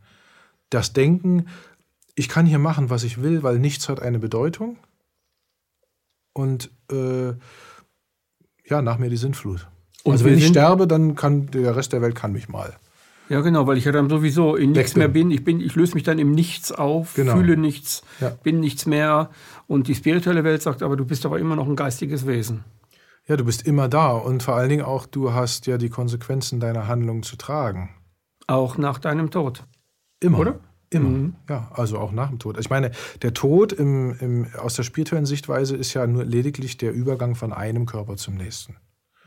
Das 0.69 0.93
Denken, 0.93 1.47
ich 2.13 2.29
kann 2.29 2.45
hier 2.45 2.59
machen, 2.59 2.89
was 2.89 3.03
ich 3.03 3.21
will, 3.21 3.41
weil 3.41 3.57
nichts 3.57 3.89
hat 3.89 4.01
eine 4.01 4.19
Bedeutung. 4.19 4.77
Und 6.33 6.71
äh, 6.91 7.29
ja, 8.65 8.81
nach 8.81 8.99
mir 8.99 9.09
die 9.09 9.17
Sintflut. 9.17 9.67
Und 10.07 10.13
also 10.13 10.25
wenn 10.25 10.37
ich 10.37 10.47
sterbe, 10.47 10.87
dann 10.87 11.15
kann 11.15 11.47
der 11.47 11.75
Rest 11.75 11.91
der 11.91 12.01
Welt 12.01 12.15
kann 12.15 12.31
mich 12.31 12.47
mal. 12.47 12.73
Ja, 13.29 13.41
genau, 13.41 13.67
weil 13.67 13.77
ich 13.77 13.83
ja 13.83 13.91
dann 13.91 14.09
sowieso 14.09 14.55
in 14.55 14.71
nichts 14.71 14.95
mehr 14.95 15.09
bin. 15.09 15.31
Ich, 15.31 15.43
bin. 15.43 15.59
ich 15.59 15.75
löse 15.75 15.95
mich 15.95 16.03
dann 16.03 16.17
im 16.17 16.31
Nichts 16.31 16.71
auf, 16.71 17.13
genau. 17.15 17.35
fühle 17.35 17.57
nichts, 17.57 18.03
ja. 18.21 18.29
bin 18.41 18.61
nichts 18.61 18.85
mehr. 18.85 19.29
Und 19.67 19.89
die 19.89 19.95
spirituelle 19.95 20.45
Welt 20.45 20.61
sagt, 20.61 20.81
aber 20.81 20.95
du 20.95 21.03
bist 21.03 21.25
aber 21.25 21.37
immer 21.39 21.57
noch 21.57 21.67
ein 21.67 21.75
geistiges 21.75 22.25
Wesen. 22.25 22.63
Ja, 23.27 23.35
du 23.35 23.43
bist 23.43 23.67
immer 23.67 23.89
da 23.89 24.11
und 24.11 24.43
vor 24.43 24.55
allen 24.55 24.69
Dingen 24.69 24.85
auch, 24.85 25.05
du 25.05 25.33
hast 25.33 25.67
ja 25.67 25.77
die 25.77 25.89
Konsequenzen 25.89 26.61
deiner 26.61 26.87
Handlungen 26.87 27.23
zu 27.23 27.35
tragen. 27.35 27.89
Auch 28.47 28.77
nach 28.77 28.99
deinem 28.99 29.29
Tod. 29.29 29.65
Immer. 30.21 30.39
Oder? 30.39 30.59
Immer. 30.89 31.09
Mhm. 31.09 31.35
Ja, 31.49 31.69
also 31.73 31.97
auch 31.97 32.13
nach 32.13 32.29
dem 32.29 32.39
Tod. 32.39 32.57
Ich 32.57 32.69
meine, 32.69 32.91
der 33.23 33.33
Tod 33.33 33.73
im, 33.73 34.15
im, 34.21 34.47
aus 34.57 34.75
der 34.75 34.83
spirituellen 34.83 35.25
Sichtweise 35.25 35.75
ist 35.75 35.93
ja 35.93 36.07
nur 36.07 36.23
lediglich 36.23 36.77
der 36.77 36.93
Übergang 36.93 37.35
von 37.35 37.51
einem 37.51 37.85
Körper 37.85 38.15
zum 38.15 38.35
nächsten. 38.35 38.77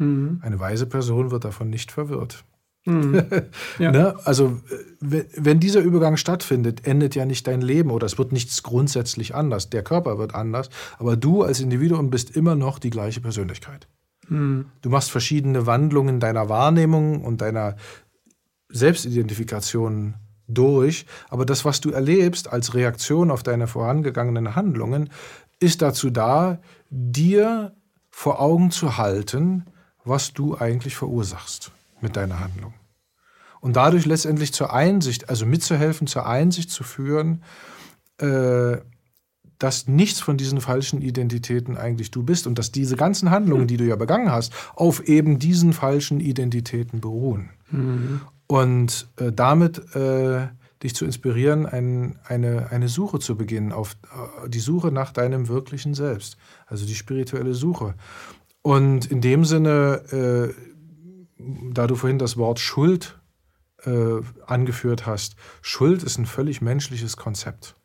Mhm. 0.00 0.40
Eine 0.42 0.58
weise 0.58 0.86
Person 0.86 1.30
wird 1.30 1.44
davon 1.44 1.70
nicht 1.70 1.92
verwirrt. 1.92 2.44
Mhm. 2.86 3.22
Ja. 3.78 3.92
ne? 3.92 4.16
Also, 4.24 4.60
wenn 5.00 5.60
dieser 5.60 5.80
Übergang 5.80 6.16
stattfindet, 6.16 6.86
endet 6.86 7.14
ja 7.14 7.24
nicht 7.24 7.46
dein 7.46 7.60
Leben 7.60 7.90
oder 7.90 8.06
es 8.06 8.18
wird 8.18 8.32
nichts 8.32 8.62
grundsätzlich 8.62 9.34
anders. 9.34 9.70
Der 9.70 9.82
Körper 9.82 10.18
wird 10.18 10.34
anders, 10.34 10.70
aber 10.98 11.16
du 11.16 11.42
als 11.42 11.60
Individuum 11.60 12.10
bist 12.10 12.34
immer 12.36 12.56
noch 12.56 12.78
die 12.78 12.90
gleiche 12.90 13.20
Persönlichkeit. 13.20 13.86
Mhm. 14.28 14.66
Du 14.80 14.90
machst 14.90 15.10
verschiedene 15.10 15.66
Wandlungen 15.66 16.20
deiner 16.20 16.48
Wahrnehmung 16.48 17.22
und 17.22 17.40
deiner 17.40 17.76
Selbstidentifikation 18.70 20.14
durch, 20.48 21.06
aber 21.28 21.44
das, 21.44 21.64
was 21.64 21.80
du 21.80 21.90
erlebst 21.90 22.52
als 22.52 22.74
Reaktion 22.74 23.30
auf 23.30 23.42
deine 23.42 23.66
vorangegangenen 23.66 24.56
Handlungen, 24.56 25.10
ist 25.60 25.82
dazu 25.82 26.10
da, 26.10 26.58
dir 26.88 27.74
vor 28.10 28.40
Augen 28.40 28.70
zu 28.70 28.96
halten, 28.96 29.66
was 30.10 30.34
du 30.34 30.58
eigentlich 30.58 30.96
verursachst 30.96 31.72
mit 32.02 32.16
deiner 32.16 32.40
Handlung. 32.40 32.74
Und 33.60 33.76
dadurch 33.76 34.06
letztendlich 34.06 34.52
zur 34.52 34.72
Einsicht, 34.72 35.28
also 35.28 35.46
mitzuhelfen, 35.46 36.06
zur 36.06 36.26
Einsicht 36.26 36.70
zu 36.70 36.82
führen, 36.82 37.42
äh, 38.18 38.78
dass 39.58 39.86
nichts 39.86 40.20
von 40.20 40.38
diesen 40.38 40.60
falschen 40.60 41.02
Identitäten 41.02 41.76
eigentlich 41.76 42.10
du 42.10 42.22
bist 42.22 42.46
und 42.46 42.58
dass 42.58 42.72
diese 42.72 42.96
ganzen 42.96 43.30
Handlungen, 43.30 43.66
die 43.66 43.76
du 43.76 43.84
ja 43.84 43.96
begangen 43.96 44.32
hast, 44.32 44.52
auf 44.74 45.06
eben 45.06 45.38
diesen 45.38 45.74
falschen 45.74 46.18
Identitäten 46.20 47.00
beruhen. 47.00 47.50
Mhm. 47.70 48.22
Und 48.46 49.08
äh, 49.16 49.30
damit 49.30 49.94
äh, 49.94 50.48
dich 50.82 50.94
zu 50.94 51.04
inspirieren, 51.04 51.66
ein, 51.66 52.18
eine, 52.24 52.70
eine 52.70 52.88
Suche 52.88 53.18
zu 53.18 53.36
beginnen, 53.36 53.72
auf 53.72 53.96
äh, 54.44 54.48
die 54.48 54.60
Suche 54.60 54.90
nach 54.90 55.12
deinem 55.12 55.48
wirklichen 55.48 55.94
Selbst, 55.94 56.38
also 56.66 56.86
die 56.86 56.94
spirituelle 56.94 57.54
Suche. 57.54 57.94
Und 58.62 59.10
in 59.10 59.20
dem 59.20 59.44
Sinne, 59.44 60.02
äh, 60.12 60.54
da 61.72 61.86
du 61.86 61.94
vorhin 61.94 62.18
das 62.18 62.36
Wort 62.36 62.60
Schuld 62.60 63.18
äh, 63.84 64.20
angeführt 64.46 65.06
hast, 65.06 65.36
Schuld 65.62 66.02
ist 66.02 66.18
ein 66.18 66.26
völlig 66.26 66.60
menschliches 66.60 67.16
Konzept. 67.16 67.76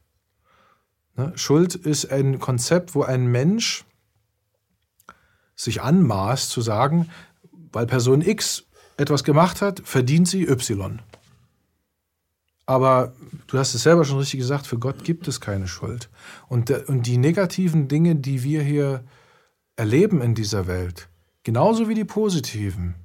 Ne? 1.16 1.32
Schuld 1.36 1.76
ist 1.76 2.12
ein 2.12 2.40
Konzept, 2.40 2.96
wo 2.96 3.04
ein 3.04 3.28
Mensch 3.28 3.86
sich 5.56 5.82
anmaßt 5.82 6.50
zu 6.50 6.62
sagen, 6.62 7.10
weil 7.72 7.86
Person 7.86 8.22
X 8.22 8.66
etwas 8.98 9.24
gemacht 9.24 9.62
hat, 9.62 9.82
verdient 9.86 10.28
sie 10.28 10.48
Y. 10.48 11.02
Aber 12.66 13.14
du 13.48 13.58
hast 13.58 13.76
es 13.76 13.84
selber 13.84 14.06
schon 14.06 14.18
richtig 14.18 14.40
gesagt, 14.40 14.68
für 14.68 14.80
Gott 14.80 15.04
gibt 15.04 15.28
es 15.28 15.40
keine 15.40 15.68
Schuld. 15.68 16.10
Und, 16.48 16.72
und 16.88 17.04
die 17.04 17.18
negativen 17.18 17.88
Dinge, 17.88 18.16
die 18.16 18.44
wir 18.44 18.64
hier 18.64 19.04
erleben 19.76 20.22
in 20.22 20.36
dieser 20.36 20.68
Welt, 20.68 21.10
genauso 21.44 21.90
wie 21.90 21.94
die 21.94 22.06
positiven, 22.06 22.96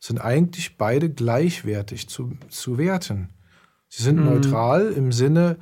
sind 0.00 0.20
eigentlich 0.20 0.76
beide 0.76 1.10
gleichwertig 1.10 2.08
zu, 2.08 2.32
zu 2.48 2.78
werten. 2.78 3.30
Sie 3.88 4.02
sind 4.02 4.18
mhm. 4.18 4.26
neutral 4.26 4.92
im 4.92 5.12
Sinne, 5.12 5.58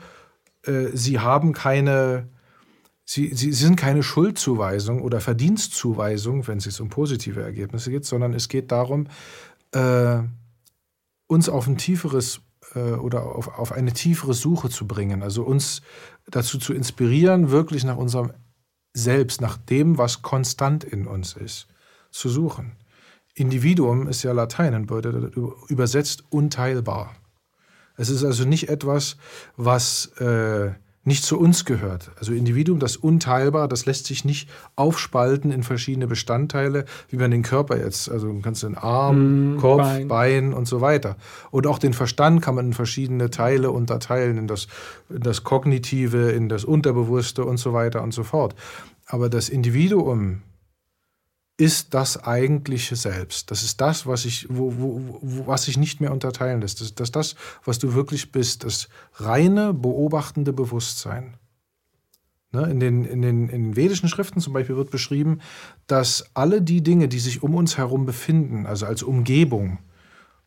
äh, 0.64 0.88
sie 0.92 1.20
haben 1.20 1.52
keine, 1.52 2.28
sie, 3.04 3.28
sie, 3.34 3.52
sie 3.52 3.64
sind 3.64 3.76
keine 3.76 4.02
Schuldzuweisung 4.02 5.00
oder 5.02 5.20
Verdienstzuweisung, 5.20 6.46
wenn 6.46 6.58
es 6.58 6.80
um 6.80 6.88
positive 6.88 7.42
Ergebnisse 7.42 7.90
geht, 7.90 8.04
sondern 8.04 8.34
es 8.34 8.48
geht 8.48 8.72
darum, 8.72 9.06
äh, 9.72 10.18
uns 11.28 11.48
auf 11.48 11.66
ein 11.66 11.78
tieferes 11.78 12.40
äh, 12.74 12.92
oder 12.92 13.24
auf, 13.24 13.58
auf 13.58 13.72
eine 13.72 13.92
tiefere 13.92 14.34
Suche 14.34 14.68
zu 14.68 14.86
bringen, 14.86 15.22
also 15.22 15.44
uns 15.44 15.82
dazu 16.28 16.58
zu 16.58 16.74
inspirieren, 16.74 17.50
wirklich 17.50 17.84
nach 17.84 17.96
unserem 17.96 18.32
selbst, 18.96 19.40
nach 19.40 19.58
dem, 19.58 19.98
was 19.98 20.22
konstant 20.22 20.82
in 20.82 21.06
uns 21.06 21.34
ist, 21.34 21.68
zu 22.10 22.28
suchen. 22.28 22.72
Individuum 23.34 24.08
ist 24.08 24.22
ja 24.22 24.32
Latein 24.32 24.74
und 24.74 24.86
bedeutet 24.86 25.36
übersetzt 25.68 26.24
unteilbar. 26.30 27.14
Es 27.96 28.08
ist 28.08 28.24
also 28.24 28.44
nicht 28.44 28.70
etwas, 28.70 29.18
was 29.56 30.06
äh, 30.18 30.72
nicht 31.06 31.24
zu 31.24 31.38
uns 31.38 31.64
gehört. 31.64 32.10
Also 32.18 32.32
Individuum, 32.32 32.80
das 32.80 32.96
unteilbar, 32.96 33.68
das 33.68 33.86
lässt 33.86 34.06
sich 34.06 34.24
nicht 34.24 34.48
aufspalten 34.74 35.52
in 35.52 35.62
verschiedene 35.62 36.08
Bestandteile, 36.08 36.84
wie 37.08 37.16
man 37.16 37.30
den 37.30 37.42
Körper 37.42 37.78
jetzt, 37.78 38.10
also 38.10 38.26
du 38.26 38.40
kannst 38.40 38.64
den 38.64 38.74
Arm, 38.74 39.54
mm, 39.54 39.58
Kopf, 39.58 39.82
Bein. 39.82 40.08
Bein. 40.08 40.52
und 40.52 40.66
so 40.66 40.80
weiter. 40.80 41.16
Und 41.52 41.68
auch 41.68 41.78
den 41.78 41.92
Verstand 41.92 42.42
kann 42.42 42.56
man 42.56 42.66
in 42.66 42.72
verschiedene 42.72 43.30
Teile 43.30 43.70
unterteilen, 43.70 44.36
in 44.36 44.48
das, 44.48 44.66
in 45.08 45.20
das 45.20 45.44
Kognitive, 45.44 46.32
in 46.32 46.48
das 46.48 46.64
Unterbewusste 46.64 47.44
und 47.44 47.58
so 47.58 47.72
weiter 47.72 48.02
und 48.02 48.12
so 48.12 48.24
fort. 48.24 48.56
Aber 49.06 49.28
das 49.28 49.48
Individuum 49.48 50.42
ist 51.58 51.94
das 51.94 52.22
eigentliche 52.22 52.96
Selbst. 52.96 53.50
Das 53.50 53.62
ist 53.62 53.80
das, 53.80 54.06
was 54.06 54.24
ich, 54.26 54.46
wo, 54.50 54.74
wo, 54.76 55.18
wo, 55.22 55.46
was 55.46 55.64
sich 55.64 55.78
nicht 55.78 56.00
mehr 56.00 56.12
unterteilen 56.12 56.60
lässt. 56.60 56.80
Das 56.80 56.88
ist 56.88 57.00
das, 57.00 57.10
das, 57.10 57.34
was 57.64 57.78
du 57.78 57.94
wirklich 57.94 58.30
bist. 58.30 58.64
Das 58.64 58.88
reine, 59.14 59.72
beobachtende 59.72 60.52
Bewusstsein. 60.52 61.38
Ne? 62.52 62.70
In, 62.70 62.78
den, 62.78 63.04
in, 63.04 63.22
den, 63.22 63.48
in 63.48 63.62
den 63.64 63.76
vedischen 63.76 64.08
Schriften 64.08 64.40
zum 64.40 64.52
Beispiel 64.52 64.76
wird 64.76 64.90
beschrieben, 64.90 65.40
dass 65.86 66.26
alle 66.34 66.60
die 66.60 66.82
Dinge, 66.82 67.08
die 67.08 67.18
sich 67.18 67.42
um 67.42 67.54
uns 67.54 67.78
herum 67.78 68.04
befinden, 68.04 68.66
also 68.66 68.84
als 68.84 69.02
Umgebung, 69.02 69.78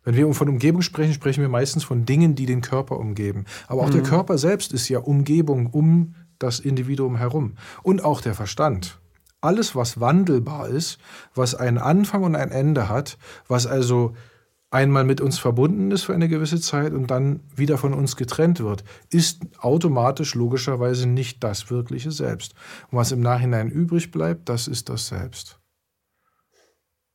wenn 0.03 0.16
wir 0.16 0.32
von 0.34 0.47
Umgebung 0.49 0.82
sprechen, 0.82 1.14
sprechen 1.14 1.41
wir 1.41 1.49
meistens 1.49 1.84
von 1.84 2.05
Dingen, 2.05 2.36
die 2.36 2.45
den 2.45 2.62
Körper 2.62 2.97
umgeben. 2.97 3.45
Aber 3.68 3.82
auch 3.82 3.89
mhm. 3.89 3.93
der 3.93 4.03
Körper 4.03 4.38
selbst 4.38 4.74
ist 4.74 4.88
ja 4.89 4.99
Umgebung 4.99 5.68
um 5.68 6.16
das 6.38 6.60
Individuum 6.60 7.18
herum. 7.18 7.55
Und 7.84 8.03
auch 8.03 8.22
der 8.22 8.34
Verstand 8.34 8.99
alles, 9.41 9.75
was 9.75 9.99
wandelbar 9.99 10.67
ist, 10.67 10.99
was 11.33 11.55
einen 11.55 11.77
Anfang 11.77 12.23
und 12.23 12.35
ein 12.35 12.51
Ende 12.51 12.89
hat, 12.89 13.17
was 13.47 13.67
also 13.67 14.15
einmal 14.71 15.03
mit 15.03 15.19
uns 15.19 15.39
verbunden 15.39 15.91
ist 15.91 16.03
für 16.03 16.13
eine 16.13 16.27
gewisse 16.27 16.61
Zeit 16.61 16.93
und 16.93 17.07
dann 17.07 17.39
wieder 17.55 17.77
von 17.77 17.93
uns 17.93 18.15
getrennt 18.15 18.59
wird, 18.59 18.83
ist 19.09 19.41
automatisch 19.59 20.35
logischerweise 20.35 21.07
nicht 21.07 21.43
das 21.43 21.71
wirkliche 21.71 22.11
Selbst. 22.11 22.53
Und 22.91 22.99
was 22.99 23.11
im 23.11 23.21
Nachhinein 23.21 23.69
übrig 23.69 24.11
bleibt, 24.11 24.47
das 24.47 24.67
ist 24.67 24.89
das 24.89 25.07
Selbst. 25.07 25.59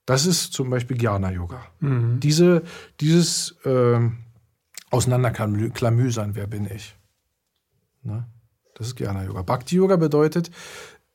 Das 0.07 0.27
ist 0.27 0.53
zum 0.53 0.69
Beispiel 0.69 1.01
Jnana-Yoga. 1.01 1.65
Mhm. 1.81 2.21
Diese, 2.21 2.63
dieses 3.01 3.53
äh, 3.65 4.01
Auseinanderklamüsern, 4.91 6.35
wer 6.35 6.47
bin 6.47 6.67
ich? 6.67 6.97
Ne? 8.03 8.27
Das 8.75 8.89
ist 8.89 8.99
Jnana-Yoga. 8.99 9.43
Bhakti-Yoga 9.43 9.97
bedeutet, 9.97 10.51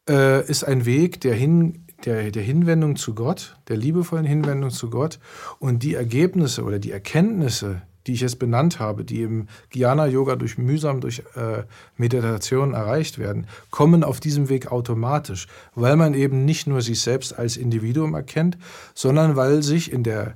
äh, 0.09 0.45
ist 0.49 0.63
ein 0.63 0.85
Weg 0.85 1.21
der, 1.21 1.35
Hin, 1.35 1.85
der, 2.03 2.31
der 2.31 2.43
Hinwendung 2.43 2.95
zu 2.95 3.13
Gott, 3.15 3.57
der 3.67 3.77
liebevollen 3.77 4.25
Hinwendung 4.25 4.71
zu 4.71 4.89
Gott. 4.89 5.19
Und 5.59 5.83
die 5.83 5.93
Ergebnisse 5.93 6.63
oder 6.63 6.79
die 6.79 6.91
Erkenntnisse, 6.91 7.83
die 8.07 8.13
ich 8.13 8.21
jetzt 8.21 8.39
benannt 8.39 8.79
habe, 8.79 9.05
die 9.05 9.21
im 9.21 9.47
Jnana-Yoga 9.71 10.35
durch 10.35 10.57
mühsam 10.57 10.99
durch 10.99 11.19
äh, 11.35 11.63
Meditation 11.95 12.73
erreicht 12.73 13.19
werden, 13.19 13.45
kommen 13.69 14.03
auf 14.03 14.19
diesem 14.19 14.49
Weg 14.49 14.71
automatisch, 14.71 15.47
weil 15.75 15.95
man 15.95 16.15
eben 16.15 16.43
nicht 16.43 16.65
nur 16.65 16.81
sich 16.81 17.01
selbst 17.01 17.37
als 17.37 17.55
Individuum 17.55 18.15
erkennt, 18.15 18.57
sondern 18.95 19.35
weil 19.35 19.61
sich 19.61 19.93
in 19.93 20.03
der 20.03 20.35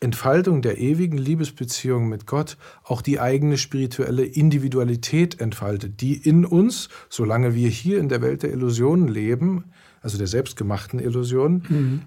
Entfaltung 0.00 0.62
der 0.62 0.78
ewigen 0.78 1.18
Liebesbeziehung 1.18 2.08
mit 2.08 2.26
Gott 2.26 2.56
auch 2.84 3.02
die 3.02 3.20
eigene 3.20 3.58
spirituelle 3.58 4.24
Individualität 4.24 5.40
entfaltet, 5.40 6.00
die 6.00 6.16
in 6.16 6.46
uns, 6.46 6.88
solange 7.10 7.54
wir 7.54 7.68
hier 7.68 8.00
in 8.00 8.08
der 8.08 8.22
Welt 8.22 8.42
der 8.42 8.50
Illusionen 8.50 9.08
leben, 9.08 9.64
also 10.00 10.16
der 10.16 10.26
selbstgemachten 10.26 11.00
Illusionen, 11.00 11.66
mhm. 11.68 12.02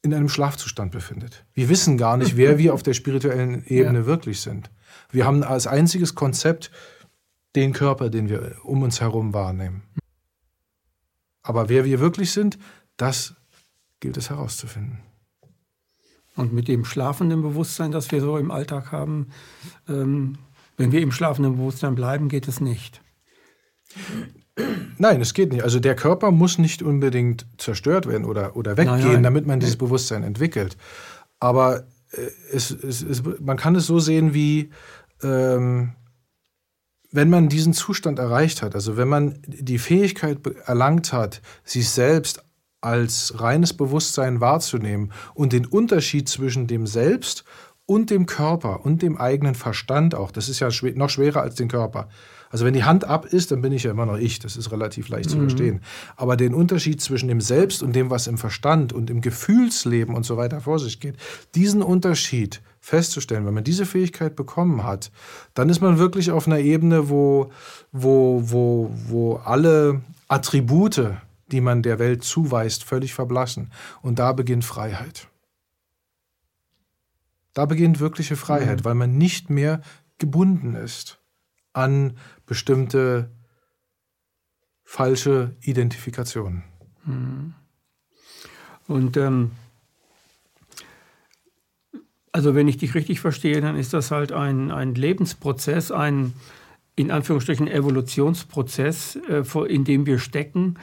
in 0.00 0.14
einem 0.14 0.30
Schlafzustand 0.30 0.90
befindet. 0.90 1.44
Wir 1.52 1.68
wissen 1.68 1.98
gar 1.98 2.16
nicht, 2.16 2.38
wer 2.38 2.56
wir 2.56 2.72
auf 2.72 2.82
der 2.82 2.94
spirituellen 2.94 3.62
Ebene 3.66 4.00
ja. 4.00 4.06
wirklich 4.06 4.40
sind. 4.40 4.70
Wir 5.10 5.26
haben 5.26 5.42
als 5.42 5.66
einziges 5.66 6.14
Konzept 6.14 6.70
den 7.54 7.74
Körper, 7.74 8.08
den 8.08 8.30
wir 8.30 8.56
um 8.64 8.82
uns 8.82 9.02
herum 9.02 9.34
wahrnehmen. 9.34 9.82
Aber 11.42 11.68
wer 11.68 11.84
wir 11.84 12.00
wirklich 12.00 12.32
sind, 12.32 12.58
das 12.96 13.34
gilt 14.00 14.16
es 14.16 14.30
herauszufinden. 14.30 15.07
Und 16.38 16.52
mit 16.52 16.68
dem 16.68 16.84
schlafenden 16.84 17.42
Bewusstsein, 17.42 17.90
das 17.90 18.12
wir 18.12 18.20
so 18.20 18.38
im 18.38 18.52
Alltag 18.52 18.92
haben, 18.92 19.26
ähm, 19.88 20.38
wenn 20.76 20.92
wir 20.92 21.02
im 21.02 21.10
schlafenden 21.10 21.56
Bewusstsein 21.56 21.96
bleiben, 21.96 22.28
geht 22.28 22.46
es 22.46 22.60
nicht. 22.60 23.02
Nein, 24.98 25.20
es 25.20 25.34
geht 25.34 25.52
nicht. 25.52 25.64
Also 25.64 25.80
der 25.80 25.96
Körper 25.96 26.30
muss 26.30 26.58
nicht 26.58 26.80
unbedingt 26.80 27.44
zerstört 27.58 28.06
werden 28.06 28.24
oder, 28.24 28.54
oder 28.54 28.76
weggehen, 28.76 28.98
nein, 28.98 29.12
nein. 29.14 29.22
damit 29.24 29.46
man 29.48 29.58
dieses 29.58 29.76
Bewusstsein 29.76 30.22
entwickelt. 30.22 30.76
Aber 31.40 31.88
äh, 32.12 32.28
es, 32.52 32.70
es, 32.70 33.02
es, 33.02 33.22
man 33.40 33.56
kann 33.56 33.74
es 33.74 33.86
so 33.86 33.98
sehen 33.98 34.32
wie, 34.32 34.70
ähm, 35.24 35.94
wenn 37.10 37.30
man 37.30 37.48
diesen 37.48 37.72
Zustand 37.72 38.20
erreicht 38.20 38.62
hat, 38.62 38.76
also 38.76 38.96
wenn 38.96 39.08
man 39.08 39.42
die 39.44 39.78
Fähigkeit 39.78 40.38
erlangt 40.66 41.12
hat, 41.12 41.42
sich 41.64 41.88
selbst 41.88 42.44
als 42.80 43.40
reines 43.40 43.72
Bewusstsein 43.74 44.40
wahrzunehmen 44.40 45.12
und 45.34 45.52
den 45.52 45.66
Unterschied 45.66 46.28
zwischen 46.28 46.66
dem 46.66 46.86
Selbst 46.86 47.44
und 47.86 48.10
dem 48.10 48.26
Körper 48.26 48.84
und 48.84 49.02
dem 49.02 49.16
eigenen 49.16 49.54
Verstand 49.54 50.14
auch, 50.14 50.30
das 50.30 50.48
ist 50.48 50.60
ja 50.60 50.68
noch 50.94 51.10
schwerer 51.10 51.40
als 51.40 51.54
den 51.54 51.68
Körper. 51.68 52.08
Also 52.50 52.64
wenn 52.64 52.74
die 52.74 52.84
Hand 52.84 53.04
ab 53.04 53.26
ist, 53.26 53.50
dann 53.50 53.60
bin 53.60 53.72
ich 53.72 53.82
ja 53.82 53.90
immer 53.90 54.06
noch 54.06 54.18
ich, 54.18 54.38
das 54.38 54.56
ist 54.56 54.72
relativ 54.72 55.08
leicht 55.08 55.30
mhm. 55.30 55.32
zu 55.32 55.38
verstehen. 55.40 55.80
Aber 56.16 56.36
den 56.36 56.54
Unterschied 56.54 57.00
zwischen 57.00 57.28
dem 57.28 57.40
Selbst 57.40 57.82
und 57.82 57.94
dem, 57.94 58.10
was 58.10 58.26
im 58.26 58.38
Verstand 58.38 58.92
und 58.92 59.10
im 59.10 59.20
Gefühlsleben 59.20 60.14
und 60.14 60.24
so 60.24 60.36
weiter 60.36 60.60
vor 60.60 60.78
sich 60.78 61.00
geht, 61.00 61.16
diesen 61.54 61.82
Unterschied 61.82 62.60
festzustellen, 62.80 63.44
wenn 63.44 63.54
man 63.54 63.64
diese 63.64 63.86
Fähigkeit 63.86 64.36
bekommen 64.36 64.84
hat, 64.84 65.10
dann 65.54 65.68
ist 65.68 65.80
man 65.80 65.98
wirklich 65.98 66.30
auf 66.30 66.46
einer 66.46 66.58
Ebene, 66.58 67.10
wo, 67.10 67.50
wo, 67.92 68.42
wo, 68.44 68.90
wo 69.08 69.36
alle 69.36 70.00
Attribute 70.28 71.10
die 71.50 71.60
man 71.60 71.82
der 71.82 71.98
Welt 71.98 72.24
zuweist, 72.24 72.84
völlig 72.84 73.14
verblassen. 73.14 73.72
Und 74.02 74.18
da 74.18 74.32
beginnt 74.32 74.64
Freiheit. 74.64 75.28
Da 77.54 77.66
beginnt 77.66 78.00
wirkliche 78.00 78.36
Freiheit, 78.36 78.80
mhm. 78.80 78.84
weil 78.84 78.94
man 78.94 79.18
nicht 79.18 79.50
mehr 79.50 79.80
gebunden 80.18 80.74
ist 80.74 81.20
an 81.72 82.16
bestimmte 82.46 83.30
falsche 84.84 85.56
Identifikationen. 85.60 86.64
Mhm. 87.04 87.54
Und 88.86 89.16
ähm, 89.16 89.50
also 92.32 92.54
wenn 92.54 92.68
ich 92.68 92.78
dich 92.78 92.94
richtig 92.94 93.20
verstehe, 93.20 93.60
dann 93.60 93.76
ist 93.76 93.92
das 93.92 94.10
halt 94.10 94.32
ein, 94.32 94.70
ein 94.70 94.94
Lebensprozess, 94.94 95.90
ein 95.90 96.34
in 96.98 97.12
Anführungsstrichen 97.12 97.68
Evolutionsprozess, 97.68 99.16
äh, 99.28 99.44
in 99.68 99.84
dem 99.84 100.06
wir 100.06 100.18
stecken, 100.18 100.78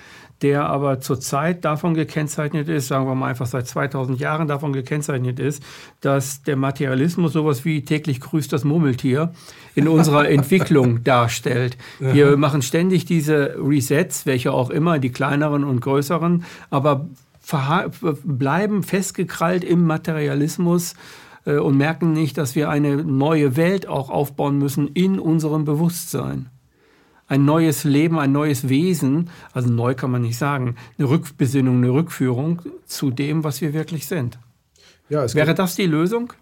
der 0.46 0.68
aber 0.68 1.00
zurzeit 1.00 1.66
davon 1.66 1.96
gekennzeichnet 1.96 2.70
ist, 2.70 2.88
sagen 2.88 3.08
wir 3.08 3.16
mal 3.16 3.30
einfach 3.30 3.48
seit 3.48 3.68
2000 3.68 4.20
Jahren 4.20 4.48
davon 4.48 4.74
gekennzeichnet 4.74 5.39
ist, 5.39 5.64
dass 6.02 6.43
der 6.43 6.56
Materialismus 6.56 7.34
sowas 7.34 7.66
wie 7.66 7.84
täglich 7.84 8.20
grüßt 8.20 8.54
das 8.54 8.64
Murmeltier 8.64 9.34
in 9.74 9.88
unserer 9.88 10.30
Entwicklung 10.30 11.04
darstellt. 11.04 11.80
Wir 12.00 12.38
machen 12.38 12.62
ständig 12.62 13.06
diese 13.06 13.56
Resets, 13.58 14.28
welche 14.28 14.54
auch 14.54 14.70
immer, 14.70 15.00
die 15.00 15.10
kleineren 15.10 15.64
und 15.64 15.80
größeren, 15.82 16.43
aber 16.70 17.10
bleiben 18.24 18.84
festgekrallt 18.84 19.64
im 19.64 19.88
Materialismus 19.88 20.93
äh, 21.46 21.58
und 21.58 21.76
merken 21.76 22.14
nicht, 22.14 22.38
dass 22.38 22.54
wir 22.56 22.70
eine 22.70 22.98
neue 22.98 23.58
Welt 23.58 23.88
auch 23.88 24.12
aufbauen 24.12 24.60
müssen 24.60 24.89
in 24.89 25.18
unserem 25.20 25.66
Bewusstsein 25.66 26.52
ein 27.28 27.46
neues 27.46 27.84
Leben, 27.84 28.20
ein 28.20 28.32
neues 28.32 28.70
Wesen, 28.70 29.30
also 29.54 29.70
neu 29.70 29.96
kann 29.96 30.12
man 30.12 30.22
nicht 30.22 30.38
sagen, 30.38 30.76
eine 30.98 31.10
Rückbesinnung, 31.10 31.78
eine 31.78 31.92
Rückführung 31.92 32.62
zu 32.86 33.12
dem, 33.12 33.44
was 33.44 33.62
wir 33.62 33.74
wirklich 33.74 34.08
sind. 34.08 34.40
Ja, 35.10 35.32
Wäre 35.34 35.54
das 35.54 35.76
die 35.76 35.86
Lösung? 35.86 36.34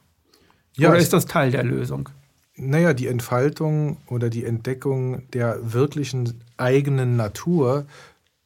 Ja, 0.75 0.89
oder 0.89 0.97
ist 0.97 1.13
das 1.13 1.25
Teil 1.25 1.51
der 1.51 1.63
Lösung? 1.63 2.09
Naja, 2.55 2.93
die 2.93 3.07
Entfaltung 3.07 3.97
oder 4.07 4.29
die 4.29 4.45
Entdeckung 4.45 5.29
der 5.31 5.73
wirklichen 5.73 6.43
eigenen 6.57 7.15
Natur 7.15 7.85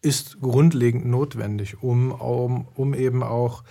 ist 0.02 0.40
grundlegend 0.40 1.06
notwendig, 1.06 1.82
um, 1.84 2.12
um, 2.12 2.68
um 2.76 2.94
eben 2.94 3.24
auch 3.24 3.64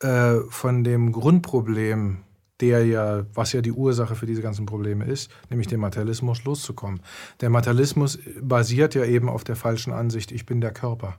äh, 0.00 0.36
von 0.48 0.84
dem 0.84 1.12
Grundproblem 1.12 2.18
der 2.60 2.86
ja, 2.86 3.24
was 3.34 3.52
ja 3.52 3.60
die 3.60 3.72
Ursache 3.72 4.14
für 4.14 4.26
diese 4.26 4.42
ganzen 4.42 4.66
Probleme 4.66 5.04
ist, 5.06 5.30
nämlich 5.50 5.66
dem 5.66 5.80
Materialismus 5.80 6.44
loszukommen. 6.44 7.00
Der 7.40 7.50
Materialismus 7.50 8.18
basiert 8.40 8.94
ja 8.94 9.04
eben 9.04 9.28
auf 9.28 9.44
der 9.44 9.56
falschen 9.56 9.92
Ansicht, 9.92 10.30
ich 10.30 10.46
bin 10.46 10.60
der 10.60 10.72
Körper. 10.72 11.18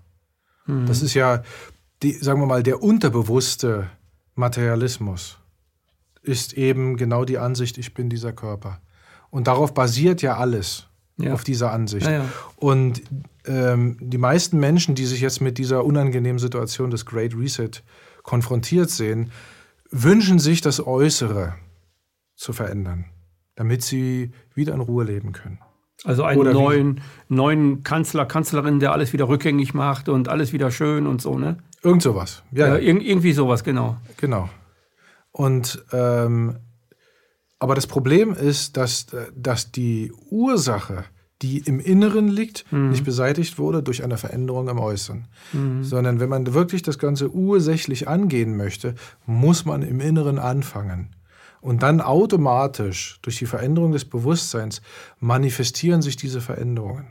Mhm. 0.65 0.85
Das 0.85 1.01
ist 1.01 1.13
ja, 1.13 1.43
die, 2.03 2.13
sagen 2.13 2.39
wir 2.39 2.47
mal, 2.47 2.63
der 2.63 2.81
unterbewusste 2.81 3.89
Materialismus 4.35 5.39
ist 6.21 6.53
eben 6.53 6.97
genau 6.97 7.25
die 7.25 7.37
Ansicht, 7.37 7.77
ich 7.77 7.93
bin 7.93 8.09
dieser 8.09 8.33
Körper. 8.33 8.81
Und 9.29 9.47
darauf 9.47 9.73
basiert 9.73 10.21
ja 10.21 10.37
alles, 10.37 10.87
ja. 11.17 11.33
auf 11.33 11.43
dieser 11.43 11.71
Ansicht. 11.71 12.05
Ja, 12.05 12.11
ja. 12.13 12.29
Und 12.55 13.01
ähm, 13.45 13.97
die 13.99 14.17
meisten 14.17 14.59
Menschen, 14.59 14.95
die 14.95 15.05
sich 15.05 15.21
jetzt 15.21 15.41
mit 15.41 15.57
dieser 15.57 15.85
unangenehmen 15.85 16.39
Situation 16.39 16.89
des 16.89 17.05
Great 17.05 17.35
Reset 17.35 17.83
konfrontiert 18.23 18.89
sehen, 18.89 19.31
wünschen 20.03 20.39
sich 20.39 20.61
das 20.61 20.85
Äußere 20.85 21.55
zu 22.35 22.53
verändern, 22.53 23.05
damit 23.55 23.81
sie 23.81 24.31
wieder 24.53 24.73
in 24.73 24.81
Ruhe 24.81 25.05
leben 25.05 25.31
können. 25.31 25.59
Also 26.03 26.23
einen 26.23 26.39
Oder 26.39 26.53
neuen, 26.53 27.01
neuen 27.29 27.83
Kanzler, 27.83 28.25
Kanzlerin, 28.25 28.79
der 28.79 28.91
alles 28.91 29.13
wieder 29.13 29.27
rückgängig 29.27 29.73
macht 29.73 30.09
und 30.09 30.27
alles 30.27 30.53
wieder 30.53 30.69
schön 30.69 31.07
und 31.07 31.21
so, 31.21 31.39
ne? 31.39 31.57
Irgend 31.81 32.03
sowas. 32.03 32.43
Ja, 32.51 32.67
ja. 32.67 32.75
Ir 32.75 33.01
irgendwie 33.01 33.31
sowas, 33.31 33.63
genau. 33.63 33.97
Genau. 34.17 34.49
Und 35.31 35.83
ähm, 35.91 36.57
aber 37.57 37.73
das 37.75 37.87
Problem 37.87 38.33
ist, 38.33 38.77
dass, 38.77 39.07
dass 39.35 39.71
die 39.71 40.11
Ursache 40.29 41.05
die 41.41 41.59
im 41.59 41.79
Inneren 41.79 42.27
liegt, 42.27 42.71
mhm. 42.71 42.91
nicht 42.91 43.03
beseitigt 43.03 43.57
wurde 43.57 43.83
durch 43.83 44.03
eine 44.03 44.17
Veränderung 44.17 44.67
im 44.69 44.79
Äußeren. 44.79 45.27
Mhm. 45.53 45.83
Sondern 45.83 46.19
wenn 46.19 46.29
man 46.29 46.53
wirklich 46.53 46.81
das 46.81 46.97
Ganze 46.97 47.29
ursächlich 47.29 48.07
angehen 48.07 48.55
möchte, 48.55 48.95
muss 49.25 49.65
man 49.65 49.81
im 49.81 49.99
Inneren 49.99 50.39
anfangen. 50.39 51.09
Und 51.61 51.83
dann 51.83 51.99
automatisch 51.99 53.19
durch 53.21 53.39
die 53.39 53.47
Veränderung 53.47 53.91
des 53.91 54.05
Bewusstseins 54.05 54.81
manifestieren 55.19 56.01
sich 56.01 56.15
diese 56.15 56.39
Veränderungen. 56.39 57.07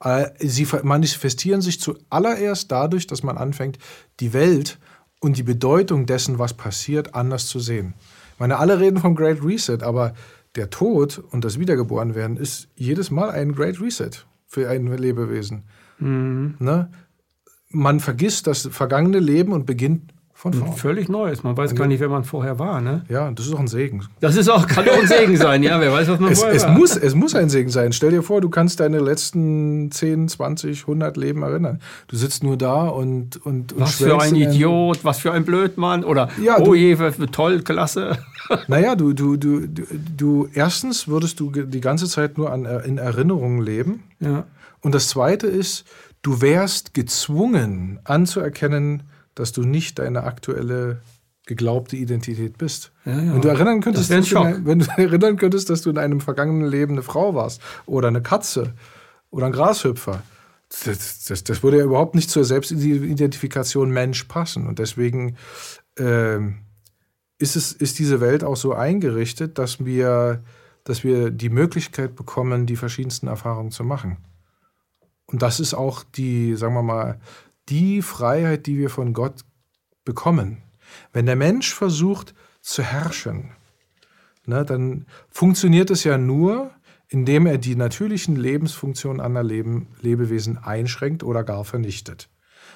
Äh, 0.00 0.30
sie 0.38 0.66
manifestieren 0.82 1.60
sich 1.60 1.80
zuallererst 1.80 2.72
dadurch, 2.72 3.06
dass 3.06 3.22
man 3.22 3.36
anfängt, 3.36 3.78
die 4.20 4.32
Welt 4.32 4.78
und 5.20 5.36
die 5.36 5.42
Bedeutung 5.42 6.06
dessen, 6.06 6.38
was 6.38 6.54
passiert, 6.54 7.14
anders 7.14 7.46
zu 7.46 7.60
sehen. 7.60 7.94
Ich 8.34 8.40
meine, 8.40 8.58
alle 8.58 8.80
reden 8.80 8.98
vom 8.98 9.14
Great 9.14 9.42
Reset, 9.44 9.78
aber 9.82 10.14
der 10.56 10.70
Tod 10.70 11.18
und 11.18 11.44
das 11.44 11.58
Wiedergeborenwerden 11.58 12.36
ist 12.36 12.68
jedes 12.76 13.10
Mal 13.10 13.30
ein 13.30 13.52
Great 13.52 13.80
Reset 13.80 14.10
für 14.46 14.68
ein 14.68 14.86
Lebewesen. 14.86 15.64
Mhm. 15.98 16.54
Ne? 16.58 16.90
Man 17.70 18.00
vergisst 18.00 18.46
das 18.46 18.68
vergangene 18.70 19.18
Leben 19.18 19.52
und 19.52 19.66
beginnt 19.66 20.13
von 20.44 20.52
vorne. 20.52 20.76
Völlig 20.76 21.08
Neues. 21.08 21.42
Man 21.42 21.56
weiß 21.56 21.74
gar 21.74 21.86
nicht, 21.86 22.00
wer 22.00 22.10
man 22.10 22.24
vorher 22.24 22.58
war. 22.58 22.82
Ne? 22.82 23.02
Ja, 23.08 23.30
das 23.30 23.46
ist 23.46 23.54
auch 23.54 23.60
ein 23.60 23.66
Segen. 23.66 24.04
Das 24.20 24.36
ist 24.36 24.50
auch, 24.50 24.66
kann 24.66 24.86
auch 24.86 25.00
ein 25.00 25.06
Segen 25.06 25.36
sein, 25.38 25.62
ja. 25.62 25.80
Wer 25.80 25.90
weiß, 25.90 26.08
was 26.08 26.20
man 26.20 26.32
es, 26.32 26.40
vorher 26.40 26.54
es 26.54 26.64
war. 26.64 26.72
Muss, 26.72 26.96
es 26.96 27.14
muss 27.14 27.34
ein 27.34 27.48
Segen 27.48 27.70
sein. 27.70 27.92
Stell 27.94 28.10
dir 28.10 28.22
vor, 28.22 28.42
du 28.42 28.50
kannst 28.50 28.80
deine 28.80 29.00
letzten 29.00 29.90
10, 29.90 30.28
20, 30.28 30.82
100 30.82 31.16
Leben 31.16 31.42
erinnern. 31.42 31.80
Du 32.08 32.16
sitzt 32.16 32.42
nur 32.44 32.58
da 32.58 32.88
und. 32.88 33.38
und, 33.46 33.72
und 33.72 33.80
was 33.80 33.94
für 33.94 34.20
ein 34.20 34.34
Idiot, 34.34 35.02
was 35.02 35.18
für 35.18 35.32
ein 35.32 35.46
Blödmann. 35.46 36.04
Oder, 36.04 36.28
ja, 36.42 36.58
oh 36.60 36.74
je, 36.74 36.96
toll, 37.32 37.62
klasse. 37.62 38.18
Naja, 38.68 38.94
du, 38.94 39.14
du, 39.14 39.38
du, 39.38 39.66
du, 39.66 39.84
du, 40.14 40.48
erstens 40.52 41.08
würdest 41.08 41.40
du 41.40 41.50
die 41.50 41.80
ganze 41.80 42.06
Zeit 42.06 42.36
nur 42.36 42.52
an, 42.52 42.66
in 42.66 42.98
Erinnerungen 42.98 43.62
leben. 43.62 44.02
Ja. 44.20 44.44
Und 44.82 44.94
das 44.94 45.08
Zweite 45.08 45.46
ist, 45.46 45.86
du 46.20 46.42
wärst 46.42 46.92
gezwungen 46.92 48.00
anzuerkennen, 48.04 49.04
dass 49.34 49.52
du 49.52 49.62
nicht 49.62 49.98
deine 49.98 50.24
aktuelle 50.24 51.00
geglaubte 51.46 51.96
Identität 51.96 52.56
bist. 52.56 52.92
Ja, 53.04 53.12
ja. 53.20 53.34
Wenn 53.34 53.42
du 53.42 53.48
erinnern 53.48 53.80
könntest, 53.80 54.10
dass 54.10 54.28
du 54.28 54.38
ein, 54.38 54.64
wenn 54.64 54.78
du 54.78 54.86
erinnern 54.96 55.36
könntest, 55.36 55.68
dass 55.70 55.82
du 55.82 55.90
in 55.90 55.98
einem 55.98 56.20
vergangenen 56.20 56.68
Leben 56.68 56.92
eine 56.92 57.02
Frau 57.02 57.34
warst 57.34 57.60
oder 57.86 58.08
eine 58.08 58.22
Katze 58.22 58.72
oder 59.30 59.46
ein 59.46 59.52
Grashüpfer, 59.52 60.22
das, 60.84 61.24
das, 61.24 61.44
das 61.44 61.62
würde 61.62 61.78
ja 61.78 61.84
überhaupt 61.84 62.14
nicht 62.14 62.30
zur 62.30 62.44
Selbstidentifikation 62.44 63.90
Mensch 63.90 64.24
passen. 64.24 64.66
Und 64.66 64.78
deswegen 64.78 65.36
äh, 65.98 66.38
ist, 67.38 67.56
es, 67.56 67.72
ist 67.72 67.98
diese 67.98 68.20
Welt 68.20 68.42
auch 68.42 68.56
so 68.56 68.72
eingerichtet, 68.72 69.58
dass 69.58 69.84
wir, 69.84 70.42
dass 70.84 71.04
wir 71.04 71.30
die 71.30 71.50
Möglichkeit 71.50 72.16
bekommen, 72.16 72.66
die 72.66 72.76
verschiedensten 72.76 73.26
Erfahrungen 73.26 73.70
zu 73.70 73.84
machen. 73.84 74.16
Und 75.26 75.42
das 75.42 75.60
ist 75.60 75.74
auch 75.74 76.02
die, 76.02 76.54
sagen 76.56 76.74
wir 76.74 76.82
mal, 76.82 77.20
die 77.68 78.02
Freiheit, 78.02 78.66
die 78.66 78.78
wir 78.78 78.90
von 78.90 79.12
Gott 79.12 79.42
bekommen. 80.04 80.62
Wenn 81.12 81.26
der 81.26 81.36
Mensch 81.36 81.74
versucht 81.74 82.34
zu 82.60 82.82
herrschen, 82.82 83.52
ne, 84.46 84.64
dann 84.64 85.06
funktioniert 85.30 85.90
es 85.90 86.04
ja 86.04 86.18
nur, 86.18 86.70
indem 87.08 87.46
er 87.46 87.58
die 87.58 87.76
natürlichen 87.76 88.36
Lebensfunktionen 88.36 89.20
anderer 89.20 89.44
Leben, 89.44 89.88
Lebewesen 90.00 90.58
einschränkt 90.58 91.22
oder 91.22 91.44
gar 91.44 91.64
vernichtet. 91.64 92.28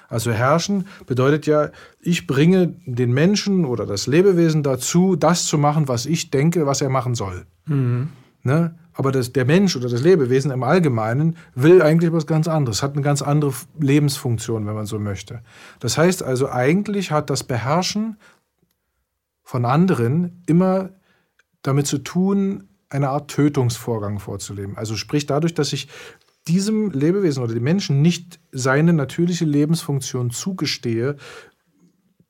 Also 0.08 0.32
herrschen 0.32 0.86
bedeutet 1.06 1.46
ja, 1.46 1.70
ich 2.00 2.26
bringe 2.26 2.76
den 2.86 3.12
Menschen 3.12 3.64
oder 3.64 3.84
das 3.84 4.06
Lebewesen 4.06 4.62
dazu, 4.62 5.16
das 5.16 5.44
zu 5.44 5.58
machen, 5.58 5.88
was 5.88 6.06
ich 6.06 6.30
denke, 6.30 6.66
was 6.66 6.80
er 6.80 6.88
machen 6.88 7.14
soll. 7.14 7.46
Mhm. 7.66 8.08
Ne? 8.42 8.76
Aber 8.92 9.12
das, 9.12 9.32
der 9.32 9.44
Mensch 9.44 9.76
oder 9.76 9.88
das 9.88 10.02
Lebewesen 10.02 10.50
im 10.50 10.62
Allgemeinen 10.62 11.36
will 11.54 11.82
eigentlich 11.82 12.12
was 12.12 12.26
ganz 12.26 12.48
anderes, 12.48 12.82
hat 12.82 12.94
eine 12.94 13.02
ganz 13.02 13.22
andere 13.22 13.52
Lebensfunktion, 13.78 14.66
wenn 14.66 14.74
man 14.74 14.86
so 14.86 14.98
möchte. 14.98 15.40
Das 15.78 15.96
heißt 15.96 16.22
also, 16.22 16.50
eigentlich 16.50 17.12
hat 17.12 17.30
das 17.30 17.44
Beherrschen 17.44 18.16
von 19.44 19.64
anderen 19.64 20.42
immer 20.46 20.90
damit 21.62 21.86
zu 21.86 21.98
tun, 21.98 22.68
eine 22.90 23.10
Art 23.10 23.30
Tötungsvorgang 23.30 24.18
vorzuleben. 24.18 24.76
Also 24.76 24.96
sprich 24.96 25.26
dadurch, 25.26 25.54
dass 25.54 25.72
ich 25.72 25.88
diesem 26.48 26.90
Lebewesen 26.90 27.42
oder 27.42 27.54
dem 27.54 27.62
Menschen 27.62 28.02
nicht 28.02 28.40
seine 28.50 28.92
natürliche 28.92 29.44
Lebensfunktion 29.44 30.30
zugestehe, 30.30 31.16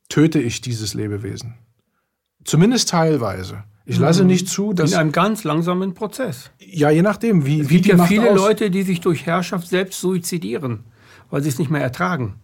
töte 0.08 0.40
ich 0.40 0.60
dieses 0.60 0.94
Lebewesen. 0.94 1.54
Zumindest 2.44 2.90
teilweise. 2.90 3.64
Ich 3.88 3.98
lasse 3.98 4.20
mhm. 4.22 4.28
nicht 4.28 4.48
zu, 4.48 4.74
dass. 4.74 4.92
In 4.92 4.98
einem 4.98 5.12
ganz 5.12 5.44
langsamen 5.44 5.94
Prozess. 5.94 6.50
Ja, 6.60 6.90
je 6.90 7.00
nachdem, 7.00 7.46
wie. 7.46 7.60
Es 7.60 7.68
gibt 7.68 7.86
wie 7.86 7.90
ja 7.90 8.04
viele 8.04 8.32
aus. 8.32 8.36
Leute, 8.36 8.70
die 8.70 8.82
sich 8.82 9.00
durch 9.00 9.24
Herrschaft 9.24 9.66
selbst 9.66 9.98
suizidieren, 10.00 10.84
weil 11.30 11.42
sie 11.42 11.48
es 11.48 11.58
nicht 11.58 11.70
mehr 11.70 11.80
ertragen. 11.80 12.34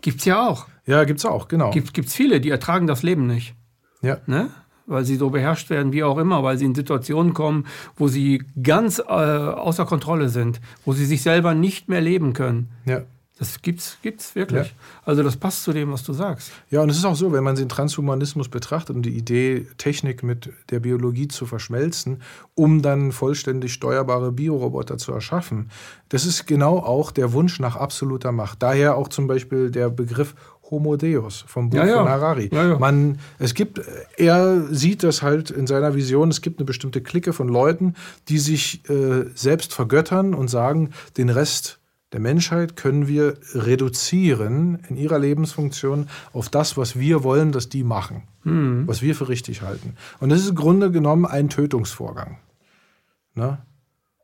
Gibt's 0.00 0.24
ja 0.24 0.48
auch. 0.48 0.66
Ja, 0.86 1.04
gibt's 1.04 1.24
auch, 1.24 1.46
genau. 1.46 1.70
Gibt 1.70 1.96
es 1.96 2.14
viele, 2.14 2.40
die 2.40 2.50
ertragen 2.50 2.88
das 2.88 3.04
Leben 3.04 3.28
nicht. 3.28 3.54
Ja. 4.02 4.18
Ne? 4.26 4.50
Weil 4.86 5.04
sie 5.04 5.14
so 5.14 5.30
beherrscht 5.30 5.70
werden, 5.70 5.92
wie 5.92 6.02
auch 6.02 6.18
immer, 6.18 6.42
weil 6.42 6.58
sie 6.58 6.64
in 6.64 6.74
Situationen 6.74 7.34
kommen, 7.34 7.66
wo 7.94 8.08
sie 8.08 8.42
ganz 8.60 8.98
äh, 8.98 9.02
außer 9.02 9.84
Kontrolle 9.84 10.28
sind, 10.28 10.60
wo 10.84 10.92
sie 10.92 11.04
sich 11.04 11.22
selber 11.22 11.54
nicht 11.54 11.88
mehr 11.88 12.00
leben 12.00 12.32
können. 12.32 12.70
Ja. 12.84 13.02
Das 13.40 13.62
gibt's, 13.62 13.96
gibt's 14.02 14.34
wirklich. 14.34 14.66
Ja. 14.66 14.72
Also 15.02 15.22
das 15.22 15.34
passt 15.34 15.62
zu 15.62 15.72
dem, 15.72 15.90
was 15.90 16.02
du 16.02 16.12
sagst. 16.12 16.52
Ja, 16.68 16.82
und 16.82 16.90
es 16.90 16.98
ist 16.98 17.06
auch 17.06 17.16
so, 17.16 17.32
wenn 17.32 17.42
man 17.42 17.56
den 17.56 17.70
Transhumanismus 17.70 18.50
betrachtet 18.50 18.94
und 18.94 19.02
die 19.02 19.16
Idee, 19.16 19.66
Technik 19.78 20.22
mit 20.22 20.50
der 20.68 20.80
Biologie 20.80 21.26
zu 21.26 21.46
verschmelzen, 21.46 22.20
um 22.54 22.82
dann 22.82 23.12
vollständig 23.12 23.72
steuerbare 23.72 24.30
Bioroboter 24.30 24.98
zu 24.98 25.12
erschaffen, 25.12 25.70
das 26.10 26.26
ist 26.26 26.46
genau 26.46 26.80
auch 26.80 27.12
der 27.12 27.32
Wunsch 27.32 27.60
nach 27.60 27.76
absoluter 27.76 28.30
Macht. 28.30 28.62
Daher 28.62 28.96
auch 28.96 29.08
zum 29.08 29.26
Beispiel 29.26 29.70
der 29.70 29.88
Begriff 29.88 30.34
Homo 30.70 30.96
Deus 30.96 31.42
vom 31.46 31.70
Buch 31.70 31.78
ja, 31.78 31.86
ja. 31.86 31.96
von 31.96 32.08
Harari. 32.10 32.50
Ja, 32.52 32.78
Man, 32.78 33.20
es 33.38 33.54
gibt, 33.54 33.80
er 34.18 34.66
sieht 34.70 35.02
das 35.02 35.22
halt 35.22 35.50
in 35.50 35.66
seiner 35.66 35.94
Vision, 35.94 36.28
es 36.28 36.42
gibt 36.42 36.60
eine 36.60 36.66
bestimmte 36.66 37.00
Clique 37.00 37.32
von 37.32 37.48
Leuten, 37.48 37.94
die 38.28 38.38
sich 38.38 38.88
äh, 38.90 39.24
selbst 39.34 39.72
vergöttern 39.72 40.34
und 40.34 40.48
sagen, 40.48 40.90
den 41.16 41.30
Rest 41.30 41.79
der 42.12 42.20
Menschheit 42.20 42.76
können 42.76 43.06
wir 43.06 43.34
reduzieren 43.54 44.80
in 44.88 44.96
ihrer 44.96 45.18
Lebensfunktion 45.18 46.08
auf 46.32 46.48
das, 46.48 46.76
was 46.76 46.98
wir 46.98 47.22
wollen, 47.22 47.52
dass 47.52 47.68
die 47.68 47.84
machen, 47.84 48.24
mhm. 48.42 48.86
was 48.86 49.00
wir 49.00 49.14
für 49.14 49.28
richtig 49.28 49.62
halten. 49.62 49.94
Und 50.18 50.30
das 50.30 50.40
ist 50.40 50.48
im 50.48 50.56
Grunde 50.56 50.90
genommen 50.90 51.24
ein 51.24 51.48
Tötungsvorgang. 51.48 52.38
Ne? 53.34 53.58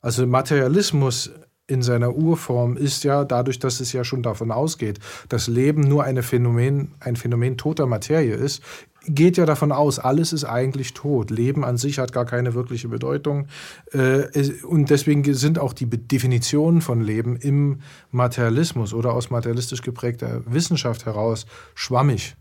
Also 0.01 0.27
Materialismus 0.27 1.31
in 1.67 1.83
seiner 1.83 2.15
Urform 2.15 2.77
ist 2.77 3.05
ja 3.05 3.25
dadurch, 3.25 3.59
dass 3.59 3.81
es 3.81 3.93
ja 3.93 4.05
schon 4.05 4.23
davon 4.23 4.51
ausgeht, 4.51 5.01
dass 5.29 5.49
Leben 5.49 5.83
nur 5.83 6.05
eine 6.05 6.23
Phänomen, 6.23 6.93
ein 7.01 7.17
Phänomen 7.17 7.57
toter 7.57 7.87
Materie 7.87 8.35
ist, 8.35 8.63
geht 9.09 9.37
ja 9.37 9.47
davon 9.47 9.73
aus, 9.73 9.99
alles 9.99 10.33
ist 10.33 10.45
eigentlich 10.45 10.95
tot. 10.95 11.31
Leben 11.31 11.65
an 11.65 11.77
sich 11.77 11.99
hat 11.99 12.13
gar 12.13 12.25
keine 12.25 12.55
wirkliche 12.55 12.89
Bedeutung. 12.89 13.47
Äh, 13.93 14.25
und 14.65 14.91
deswegen 14.91 15.23
sind 15.35 15.59
auch 15.59 15.73
die 15.73 15.87
Definitionen 15.87 16.81
von 16.81 17.01
Leben 17.01 17.37
im 17.37 17.81
Materialismus 18.11 18.93
oder 18.93 19.13
aus 19.13 19.31
materialistisch 19.31 19.83
geprägter 19.83 20.43
Wissenschaft 20.47 21.07
heraus 21.07 21.47
schwammig, 21.75 22.37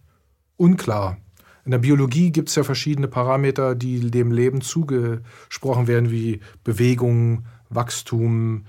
unklar. 0.57 1.17
In 1.65 1.71
der 1.71 1.79
Biologie 1.79 2.31
gibt 2.31 2.49
es 2.49 2.55
ja 2.55 2.63
verschiedene 2.63 3.07
Parameter, 3.07 3.73
die 3.73 4.11
dem 4.11 4.31
Leben 4.31 4.61
zugesprochen 4.61 5.87
werden, 5.87 6.11
wie 6.11 6.39
Bewegung, 6.63 7.45
Wachstum, 7.69 8.65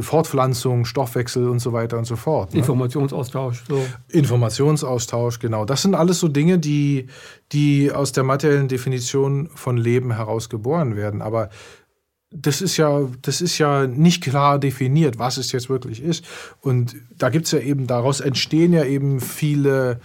Fortpflanzung, 0.00 0.84
Stoffwechsel 0.84 1.48
und 1.48 1.58
so 1.58 1.72
weiter 1.72 1.98
und 1.98 2.04
so 2.04 2.16
fort. 2.16 2.52
Ne? 2.52 2.60
Informationsaustausch. 2.60 3.64
So. 3.68 3.84
Informationsaustausch, 4.08 5.40
genau. 5.40 5.64
Das 5.64 5.82
sind 5.82 5.94
alles 5.94 6.20
so 6.20 6.28
Dinge, 6.28 6.58
die, 6.58 7.08
die 7.50 7.90
aus 7.90 8.12
der 8.12 8.22
materiellen 8.22 8.68
Definition 8.68 9.48
von 9.54 9.76
Leben 9.76 10.14
heraus 10.14 10.48
geboren 10.48 10.94
werden. 10.94 11.20
Aber 11.20 11.50
das 12.30 12.62
ist 12.62 12.76
ja, 12.76 13.08
das 13.22 13.40
ist 13.40 13.58
ja 13.58 13.86
nicht 13.86 14.22
klar 14.22 14.58
definiert, 14.58 15.18
was 15.18 15.36
es 15.36 15.52
jetzt 15.52 15.68
wirklich 15.68 16.02
ist. 16.02 16.24
Und 16.60 16.96
da 17.16 17.28
gibt 17.28 17.46
es 17.46 17.52
ja 17.52 17.58
eben, 17.58 17.86
daraus 17.86 18.20
entstehen 18.20 18.72
ja 18.72 18.84
eben 18.84 19.20
viele 19.20 20.00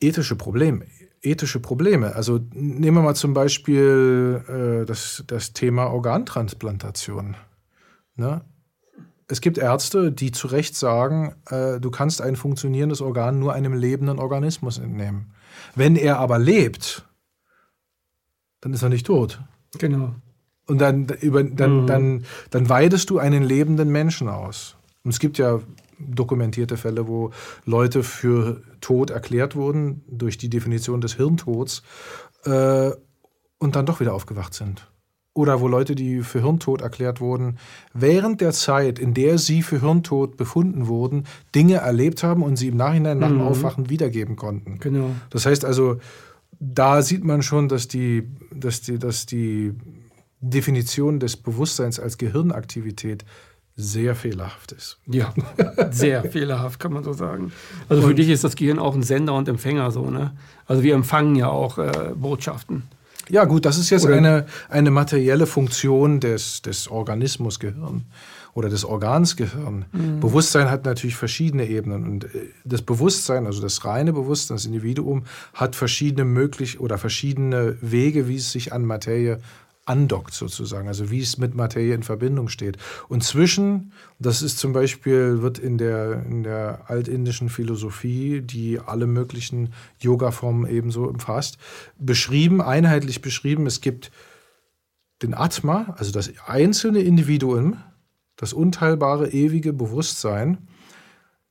ethische 0.00 0.36
Probleme. 0.36 0.86
Ethische 1.22 1.60
Probleme. 1.60 2.14
Also 2.14 2.40
nehmen 2.52 2.98
wir 2.98 3.02
mal 3.02 3.14
zum 3.14 3.32
Beispiel 3.32 4.42
äh, 4.82 4.86
das, 4.86 5.24
das 5.26 5.52
Thema 5.52 5.86
Organtransplantation. 5.86 7.36
Ne? 8.16 8.42
Es 9.26 9.40
gibt 9.40 9.58
Ärzte, 9.58 10.12
die 10.12 10.32
zu 10.32 10.48
Recht 10.48 10.76
sagen, 10.76 11.34
äh, 11.46 11.80
du 11.80 11.90
kannst 11.90 12.20
ein 12.20 12.36
funktionierendes 12.36 13.00
Organ 13.00 13.38
nur 13.38 13.52
einem 13.54 13.72
lebenden 13.72 14.18
Organismus 14.18 14.78
entnehmen. 14.78 15.32
Wenn 15.74 15.96
er 15.96 16.18
aber 16.18 16.38
lebt, 16.38 17.06
dann 18.60 18.72
ist 18.72 18.82
er 18.82 18.90
nicht 18.90 19.06
tot. 19.06 19.40
Genau. 19.78 20.14
Und 20.66 20.78
dann, 20.78 21.06
über, 21.20 21.42
dann, 21.42 21.82
mhm. 21.82 21.86
dann, 21.86 22.24
dann 22.50 22.68
weidest 22.68 23.10
du 23.10 23.18
einen 23.18 23.42
lebenden 23.42 23.90
Menschen 23.90 24.28
aus. 24.28 24.76
Und 25.02 25.10
es 25.10 25.18
gibt 25.18 25.38
ja 25.38 25.60
dokumentierte 25.98 26.76
Fälle, 26.76 27.06
wo 27.06 27.30
Leute 27.64 28.02
für 28.02 28.62
tot 28.80 29.10
erklärt 29.10 29.56
wurden 29.56 30.02
durch 30.08 30.38
die 30.38 30.48
Definition 30.48 31.00
des 31.00 31.14
Hirntods 31.14 31.82
äh, 32.44 32.90
und 33.58 33.76
dann 33.76 33.86
doch 33.86 34.00
wieder 34.00 34.14
aufgewacht 34.14 34.54
sind 34.54 34.90
oder 35.34 35.60
wo 35.60 35.68
Leute, 35.68 35.96
die 35.96 36.22
für 36.22 36.42
Hirntod 36.42 36.80
erklärt 36.80 37.20
wurden, 37.20 37.58
während 37.92 38.40
der 38.40 38.52
Zeit, 38.52 38.98
in 39.00 39.14
der 39.14 39.38
sie 39.38 39.62
für 39.62 39.80
Hirntod 39.80 40.36
befunden 40.36 40.86
wurden, 40.86 41.24
Dinge 41.54 41.76
erlebt 41.76 42.22
haben 42.22 42.42
und 42.42 42.56
sie 42.56 42.68
im 42.68 42.76
Nachhinein 42.76 43.18
nach 43.18 43.28
dem 43.28 43.38
mhm. 43.38 43.48
Aufwachen 43.48 43.90
wiedergeben 43.90 44.36
konnten. 44.36 44.78
Genau. 44.78 45.10
Das 45.30 45.44
heißt 45.44 45.64
also, 45.64 45.98
da 46.60 47.02
sieht 47.02 47.24
man 47.24 47.42
schon, 47.42 47.68
dass 47.68 47.88
die, 47.88 48.28
dass 48.54 48.80
die, 48.80 48.98
dass 48.98 49.26
die 49.26 49.74
Definition 50.40 51.18
des 51.18 51.36
Bewusstseins 51.36 51.98
als 51.98 52.16
Gehirnaktivität 52.16 53.24
sehr 53.76 54.14
fehlerhaft 54.14 54.70
ist. 54.70 54.98
Ja, 55.06 55.34
sehr 55.90 56.22
fehlerhaft, 56.22 56.78
kann 56.78 56.92
man 56.92 57.02
so 57.02 57.12
sagen. 57.12 57.50
Also 57.88 58.02
für 58.02 58.14
dich 58.14 58.28
ist 58.28 58.44
das 58.44 58.54
Gehirn 58.54 58.78
auch 58.78 58.94
ein 58.94 59.02
Sender 59.02 59.34
und 59.34 59.48
Empfänger 59.48 59.90
so, 59.90 60.10
ne? 60.10 60.36
Also 60.66 60.84
wir 60.84 60.94
empfangen 60.94 61.34
ja 61.34 61.48
auch 61.48 61.78
äh, 61.78 62.12
Botschaften. 62.14 62.84
Ja, 63.28 63.44
gut, 63.44 63.64
das 63.64 63.78
ist 63.78 63.90
jetzt 63.90 64.06
eine, 64.06 64.46
eine 64.68 64.90
materielle 64.90 65.46
Funktion 65.46 66.20
des, 66.20 66.62
des 66.62 66.88
Organismus 66.88 67.58
Gehirn 67.58 68.04
oder 68.52 68.68
des 68.68 68.84
Organs 68.84 69.36
Gehirn. 69.36 69.86
Mhm. 69.92 70.20
Bewusstsein 70.20 70.70
hat 70.70 70.84
natürlich 70.84 71.16
verschiedene 71.16 71.66
Ebenen 71.66 72.04
und 72.04 72.24
äh, 72.24 72.50
das 72.64 72.82
Bewusstsein, 72.82 73.46
also 73.46 73.60
das 73.62 73.84
reine 73.84 74.12
Bewusstsein, 74.12 74.56
das 74.56 74.66
Individuum, 74.66 75.24
hat 75.54 75.74
verschiedene 75.74 76.24
möglich 76.24 76.80
oder 76.80 76.98
verschiedene 76.98 77.76
Wege, 77.80 78.28
wie 78.28 78.36
es 78.36 78.52
sich 78.52 78.72
an 78.72 78.84
Materie 78.84 79.40
andockt 79.86 80.32
sozusagen, 80.32 80.88
also 80.88 81.10
wie 81.10 81.20
es 81.20 81.36
mit 81.36 81.54
Materie 81.54 81.94
in 81.94 82.02
Verbindung 82.02 82.48
steht. 82.48 82.78
Und 83.08 83.22
zwischen, 83.22 83.92
das 84.18 84.40
ist 84.42 84.58
zum 84.58 84.72
Beispiel, 84.72 85.42
wird 85.42 85.58
in 85.58 85.76
der, 85.76 86.24
in 86.24 86.42
der 86.42 86.84
altindischen 86.88 87.48
Philosophie, 87.50 88.40
die 88.40 88.80
alle 88.80 89.06
möglichen 89.06 89.74
Yoga-Formen 90.00 90.68
ebenso 90.70 91.04
umfasst, 91.04 91.58
beschrieben, 91.98 92.62
einheitlich 92.62 93.20
beschrieben, 93.20 93.66
es 93.66 93.80
gibt 93.80 94.10
den 95.22 95.34
Atma, 95.34 95.94
also 95.98 96.12
das 96.12 96.32
einzelne 96.46 97.00
Individuum, 97.00 97.76
das 98.36 98.52
unteilbare, 98.52 99.30
ewige 99.30 99.72
Bewusstsein. 99.72 100.68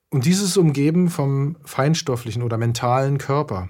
Und 0.09 0.25
dieses 0.25 0.57
umgeben 0.57 1.09
vom 1.09 1.55
feinstofflichen 1.63 2.43
oder 2.43 2.57
mentalen 2.57 3.17
Körper. 3.17 3.69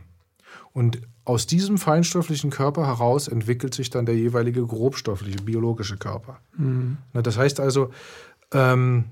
Und 0.73 1.01
aus 1.25 1.47
diesem 1.47 1.77
feinstofflichen 1.77 2.49
Körper 2.49 2.85
heraus 2.85 3.27
entwickelt 3.27 3.73
sich 3.73 3.89
dann 3.89 4.05
der 4.05 4.15
jeweilige 4.15 4.65
grobstoffliche, 4.65 5.41
biologische 5.41 5.97
Körper. 5.97 6.39
Mhm. 6.57 6.97
Das 7.13 7.37
heißt 7.37 7.59
also, 7.59 7.91
ähm, 8.51 9.05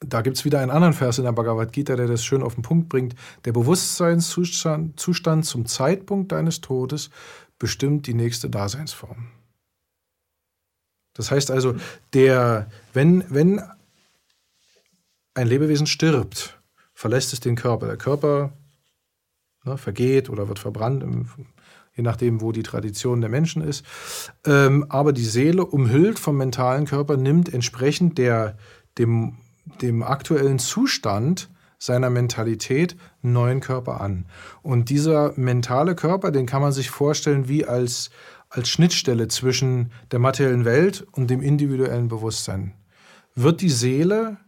da 0.00 0.22
gibt 0.22 0.36
es 0.36 0.44
wieder 0.44 0.60
einen 0.60 0.70
anderen 0.70 0.94
Vers 0.94 1.18
in 1.18 1.24
der 1.24 1.32
Bhagavad 1.32 1.72
Gita, 1.72 1.96
der 1.96 2.06
das 2.06 2.24
schön 2.24 2.42
auf 2.42 2.54
den 2.54 2.62
Punkt 2.62 2.88
bringt. 2.88 3.16
Der 3.44 3.52
Bewusstseinszustand 3.52 4.98
Zustand 4.98 5.44
zum 5.44 5.66
Zeitpunkt 5.66 6.30
deines 6.30 6.60
Todes 6.60 7.10
bestimmt 7.58 8.06
die 8.06 8.14
nächste 8.14 8.48
Daseinsform. 8.48 9.28
Das 11.14 11.32
heißt 11.32 11.50
also, 11.50 11.74
der, 12.12 12.70
wenn, 12.92 13.24
wenn 13.28 13.60
ein 15.34 15.48
Lebewesen 15.48 15.88
stirbt, 15.88 16.60
verlässt 16.94 17.32
es 17.32 17.40
den 17.40 17.56
Körper. 17.56 17.86
Der 17.86 17.96
Körper 17.96 18.52
ne, 19.68 19.78
vergeht 19.78 20.30
oder 20.30 20.48
wird 20.48 20.58
verbrannt, 20.58 21.04
je 21.94 22.02
nachdem, 22.02 22.40
wo 22.40 22.52
die 22.52 22.62
Tradition 22.62 23.20
der 23.20 23.30
Menschen 23.30 23.62
ist. 23.62 23.84
Ähm, 24.46 24.86
aber 24.88 25.12
die 25.12 25.24
Seele, 25.24 25.66
umhüllt 25.66 26.18
vom 26.18 26.36
mentalen 26.36 26.86
Körper, 26.86 27.16
nimmt 27.16 27.52
entsprechend 27.52 28.18
der, 28.18 28.56
dem, 28.98 29.36
dem 29.82 30.02
aktuellen 30.02 30.58
Zustand 30.58 31.50
seiner 31.78 32.10
Mentalität 32.10 32.96
einen 33.22 33.32
neuen 33.32 33.60
Körper 33.60 34.00
an. 34.00 34.26
Und 34.62 34.90
dieser 34.90 35.32
mentale 35.36 35.94
Körper, 35.94 36.30
den 36.30 36.46
kann 36.46 36.62
man 36.62 36.72
sich 36.72 36.90
vorstellen 36.90 37.48
wie 37.48 37.64
als, 37.64 38.10
als 38.48 38.68
Schnittstelle 38.68 39.28
zwischen 39.28 39.92
der 40.10 40.18
materiellen 40.18 40.64
Welt 40.64 41.06
und 41.12 41.30
dem 41.30 41.40
individuellen 41.40 42.08
Bewusstsein. 42.08 42.74
Wird 43.34 43.60
die 43.60 43.70
Seele 43.70 44.38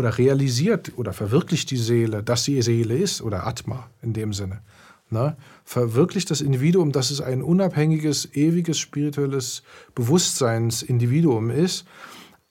oder 0.00 0.16
realisiert 0.16 0.92
oder 0.96 1.12
verwirklicht 1.12 1.70
die 1.70 1.76
Seele, 1.76 2.22
dass 2.22 2.44
sie 2.44 2.60
Seele 2.62 2.96
ist 2.96 3.20
oder 3.20 3.46
Atma 3.46 3.90
in 4.00 4.14
dem 4.14 4.32
Sinne, 4.32 4.62
ne? 5.10 5.36
verwirklicht 5.64 6.30
das 6.30 6.40
Individuum, 6.40 6.90
dass 6.90 7.10
es 7.10 7.20
ein 7.20 7.42
unabhängiges, 7.42 8.34
ewiges, 8.34 8.78
spirituelles 8.78 9.62
Bewusstseinsindividuum 9.94 11.50
ist, 11.50 11.84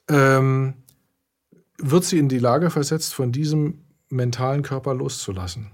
ähm, 0.10 0.76
wird 1.80 2.06
sie 2.06 2.20
in 2.20 2.30
die 2.30 2.40
Lage 2.40 2.70
versetzt, 2.70 3.16
von 3.16 3.32
diesem 3.32 3.80
mentalen 4.10 4.62
Körper 4.62 4.94
loszulassen. 4.94 5.72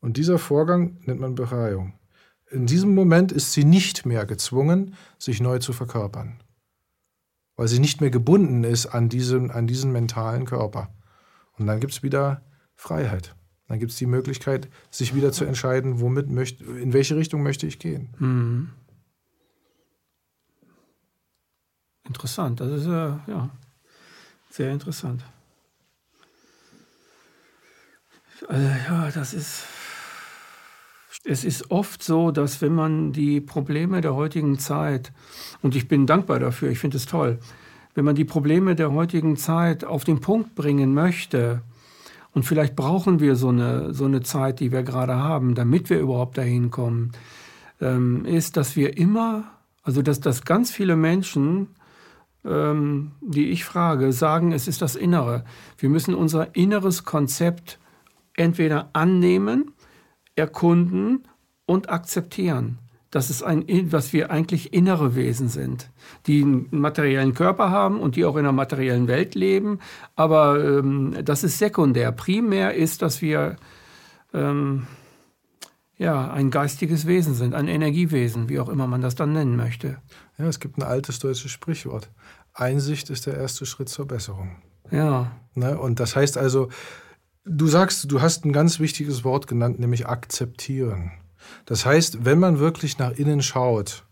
Und 0.00 0.16
dieser 0.16 0.38
Vorgang 0.38 0.96
nennt 1.04 1.20
man 1.20 1.34
Befreiung. 1.34 1.92
In 2.50 2.64
diesem 2.64 2.94
Moment 2.94 3.32
ist 3.32 3.52
sie 3.52 3.64
nicht 3.64 4.06
mehr 4.06 4.24
gezwungen, 4.24 4.94
sich 5.18 5.40
neu 5.40 5.58
zu 5.58 5.74
verkörpern, 5.74 6.42
weil 7.56 7.68
sie 7.68 7.80
nicht 7.80 8.00
mehr 8.00 8.10
gebunden 8.10 8.64
ist 8.64 8.86
an 8.86 9.10
diesen, 9.10 9.50
an 9.50 9.66
diesen 9.66 9.92
mentalen 9.92 10.46
Körper. 10.46 10.88
Und 11.58 11.66
dann 11.66 11.80
gibt 11.80 11.92
es 11.92 12.02
wieder 12.02 12.42
Freiheit. 12.76 13.34
Dann 13.66 13.78
gibt 13.78 13.92
es 13.92 13.98
die 13.98 14.06
Möglichkeit, 14.06 14.68
sich 14.90 15.14
wieder 15.14 15.32
zu 15.32 15.44
entscheiden, 15.44 16.00
womit 16.00 16.30
möchte, 16.30 16.64
in 16.64 16.92
welche 16.92 17.16
Richtung 17.16 17.42
möchte 17.42 17.66
ich 17.66 17.78
gehen. 17.78 18.14
Mhm. 18.18 18.70
Interessant, 22.06 22.60
das 22.60 22.72
ist 22.72 22.86
äh, 22.86 23.18
ja 23.26 23.50
sehr 24.50 24.72
interessant. 24.72 25.22
Also, 28.48 28.68
ja, 28.88 29.10
das 29.10 29.34
ist 29.34 29.64
es 31.24 31.44
ist 31.44 31.70
oft 31.70 32.02
so, 32.02 32.30
dass 32.30 32.62
wenn 32.62 32.74
man 32.74 33.12
die 33.12 33.40
Probleme 33.40 34.00
der 34.00 34.14
heutigen 34.14 34.58
Zeit, 34.58 35.12
und 35.60 35.76
ich 35.76 35.86
bin 35.86 36.06
dankbar 36.06 36.38
dafür, 36.38 36.70
ich 36.70 36.78
finde 36.78 36.96
es 36.96 37.04
toll, 37.04 37.38
wenn 37.98 38.04
man 38.04 38.14
die 38.14 38.24
Probleme 38.24 38.76
der 38.76 38.92
heutigen 38.92 39.36
Zeit 39.36 39.84
auf 39.84 40.04
den 40.04 40.20
Punkt 40.20 40.54
bringen 40.54 40.94
möchte, 40.94 41.62
und 42.32 42.44
vielleicht 42.44 42.76
brauchen 42.76 43.18
wir 43.18 43.34
so 43.34 43.48
eine, 43.48 43.92
so 43.92 44.04
eine 44.04 44.22
Zeit, 44.22 44.60
die 44.60 44.70
wir 44.70 44.84
gerade 44.84 45.16
haben, 45.16 45.56
damit 45.56 45.90
wir 45.90 45.98
überhaupt 45.98 46.38
dahin 46.38 46.70
kommen, 46.70 47.10
ähm, 47.80 48.24
ist, 48.24 48.56
dass 48.56 48.76
wir 48.76 48.96
immer, 48.96 49.50
also 49.82 50.00
dass, 50.00 50.20
dass 50.20 50.44
ganz 50.44 50.70
viele 50.70 50.94
Menschen, 50.94 51.70
ähm, 52.44 53.10
die 53.20 53.48
ich 53.48 53.64
frage, 53.64 54.12
sagen, 54.12 54.52
es 54.52 54.68
ist 54.68 54.80
das 54.80 54.94
Innere. 54.94 55.44
Wir 55.76 55.88
müssen 55.88 56.14
unser 56.14 56.54
inneres 56.54 57.02
Konzept 57.02 57.80
entweder 58.36 58.90
annehmen 58.92 59.72
erkunden 60.36 61.24
und 61.66 61.90
akzeptieren, 61.90 62.78
dass 63.10 63.30
es 63.30 63.42
ein, 63.42 63.64
was 63.90 64.12
wir 64.12 64.30
eigentlich 64.30 64.72
innere 64.72 65.14
Wesen 65.14 65.48
sind, 65.48 65.90
die 66.26 66.42
einen 66.42 66.68
materiellen 66.70 67.34
Körper 67.34 67.70
haben 67.70 68.00
und 68.00 68.16
die 68.16 68.24
auch 68.24 68.36
in 68.36 68.40
einer 68.40 68.52
materiellen 68.52 69.08
Welt 69.08 69.34
leben. 69.34 69.78
Aber 70.14 70.62
ähm, 70.62 71.16
das 71.24 71.44
ist 71.44 71.58
sekundär. 71.58 72.12
Primär 72.12 72.74
ist, 72.74 73.02
dass 73.02 73.22
wir 73.22 73.56
ähm, 74.34 74.86
ja, 75.96 76.30
ein 76.30 76.50
geistiges 76.50 77.06
Wesen 77.06 77.34
sind, 77.34 77.54
ein 77.54 77.68
Energiewesen, 77.68 78.48
wie 78.48 78.60
auch 78.60 78.68
immer 78.68 78.86
man 78.86 79.00
das 79.00 79.14
dann 79.14 79.32
nennen 79.32 79.56
möchte. 79.56 79.98
Ja, 80.36 80.46
es 80.46 80.60
gibt 80.60 80.78
ein 80.78 80.82
altes 80.82 81.18
deutsches 81.18 81.50
Sprichwort. 81.50 82.10
Einsicht 82.52 83.10
ist 83.10 83.26
der 83.26 83.36
erste 83.36 83.66
Schritt 83.66 83.88
zur 83.88 84.06
Besserung. 84.06 84.56
Ja. 84.90 85.32
Ne? 85.54 85.78
Und 85.78 85.98
das 85.98 86.14
heißt 86.14 86.38
also, 86.38 86.68
Du 87.50 87.66
sagst, 87.66 88.12
du 88.12 88.20
hast 88.20 88.44
ein 88.44 88.52
ganz 88.52 88.78
wichtiges 88.78 89.24
Wort 89.24 89.46
genannt, 89.46 89.78
nämlich 89.78 90.06
akzeptieren. 90.06 91.12
Das 91.66 91.86
heißt, 91.86 92.24
wenn 92.24 92.38
man 92.38 92.58
wirklich 92.58 92.98
nach 92.98 93.12
innen 93.12 93.42
schaut 93.42 94.06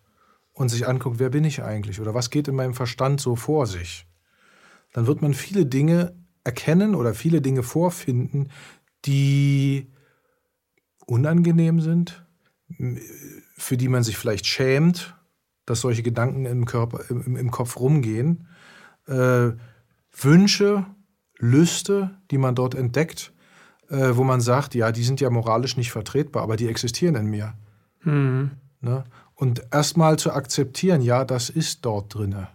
und 0.53 0.69
sich 0.69 0.87
anguckt, 0.89 1.19
wer 1.19 1.31
bin 1.31 1.45
ich 1.45 1.63
eigentlich 1.63 2.01
oder 2.01 2.15
was 2.15 2.31
geht 2.31 2.49
in 2.49 2.55
meinem 2.55 2.75
Verstand 2.75 3.21
so 3.21 3.37
vor 3.37 3.67
sich, 3.67 4.07
dann 4.93 5.07
wird 5.07 5.23
man 5.23 5.35
viele 5.35 5.67
Dinge 5.67 6.15
erkennen 6.45 6.95
oder 6.95 7.15
viele 7.15 7.41
Dinge 7.41 7.63
vorfinden, 7.63 8.51
die 9.05 9.93
unangenehm 11.07 11.81
sind, 11.81 12.25
für 13.57 13.77
die 13.77 13.89
man 13.89 14.03
sich 14.03 14.17
vielleicht 14.17 14.47
schämt, 14.47 15.15
dass 15.67 15.81
solche 15.81 16.03
Gedanken 16.03 16.47
im, 16.47 16.65
Körper, 16.65 17.05
im, 17.11 17.37
im 17.37 17.51
Kopf 17.51 17.79
rumgehen, 17.79 18.49
äh, 19.07 19.51
Wünsche, 20.13 20.87
Lüste, 21.39 22.19
die 22.31 22.39
man 22.39 22.55
dort 22.55 22.75
entdeckt, 22.75 23.33
äh, 23.91 24.17
wo 24.17 24.25
man 24.25 24.41
sagt, 24.41 24.75
ja, 24.75 24.93
die 24.93 25.05
sind 25.05 25.21
ja 25.21 25.31
moralisch 25.31 25.77
nicht 25.77 25.93
vertretbar, 25.93 26.43
aber 26.43 26.57
die 26.57 26.69
existieren 26.69 27.15
in 27.15 27.27
mir. 27.27 27.55
Mhm. 28.03 28.51
Ne? 28.81 29.05
Und 29.35 29.67
erstmal 29.71 30.19
zu 30.19 30.33
akzeptieren, 30.33 31.03
ja, 31.03 31.25
das 31.25 31.51
ist 31.51 31.85
dort 31.85 32.15
drinne. 32.15 32.49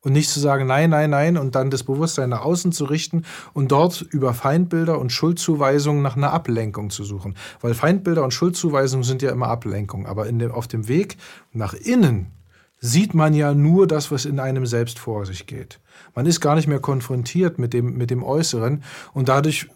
Und 0.00 0.12
nicht 0.12 0.30
zu 0.30 0.38
sagen, 0.38 0.66
nein, 0.66 0.90
nein, 0.90 1.10
nein, 1.10 1.36
und 1.36 1.56
dann 1.56 1.70
das 1.70 1.82
Bewusstsein 1.82 2.30
nach 2.30 2.42
außen 2.42 2.70
zu 2.70 2.84
richten 2.84 3.24
und 3.52 3.72
dort 3.72 4.00
über 4.00 4.32
Feindbilder 4.32 4.98
und 4.98 5.10
Schuldzuweisungen 5.10 6.02
nach 6.02 6.16
einer 6.16 6.32
Ablenkung 6.32 6.90
zu 6.90 7.02
suchen. 7.02 7.36
Weil 7.60 7.74
Feindbilder 7.74 8.22
und 8.22 8.32
Schuldzuweisungen 8.32 9.02
sind 9.02 9.22
ja 9.22 9.32
immer 9.32 9.48
Ablenkung. 9.48 10.06
Aber 10.06 10.30
dem, 10.30 10.52
auf 10.52 10.68
dem 10.68 10.86
Weg 10.86 11.16
nach 11.52 11.74
innen 11.74 12.28
sieht 12.80 13.12
man 13.12 13.34
ja 13.34 13.54
nur 13.54 13.88
das, 13.88 14.12
was 14.12 14.24
in 14.24 14.38
einem 14.38 14.66
selbst 14.66 15.00
vor 15.00 15.26
sich 15.26 15.46
geht. 15.46 15.80
Man 16.14 16.26
ist 16.26 16.40
gar 16.40 16.54
nicht 16.54 16.68
mehr 16.68 16.78
konfrontiert 16.78 17.58
mit 17.58 17.72
dem, 17.72 17.96
mit 17.96 18.10
dem 18.10 18.22
Äußeren 18.22 18.84
und 19.14 19.28
dadurch 19.28 19.68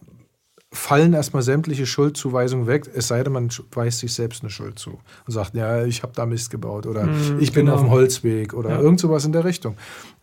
fallen 0.75 1.13
erstmal 1.13 1.43
sämtliche 1.43 1.85
Schuldzuweisungen 1.85 2.67
weg, 2.67 2.91
es 2.95 3.09
sei 3.09 3.23
denn, 3.23 3.35
man 3.35 3.51
weist 3.73 3.99
sich 3.99 4.15
selbst 4.15 4.43
eine 4.43 4.49
Schuld 4.51 4.79
zu 4.79 5.01
und 5.27 5.33
sagt, 5.33 5.55
ja, 5.55 5.85
ich 5.85 6.03
habe 6.03 6.15
da 6.15 6.25
Mist 6.25 6.51
gebaut 6.51 6.87
oder 6.87 7.05
mhm, 7.05 7.39
ich 7.41 7.53
bin 7.53 7.67
genau. 7.67 7.77
auf 7.77 7.83
dem 7.83 7.91
Holzweg 7.91 8.55
oder 8.55 8.71
ja. 8.71 8.81
irgend 8.81 8.99
sowas 8.99 9.27
in 9.27 9.33
der 9.33 9.45
Richtung. 9.45 9.77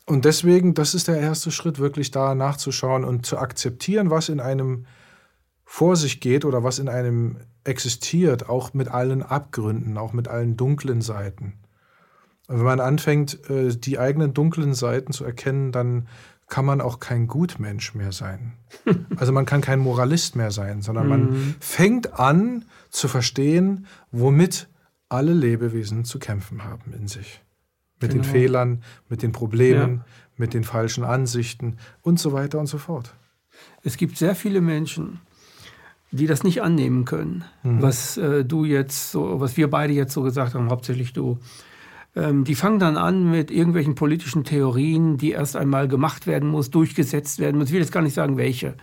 Und 0.08 0.26
deswegen, 0.26 0.74
das 0.74 0.96
ist 0.96 1.08
der 1.08 1.20
erste 1.20 1.52
Schritt, 1.52 1.78
wirklich 1.78 2.10
da 2.10 2.34
nachzuschauen 2.34 3.06
und 3.06 3.28
zu 3.28 3.38
akzeptieren, 3.38 4.10
was 4.10 4.28
in 4.28 4.40
einem 4.40 4.88
vor 5.66 5.96
sich 5.96 6.20
geht 6.20 6.46
oder 6.46 6.64
was 6.64 6.80
in 6.80 6.90
einem 6.90 7.38
existiert, 7.64 8.50
auch 8.50 8.74
mit 8.74 8.88
allen 8.88 9.22
Abgründen, 9.22 10.00
auch 10.00 10.14
mit 10.14 10.28
allen 10.28 10.58
dunklen 10.58 11.02
Seiten. 11.02 11.60
Und 12.48 12.58
wenn 12.58 12.66
man 12.66 12.80
anfängt, 12.80 13.48
äh, 13.52 13.76
die 13.76 14.00
eigenen 14.00 14.34
dunklen 14.34 14.74
Seiten 14.74 15.14
zu 15.14 15.24
erkennen, 15.24 15.72
dann 15.72 16.08
kann 16.50 16.66
man 16.66 16.82
auch 16.82 17.00
kein 17.00 17.28
Gutmensch 17.28 17.94
mehr 17.96 18.12
sein. 18.12 18.54
Also 19.18 19.32
man 19.32 19.46
kann 19.46 19.62
kein 19.62 19.80
Moralist 19.80 20.36
mehr 20.36 20.52
sein, 20.52 20.82
sondern 20.82 21.08
man 21.08 21.22
mhm. 21.30 21.56
fängt 21.60 22.20
an 22.20 22.66
zu 22.90 23.08
verstehen, 23.08 23.86
womit 24.12 24.68
alle 25.10 25.34
Lebewesen 25.34 26.06
zu 26.06 26.20
kämpfen 26.20 26.64
haben 26.64 26.94
in 26.94 27.08
sich. 27.08 27.42
Mit 28.02 28.12
genau. 28.12 28.24
den 28.24 28.32
Fehlern, 28.32 28.84
mit 29.10 29.22
den 29.22 29.32
Problemen, 29.32 29.98
ja. 29.98 30.06
mit 30.38 30.54
den 30.54 30.64
falschen 30.64 31.04
Ansichten 31.04 31.78
und 32.02 32.20
so 32.20 32.32
weiter 32.32 32.60
und 32.60 32.68
so 32.68 32.78
fort. 32.78 33.14
Es 33.84 33.98
gibt 33.98 34.18
sehr 34.18 34.36
viele 34.36 34.62
Menschen, 34.62 35.20
die 36.12 36.26
das 36.26 36.44
nicht 36.44 36.62
annehmen 36.62 37.06
können, 37.06 37.44
mhm. 37.64 37.82
was 37.82 38.18
äh, 38.18 38.46
du 38.46 38.66
jetzt 38.66 39.12
so, 39.12 39.40
was 39.40 39.58
wir 39.58 39.70
beide 39.70 39.94
jetzt 39.94 40.14
so 40.14 40.24
gesagt 40.24 40.56
haben, 40.56 40.70
hauptsächlich 40.70 41.14
du. 41.14 41.40
Ähm, 42.16 42.44
die 42.44 42.56
fangen 42.56 42.80
dann 42.80 42.98
an 42.98 43.30
mit 43.30 43.52
irgendwelchen 43.52 43.96
politischen 43.96 44.44
Theorien, 44.44 45.18
die 45.18 45.32
erst 45.32 45.56
einmal 45.56 45.88
gemacht 45.88 46.28
werden 46.28 46.50
muss, 46.50 46.72
durchgesetzt 46.72 47.40
werden 47.40 47.58
muss. 47.58 47.68
Ich 47.68 47.74
will 47.74 47.82
jetzt 47.82 47.92
gar 47.92 48.02
nicht 48.02 48.16
sagen, 48.16 48.38
welche. 48.38 48.76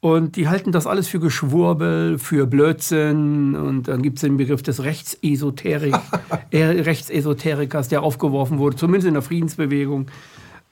Und 0.00 0.36
die 0.36 0.48
halten 0.48 0.72
das 0.72 0.86
alles 0.86 1.08
für 1.08 1.20
Geschwurbel, 1.20 2.18
für 2.18 2.46
Blödsinn. 2.46 3.54
Und 3.54 3.86
dann 3.88 4.02
gibt 4.02 4.16
es 4.16 4.22
den 4.22 4.38
Begriff 4.38 4.62
des 4.62 4.82
Rechtsesoterik, 4.82 5.94
äh, 6.50 6.64
Rechtsesoterikers, 6.64 7.88
der 7.88 8.02
aufgeworfen 8.02 8.58
wurde, 8.58 8.76
zumindest 8.76 9.08
in 9.08 9.14
der 9.14 9.22
Friedensbewegung. 9.22 10.06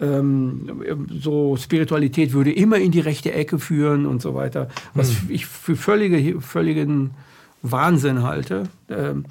ähm, 0.00 0.82
so 1.10 1.56
Spiritualität 1.56 2.32
würde 2.32 2.52
immer 2.52 2.78
in 2.78 2.90
die 2.90 3.00
rechte 3.00 3.32
Ecke 3.32 3.58
führen 3.58 4.06
und 4.06 4.22
so 4.22 4.34
weiter, 4.34 4.68
was 4.94 5.10
hm. 5.10 5.30
ich 5.30 5.46
für 5.46 5.76
völlige, 5.76 6.40
völligen 6.40 7.10
Wahnsinn 7.62 8.22
halte. 8.22 8.64
Ähm, 8.88 9.24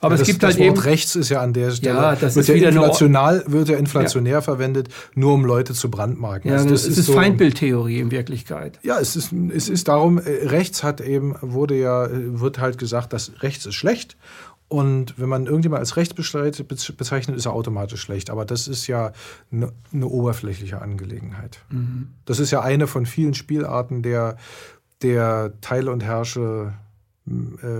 aber 0.00 0.14
ja, 0.14 0.20
es 0.20 0.26
gibt 0.26 0.42
das 0.42 0.54
halt 0.54 0.58
Wort 0.60 0.68
eben 0.68 0.78
rechts 0.78 1.16
ist 1.16 1.28
ja 1.28 1.40
an 1.40 1.52
der 1.52 1.70
Stelle 1.72 1.96
ja, 1.96 2.16
das 2.16 2.36
wird 2.36 2.48
ist 2.48 2.60
ja 2.60 2.68
inflational 2.68 3.44
wird 3.46 3.68
ja 3.68 3.76
inflationär 3.76 4.34
ja. 4.34 4.40
verwendet, 4.40 4.88
nur 5.14 5.34
um 5.34 5.44
Leute 5.44 5.74
zu 5.74 5.90
brandmarken. 5.90 6.50
Ja, 6.50 6.58
also 6.58 6.68
das, 6.68 6.82
das 6.82 6.92
ist, 6.92 6.98
ist 6.98 7.06
so, 7.06 7.14
Feindbildtheorie 7.14 7.98
in 7.98 8.10
Wirklichkeit. 8.10 8.78
Ja, 8.82 8.98
es 8.98 9.16
ist 9.16 9.32
es 9.32 9.68
ist 9.68 9.88
darum 9.88 10.18
äh, 10.18 10.22
rechts 10.46 10.82
hat 10.82 11.00
eben 11.00 11.34
wurde 11.40 11.76
ja 11.76 12.06
äh, 12.06 12.40
wird 12.40 12.58
halt 12.58 12.78
gesagt, 12.78 13.12
dass 13.12 13.42
rechts 13.42 13.66
ist 13.66 13.74
schlecht 13.74 14.16
und 14.68 15.18
wenn 15.18 15.30
man 15.30 15.46
irgendjemand 15.46 15.80
als 15.80 15.96
rechts 15.96 16.14
bezeichnet, 16.14 17.36
ist 17.36 17.46
er 17.46 17.54
automatisch 17.54 18.02
schlecht. 18.02 18.28
Aber 18.28 18.44
das 18.44 18.68
ist 18.68 18.86
ja 18.86 19.12
eine, 19.50 19.72
eine 19.92 20.06
oberflächliche 20.06 20.82
Angelegenheit. 20.82 21.60
Mhm. 21.70 22.08
Das 22.26 22.38
ist 22.38 22.50
ja 22.50 22.60
eine 22.60 22.86
von 22.86 23.06
vielen 23.06 23.32
Spielarten 23.32 24.02
der, 24.02 24.36
der 25.00 25.54
Teile 25.62 25.90
und 25.90 26.04
Herrsche 26.04 26.74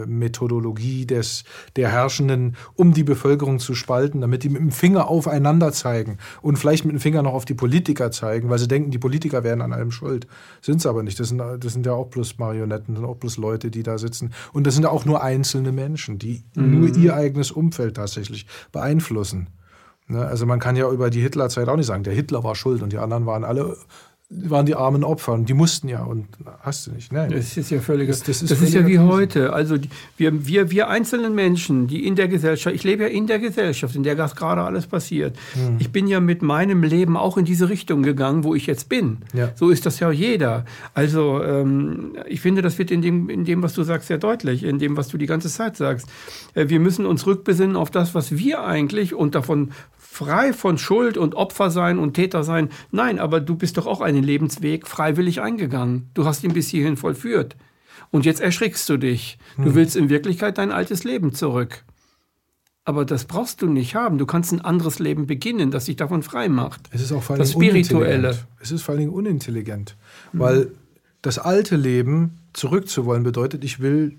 Methodologie 0.07 1.07
des, 1.07 1.45
der 1.77 1.91
Herrschenden, 1.91 2.57
um 2.75 2.93
die 2.93 3.05
Bevölkerung 3.05 3.59
zu 3.59 3.75
spalten, 3.75 4.21
damit 4.21 4.45
die 4.45 4.49
mit 4.49 4.61
dem 4.61 4.71
Finger 4.71 5.09
aufeinander 5.09 5.73
zeigen 5.73 6.19
und 6.43 6.59
vielleicht 6.59 6.85
mit 6.85 6.95
dem 6.95 7.01
Finger 7.01 7.23
noch 7.23 7.35
auf 7.35 7.45
die 7.45 7.55
Politiker 7.55 8.11
zeigen, 8.11 8.51
weil 8.51 8.59
sie 8.59 8.69
denken, 8.69 8.91
die 8.91 8.99
Politiker 8.99 9.45
wären 9.45 9.61
an 9.63 9.73
allem 9.73 9.91
schuld. 9.91 10.27
Sind 10.61 10.83
sie 10.83 10.89
aber 10.89 11.03
nicht. 11.03 11.19
Das 11.21 11.29
sind, 11.29 11.39
das 11.39 11.73
sind 11.73 11.87
ja 11.87 11.93
auch 11.93 12.09
bloß 12.09 12.39
Marionetten, 12.39 12.95
das 12.95 13.01
sind 13.01 13.11
auch 13.11 13.17
bloß 13.17 13.37
Leute, 13.39 13.71
die 13.71 13.83
da 13.83 13.99
sitzen. 13.99 14.33
Und 14.53 14.67
das 14.67 14.75
sind 14.75 14.85
ja 14.85 14.91
auch 14.91 15.05
nur 15.05 15.23
einzelne 15.23 15.73
Menschen, 15.73 16.19
die 16.19 16.45
mhm. 16.55 16.81
nur 16.81 16.97
ihr 16.97 17.15
eigenes 17.15 17.51
Umfeld 17.51 17.97
tatsächlich 17.97 18.47
beeinflussen. 18.73 19.49
Ne? 20.09 20.25
Also 20.25 20.47
man 20.47 20.59
kann 20.59 20.77
ja 20.77 20.91
über 20.91 21.11
die 21.11 21.21
Hitlerzeit 21.21 21.69
auch 21.69 21.77
nicht 21.77 21.87
sagen, 21.87 22.03
der 22.03 22.15
Hitler 22.15 22.43
war 22.43 22.55
schuld 22.55 22.83
und 22.83 22.93
die 22.93 22.99
anderen 22.99 23.27
waren 23.27 23.45
alle 23.45 23.77
waren 24.31 24.67
die 24.67 24.75
armen 24.75 25.05
Opfer 25.05 25.33
und 25.33 25.49
die 25.49 25.55
mussten 25.55 25.89
ja 25.89 26.03
und 26.03 26.27
hast 26.61 26.87
du 26.87 26.93
nicht. 26.93 27.11
Nein. 27.13 27.31
Das 27.31 27.57
ist 27.57 27.71
ja 27.71 27.81
völlig. 27.81 28.09
Das, 28.09 28.23
das 28.23 28.43
ist, 28.43 28.51
das 28.51 28.61
ist 28.61 28.75
ja 28.75 28.87
wie 28.87 28.99
heute. 28.99 29.55
Also 29.55 29.79
die, 29.79 29.89
wir, 30.19 30.47
wir, 30.47 30.71
wir 30.71 30.89
einzelnen 30.89 31.35
Menschen, 31.35 31.87
die 31.87 32.07
in 32.07 32.15
der 32.15 32.29
Gesellschaft, 32.29 32.77
ich 32.77 32.85
lebe 32.85 33.05
ja 33.05 33.09
in 33.09 33.27
der 33.27 33.39
Gesellschaft, 33.39 33.97
in 33.97 34.03
der 34.03 34.17
das 34.17 34.37
gerade 34.37 34.63
alles 34.63 34.87
passiert. 34.87 35.35
Hm. 35.55 35.77
Ich 35.79 35.93
bin 35.93 36.07
ja 36.07 36.21
mit 36.21 36.43
meinem 36.43 36.83
Leben 36.83 37.17
auch 37.17 37.39
in 37.39 37.47
diese 37.47 37.71
Richtung 37.71 38.03
gegangen, 38.03 38.45
wo 38.45 38.55
ich 38.55 38.67
jetzt 38.67 38.91
bin. 38.91 39.19
Ja. 39.33 39.51
So 39.55 39.71
ist 39.71 39.87
das 39.87 39.99
ja 39.99 40.11
jeder. 40.11 40.67
Also 40.93 41.43
ähm, 41.43 42.13
ich 42.29 42.43
finde, 42.43 42.61
das 42.61 42.79
wird 42.79 42.91
in 42.91 43.01
dem, 43.01 43.31
in 43.31 43.47
dem, 43.47 43.63
was 43.63 43.73
du 43.73 43.83
sagst, 43.83 44.09
sehr 44.09 44.19
deutlich, 44.19 44.63
in 44.63 44.79
dem, 44.79 44.99
was 44.99 45.09
du 45.09 45.17
die 45.17 45.27
ganze 45.27 45.49
Zeit 45.49 45.79
sagst. 45.79 46.07
Äh, 46.53 46.69
wir 46.69 46.81
müssen 46.81 47.07
uns 47.07 47.27
rückbesinnen 47.27 47.77
auf 47.77 47.91
das, 47.91 48.15
was 48.15 48.37
wir 48.37 48.63
eigentlich 48.63 49.15
und 49.15 49.35
davon 49.35 49.71
frei 50.19 50.53
von 50.53 50.79
Schuld 50.79 51.17
und 51.17 51.37
Opfer 51.37 51.71
sein 51.71 52.01
und 52.01 52.15
Täter 52.15 52.43
sein. 52.43 52.71
Nein, 52.91 53.21
aber 53.21 53.41
du 53.41 53.55
bist 53.55 53.77
doch 53.77 53.87
auch 53.87 54.01
einen 54.01 54.25
Lebensweg 54.25 54.89
freiwillig 54.89 55.41
eingegangen. 55.41 56.11
Du 56.15 56.25
hast 56.25 56.43
ihn 56.43 56.53
bis 56.53 56.69
hierhin 56.69 56.97
vollführt. 56.97 57.57
Und 58.11 58.25
jetzt 58.25 58.41
erschrickst 58.41 58.89
du 58.89 58.97
dich. 58.97 59.39
Du 59.57 59.67
hm. 59.67 59.75
willst 59.77 59.95
in 59.95 60.09
Wirklichkeit 60.09 60.59
dein 60.59 60.73
altes 60.73 61.05
Leben 61.05 61.35
zurück. 61.35 61.85
Aber 62.85 63.05
das 63.05 63.27
brauchst 63.27 63.63
du 63.63 63.69
nicht 63.69 63.95
haben. 63.95 64.19
Du 64.19 64.27
kannst 64.27 64.51
ein 64.53 64.61
anderes 64.61 64.99
Leben 64.99 65.27
beginnen, 65.27 65.71
das 65.71 65.85
dich 65.85 65.97
davon 65.97 66.25
frei 66.25 66.49
macht. 66.49 66.89
Es 66.91 67.01
ist 67.01 67.13
auch 67.13 67.23
vor 67.23 67.35
allem 67.35 67.41
das 67.41 67.53
Spirituelle. 67.53 68.37
Es 68.61 68.73
ist 68.73 68.83
vor 68.83 68.95
allen 68.95 69.01
Dingen 69.01 69.13
unintelligent. 69.13 69.95
Mhm. 70.33 70.39
Weil 70.41 70.73
das 71.23 71.39
alte 71.39 71.77
Leben 71.77 72.39
zurückzuwollen 72.55 73.23
bedeutet, 73.23 73.63
ich 73.63 73.79
will 73.79 74.19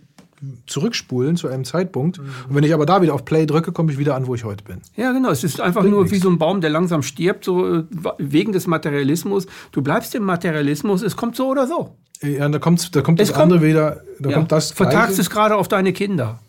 zurückspulen 0.68 1.38
zu 1.38 1.48
einem 1.48 1.66
Zeitpunkt. 1.66 2.20
Mhm. 2.20 2.26
Und 2.50 2.56
wenn 2.56 2.64
ich 2.64 2.74
aber 2.74 2.86
da 2.86 3.02
wieder 3.02 3.14
auf 3.14 3.26
Play 3.26 3.46
drücke, 3.46 3.72
komme 3.72 3.92
ich 3.92 3.98
wieder 3.98 4.16
an, 4.16 4.28
wo 4.28 4.36
ich 4.36 4.44
heute 4.44 4.64
bin. 4.64 4.82
Ja, 4.96 5.12
genau. 5.12 5.30
Es 5.30 5.44
ist 5.44 5.60
einfach 5.60 5.82
Bringt 5.82 5.94
nur 5.94 6.04
nichts. 6.04 6.16
wie 6.16 6.22
so 6.22 6.30
ein 6.30 6.38
Baum, 6.38 6.62
der 6.62 6.70
langsam 6.70 7.02
stirbt, 7.04 7.44
so 7.44 7.80
äh, 7.80 7.84
wegen 8.18 8.52
des 8.52 8.68
Materialismus. 8.68 9.48
Du 9.72 9.82
bleibst 9.82 10.16
im 10.16 10.24
Materialismus, 10.24 11.02
es 11.02 11.16
kommt 11.16 11.36
so 11.36 11.48
oder 11.50 11.68
so. 11.68 11.96
Ja, 12.22 12.50
da, 12.50 12.60
kommt's, 12.60 12.92
da 12.92 13.02
kommt 13.02 13.20
das 13.20 13.32
kommt, 13.32 13.44
andere 13.44 13.62
wieder. 13.62 14.02
Da 14.20 14.30
ja, 14.30 14.36
kommt 14.36 14.52
das 14.52 14.72
vertagst 14.72 15.20
es 15.20 15.30
gerade 15.30 15.56
auf 15.56 15.68
deine 15.68 15.94
Kinder. 15.94 16.40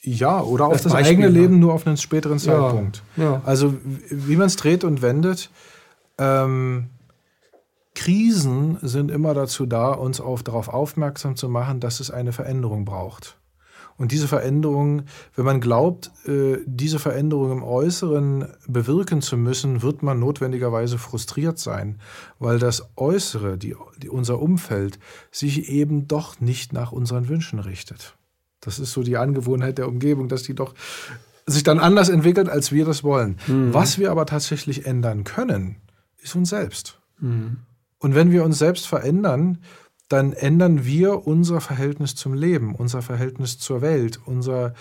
Ja, 0.00 0.40
oder 0.40 0.66
auf 0.66 0.72
das, 0.72 0.82
das 0.82 0.94
eigene 0.94 1.28
Leben 1.28 1.60
nur 1.60 1.72
auf 1.74 1.86
einen 1.86 1.96
späteren 1.96 2.40
Zeitpunkt. 2.40 3.02
Ja, 3.16 3.24
ja. 3.24 3.42
Also 3.44 3.74
wie 4.10 4.34
man 4.34 4.48
es 4.48 4.56
dreht 4.56 4.82
und 4.82 5.00
wendet, 5.00 5.48
ähm, 6.18 6.86
Krisen 7.94 8.78
sind 8.80 9.10
immer 9.10 9.34
dazu 9.34 9.66
da, 9.66 9.92
uns 9.92 10.20
auf, 10.20 10.42
darauf 10.42 10.68
aufmerksam 10.68 11.36
zu 11.36 11.48
machen, 11.48 11.80
dass 11.80 12.00
es 12.00 12.10
eine 12.10 12.32
Veränderung 12.32 12.84
braucht. 12.84 13.38
Und 13.98 14.10
diese 14.10 14.26
Veränderung, 14.26 15.02
wenn 15.36 15.44
man 15.44 15.60
glaubt, 15.60 16.10
äh, 16.26 16.58
diese 16.66 16.98
Veränderung 16.98 17.52
im 17.52 17.62
Äußeren 17.62 18.46
bewirken 18.66 19.20
zu 19.20 19.36
müssen, 19.36 19.82
wird 19.82 20.02
man 20.02 20.18
notwendigerweise 20.18 20.98
frustriert 20.98 21.58
sein, 21.58 22.00
weil 22.38 22.58
das 22.58 22.88
Äußere, 22.96 23.58
die, 23.58 23.76
die, 23.98 24.08
unser 24.08 24.40
Umfeld, 24.40 24.98
sich 25.30 25.68
eben 25.68 26.08
doch 26.08 26.40
nicht 26.40 26.72
nach 26.72 26.90
unseren 26.92 27.28
Wünschen 27.28 27.58
richtet. 27.58 28.16
Das 28.60 28.78
ist 28.78 28.92
so 28.92 29.02
die 29.02 29.18
Angewohnheit 29.18 29.78
der 29.78 29.88
Umgebung, 29.88 30.28
dass 30.28 30.42
die 30.42 30.54
doch 30.54 30.74
sich 31.46 31.62
dann 31.62 31.78
anders 31.78 32.08
entwickelt, 32.08 32.48
als 32.48 32.72
wir 32.72 32.84
das 32.84 33.04
wollen. 33.04 33.38
Mhm. 33.46 33.74
Was 33.74 33.98
wir 33.98 34.10
aber 34.10 34.26
tatsächlich 34.26 34.86
ändern 34.86 35.24
können, 35.24 35.76
ist 36.18 36.34
uns 36.34 36.50
selbst. 36.50 37.00
Mhm. 37.18 37.58
Und 38.02 38.16
wenn 38.16 38.32
wir 38.32 38.44
uns 38.44 38.58
selbst 38.58 38.88
verändern, 38.88 39.62
dann 40.08 40.32
ändern 40.32 40.84
wir 40.84 41.24
unser 41.26 41.60
Verhältnis 41.60 42.16
zum 42.16 42.34
Leben, 42.34 42.74
unser 42.74 43.00
Verhältnis 43.00 43.58
zur 43.58 43.80
Welt, 43.80 44.20
unser 44.26 44.74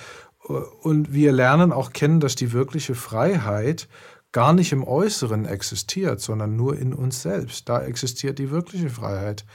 und 0.82 1.14
wir 1.14 1.32
lernen 1.32 1.72
auch 1.72 1.94
kennen, 1.94 2.20
dass 2.20 2.34
die 2.34 2.52
wirkliche 2.52 2.96
Freiheit 2.96 3.88
gar 4.32 4.54
nicht 4.54 4.72
im 4.72 4.84
Äußeren 4.84 5.46
existiert, 5.46 6.20
sondern 6.20 6.56
nur 6.56 6.78
in 6.80 6.96
uns 6.96 7.22
selbst. 7.22 7.70
Da 7.70 7.84
existiert 7.84 8.40
die 8.40 8.50
wirkliche 8.50 8.90
Freiheit. 8.90 9.46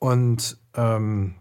Und 0.00 0.58
ähm, 0.74 1.36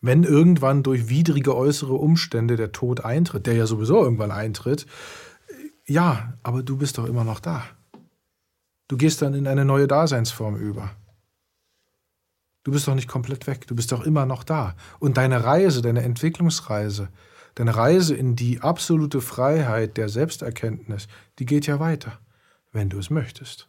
wenn 0.00 0.22
irgendwann 0.22 0.84
durch 0.84 1.08
widrige 1.08 1.56
äußere 1.56 1.94
Umstände 1.94 2.54
der 2.54 2.70
Tod 2.70 3.04
eintritt, 3.04 3.46
der 3.46 3.54
ja 3.54 3.66
sowieso 3.66 4.04
irgendwann 4.04 4.30
eintritt, 4.30 4.86
ja, 5.84 6.34
aber 6.44 6.62
du 6.62 6.76
bist 6.76 6.96
doch 6.96 7.06
immer 7.06 7.24
noch 7.24 7.40
da. 7.40 7.64
Du 8.88 8.96
gehst 8.96 9.22
dann 9.22 9.34
in 9.34 9.46
eine 9.46 9.64
neue 9.64 9.86
Daseinsform 9.88 10.56
über. 10.56 10.90
Du 12.62 12.72
bist 12.72 12.88
doch 12.88 12.94
nicht 12.94 13.08
komplett 13.08 13.46
weg, 13.46 13.66
du 13.66 13.76
bist 13.76 13.92
doch 13.92 14.04
immer 14.04 14.26
noch 14.26 14.42
da. 14.42 14.74
Und 14.98 15.16
deine 15.16 15.44
Reise, 15.44 15.82
deine 15.82 16.02
Entwicklungsreise, 16.02 17.08
deine 17.54 17.76
Reise 17.76 18.14
in 18.14 18.34
die 18.36 18.60
absolute 18.60 19.20
Freiheit 19.20 19.96
der 19.96 20.08
Selbsterkenntnis, 20.08 21.06
die 21.38 21.46
geht 21.46 21.66
ja 21.66 21.78
weiter, 21.78 22.18
wenn 22.72 22.88
du 22.88 22.98
es 22.98 23.10
möchtest. 23.10 23.68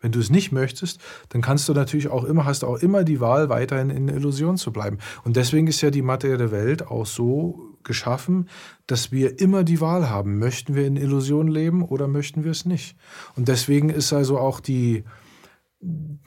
Wenn 0.00 0.12
du 0.12 0.20
es 0.20 0.28
nicht 0.28 0.52
möchtest, 0.52 1.00
dann 1.30 1.40
kannst 1.40 1.66
du 1.68 1.72
natürlich 1.72 2.08
auch 2.08 2.24
immer, 2.24 2.44
hast 2.44 2.64
auch 2.64 2.76
immer 2.76 3.04
die 3.04 3.20
Wahl, 3.20 3.48
weiterhin 3.48 3.88
in 3.88 4.08
Illusion 4.08 4.58
zu 4.58 4.70
bleiben. 4.70 4.98
Und 5.24 5.36
deswegen 5.36 5.66
ist 5.66 5.80
ja 5.80 5.90
die 5.90 6.02
materielle 6.02 6.50
Welt 6.50 6.86
auch 6.86 7.06
so 7.06 7.73
geschaffen, 7.84 8.48
dass 8.86 9.12
wir 9.12 9.40
immer 9.40 9.64
die 9.64 9.80
Wahl 9.80 10.10
haben. 10.10 10.38
Möchten 10.38 10.74
wir 10.74 10.86
in 10.86 10.96
Illusion 10.96 11.48
leben 11.48 11.82
oder 11.82 12.08
möchten 12.08 12.44
wir 12.44 12.50
es 12.50 12.64
nicht? 12.64 12.96
Und 13.36 13.48
deswegen 13.48 13.90
ist 13.90 14.12
also 14.12 14.38
auch 14.38 14.60
die, 14.60 15.04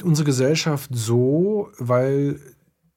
unsere 0.04 0.26
Gesellschaft 0.26 0.92
so, 0.94 1.70
weil 1.78 2.40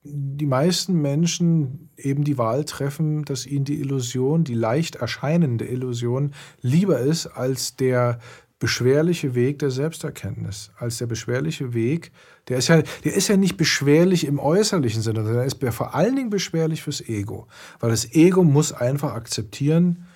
die 0.02 0.46
meisten 0.46 0.94
Menschen 0.94 1.90
eben 1.96 2.24
die 2.24 2.38
Wahl 2.38 2.64
treffen, 2.64 3.24
dass 3.24 3.46
ihnen 3.46 3.64
die 3.64 3.80
Illusion, 3.80 4.44
die 4.44 4.54
leicht 4.54 4.96
erscheinende 4.96 5.66
Illusion, 5.66 6.32
lieber 6.62 7.00
ist 7.00 7.26
als 7.26 7.76
der 7.76 8.18
beschwerliche 8.60 9.34
Weg 9.34 9.58
der 9.58 9.70
Selbsterkenntnis, 9.70 10.70
als 10.76 10.98
der 10.98 11.06
beschwerliche 11.06 11.72
Weg, 11.72 12.12
der 12.46 12.58
ist 12.58 12.68
ja, 12.68 12.82
der 13.04 13.14
ist 13.14 13.26
ja 13.28 13.36
nicht 13.36 13.56
beschwerlich 13.56 14.26
im 14.26 14.38
äußerlichen 14.38 15.02
Sinne, 15.02 15.24
sondern 15.24 15.40
er 15.40 15.46
ist 15.46 15.64
vor 15.74 15.94
allen 15.94 16.14
Dingen 16.14 16.30
beschwerlich 16.30 16.82
fürs 16.82 17.00
Ego. 17.00 17.48
Weil 17.80 17.90
das 17.90 18.12
Ego 18.12 18.44
muss 18.44 18.72
einfach 18.72 19.14
akzeptieren, 19.14 20.06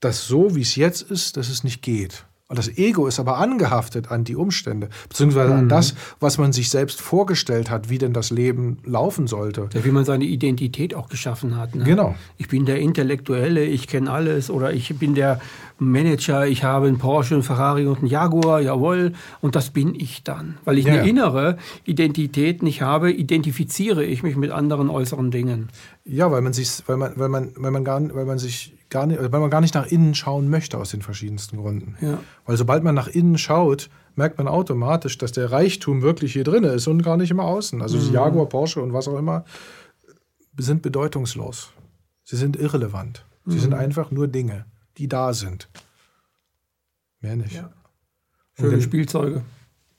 dass 0.00 0.26
so, 0.26 0.56
wie 0.56 0.62
es 0.62 0.74
jetzt 0.74 1.02
ist, 1.02 1.36
dass 1.36 1.50
es 1.50 1.64
nicht 1.64 1.82
geht. 1.82 2.24
Und 2.50 2.58
das 2.58 2.78
Ego 2.78 3.06
ist 3.06 3.20
aber 3.20 3.36
angehaftet 3.36 4.10
an 4.10 4.24
die 4.24 4.34
Umstände, 4.34 4.88
beziehungsweise 5.10 5.52
mhm. 5.52 5.58
an 5.58 5.68
das, 5.68 5.94
was 6.18 6.38
man 6.38 6.54
sich 6.54 6.70
selbst 6.70 6.98
vorgestellt 6.98 7.68
hat, 7.68 7.90
wie 7.90 7.98
denn 7.98 8.14
das 8.14 8.30
Leben 8.30 8.78
laufen 8.84 9.26
sollte. 9.26 9.68
Ja, 9.74 9.84
wie 9.84 9.90
man 9.90 10.06
seine 10.06 10.24
Identität 10.24 10.94
auch 10.94 11.10
geschaffen 11.10 11.58
hat. 11.58 11.74
Ne? 11.74 11.84
Genau. 11.84 12.14
Ich 12.38 12.48
bin 12.48 12.64
der 12.64 12.78
Intellektuelle, 12.78 13.66
ich 13.66 13.86
kenne 13.86 14.10
alles 14.10 14.48
oder 14.48 14.72
ich 14.72 14.98
bin 14.98 15.14
der 15.14 15.42
Manager, 15.78 16.46
ich 16.46 16.64
habe 16.64 16.86
einen 16.86 16.96
Porsche, 16.96 17.34
einen 17.34 17.42
Ferrari 17.42 17.86
und 17.86 17.98
einen 17.98 18.06
Jaguar, 18.06 18.62
jawohl, 18.62 19.12
und 19.42 19.54
das 19.54 19.68
bin 19.68 19.94
ich 19.94 20.22
dann. 20.22 20.56
Weil 20.64 20.78
ich 20.78 20.86
ja. 20.86 20.94
eine 20.94 21.06
innere 21.06 21.58
Identität 21.84 22.62
nicht 22.62 22.80
habe, 22.80 23.12
identifiziere 23.12 24.02
ich 24.02 24.22
mich 24.22 24.36
mit 24.36 24.52
anderen 24.52 24.88
äußeren 24.88 25.30
Dingen. 25.30 25.68
Ja, 26.06 26.30
weil 26.32 26.40
man 26.40 26.54
sich, 26.54 26.82
weil 26.86 26.96
man, 26.96 27.12
weil 27.16 27.28
man, 27.28 27.52
weil 27.56 27.72
man 27.72 27.84
gar, 27.84 28.02
weil 28.14 28.24
man 28.24 28.38
sich 28.38 28.72
gar 28.90 29.06
nicht, 29.06 29.20
weil 29.20 29.40
man 29.40 29.50
gar 29.50 29.60
nicht 29.60 29.74
nach 29.74 29.86
innen 29.86 30.14
schauen 30.14 30.48
möchte 30.48 30.78
aus 30.78 30.90
den 30.90 31.02
verschiedensten 31.02 31.58
Gründen. 31.58 31.96
Ja. 32.00 32.18
Weil 32.46 32.56
sobald 32.56 32.82
man 32.82 32.94
nach 32.94 33.08
innen 33.08 33.38
schaut, 33.38 33.90
merkt 34.14 34.38
man 34.38 34.48
automatisch, 34.48 35.18
dass 35.18 35.32
der 35.32 35.52
Reichtum 35.52 36.02
wirklich 36.02 36.32
hier 36.32 36.44
drin 36.44 36.64
ist 36.64 36.86
und 36.86 37.02
gar 37.02 37.16
nicht 37.16 37.30
im 37.30 37.40
Außen. 37.40 37.82
Also 37.82 37.98
mhm. 37.98 38.12
Jaguar, 38.12 38.46
Porsche 38.46 38.82
und 38.82 38.92
was 38.92 39.08
auch 39.08 39.18
immer 39.18 39.44
sind 40.56 40.82
bedeutungslos. 40.82 41.72
Sie 42.24 42.36
sind 42.36 42.56
irrelevant. 42.56 43.24
Sie 43.46 43.56
mhm. 43.56 43.60
sind 43.60 43.74
einfach 43.74 44.10
nur 44.10 44.28
Dinge, 44.28 44.66
die 44.96 45.08
da 45.08 45.32
sind. 45.32 45.68
Mehr 47.20 47.36
nicht. 47.36 47.54
Ja. 47.54 47.70
Schöne 48.58 48.82
Spielzeuge. 48.82 49.42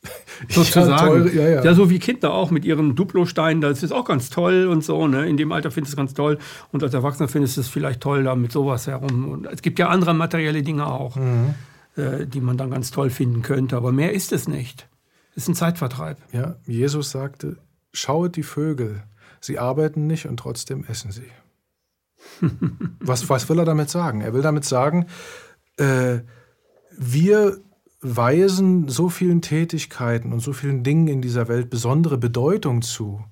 Sozusagen. 0.50 0.90
Ja, 0.90 0.98
teure, 0.98 1.34
ja, 1.34 1.50
ja. 1.50 1.64
ja, 1.64 1.74
so 1.74 1.90
wie 1.90 2.00
Kinder 2.00 2.34
auch 2.34 2.52
mit 2.52 2.66
ihren 2.66 2.96
Duplo-Steinen, 2.96 3.62
das 3.62 3.84
ist 3.84 3.92
auch 3.92 4.06
ganz 4.06 4.30
toll 4.30 4.68
und 4.68 4.84
so. 4.84 5.08
Ne? 5.08 5.28
In 5.28 5.38
dem 5.38 5.52
Alter 5.52 5.72
findest 5.72 5.94
du 5.94 5.96
es 5.96 5.98
ganz 5.98 6.14
toll. 6.14 6.38
Und 6.72 6.84
als 6.84 6.94
Erwachsener 6.94 7.28
findest 7.28 7.58
du 7.58 7.62
es 7.62 7.68
vielleicht 7.68 8.02
toll, 8.02 8.24
da 8.24 8.36
mit 8.36 8.52
sowas 8.52 8.88
herum. 8.88 9.30
Und 9.30 9.46
es 9.48 9.62
gibt 9.62 9.80
ja 9.80 9.90
andere 9.90 10.14
materielle 10.14 10.64
Dinge 10.64 10.88
auch, 10.88 11.18
mhm. 11.18 11.56
äh, 11.98 12.26
die 12.26 12.42
man 12.42 12.58
dann 12.58 12.72
ganz 12.72 12.92
toll 12.92 13.10
finden 13.10 13.42
könnte. 13.42 13.76
Aber 13.76 13.92
mehr 13.92 14.14
ist 14.14 14.32
es 14.32 14.48
nicht. 14.48 14.88
Es 15.36 15.44
ist 15.44 15.50
ein 15.50 15.56
Zeitvertreib. 15.56 16.18
Ja, 16.32 16.56
Jesus 16.66 17.12
sagte, 17.12 17.58
schaut 17.92 18.36
die 18.36 18.44
Vögel. 18.44 19.04
Sie 19.42 19.60
arbeiten 19.60 20.08
nicht 20.08 20.26
und 20.26 20.38
trotzdem 20.38 20.86
essen 20.88 21.12
sie. 21.12 21.30
was, 23.00 23.30
was 23.30 23.50
will 23.50 23.60
er 23.60 23.66
damit 23.66 23.90
sagen? 23.90 24.22
Er 24.22 24.34
will 24.34 24.42
damit 24.42 24.66
sagen, 24.66 25.06
äh, 25.78 26.20
wir 26.98 27.58
weisen 28.02 28.88
so 28.88 29.10
vielen 29.10 29.42
Tätigkeiten 29.42 30.32
und 30.32 30.40
so 30.40 30.54
vielen 30.54 30.84
Dingen 30.84 31.08
in 31.08 31.22
dieser 31.22 31.48
Welt 31.48 31.70
besondere 31.70 32.18
Bedeutung 32.18 32.82
zu. 32.82 33.24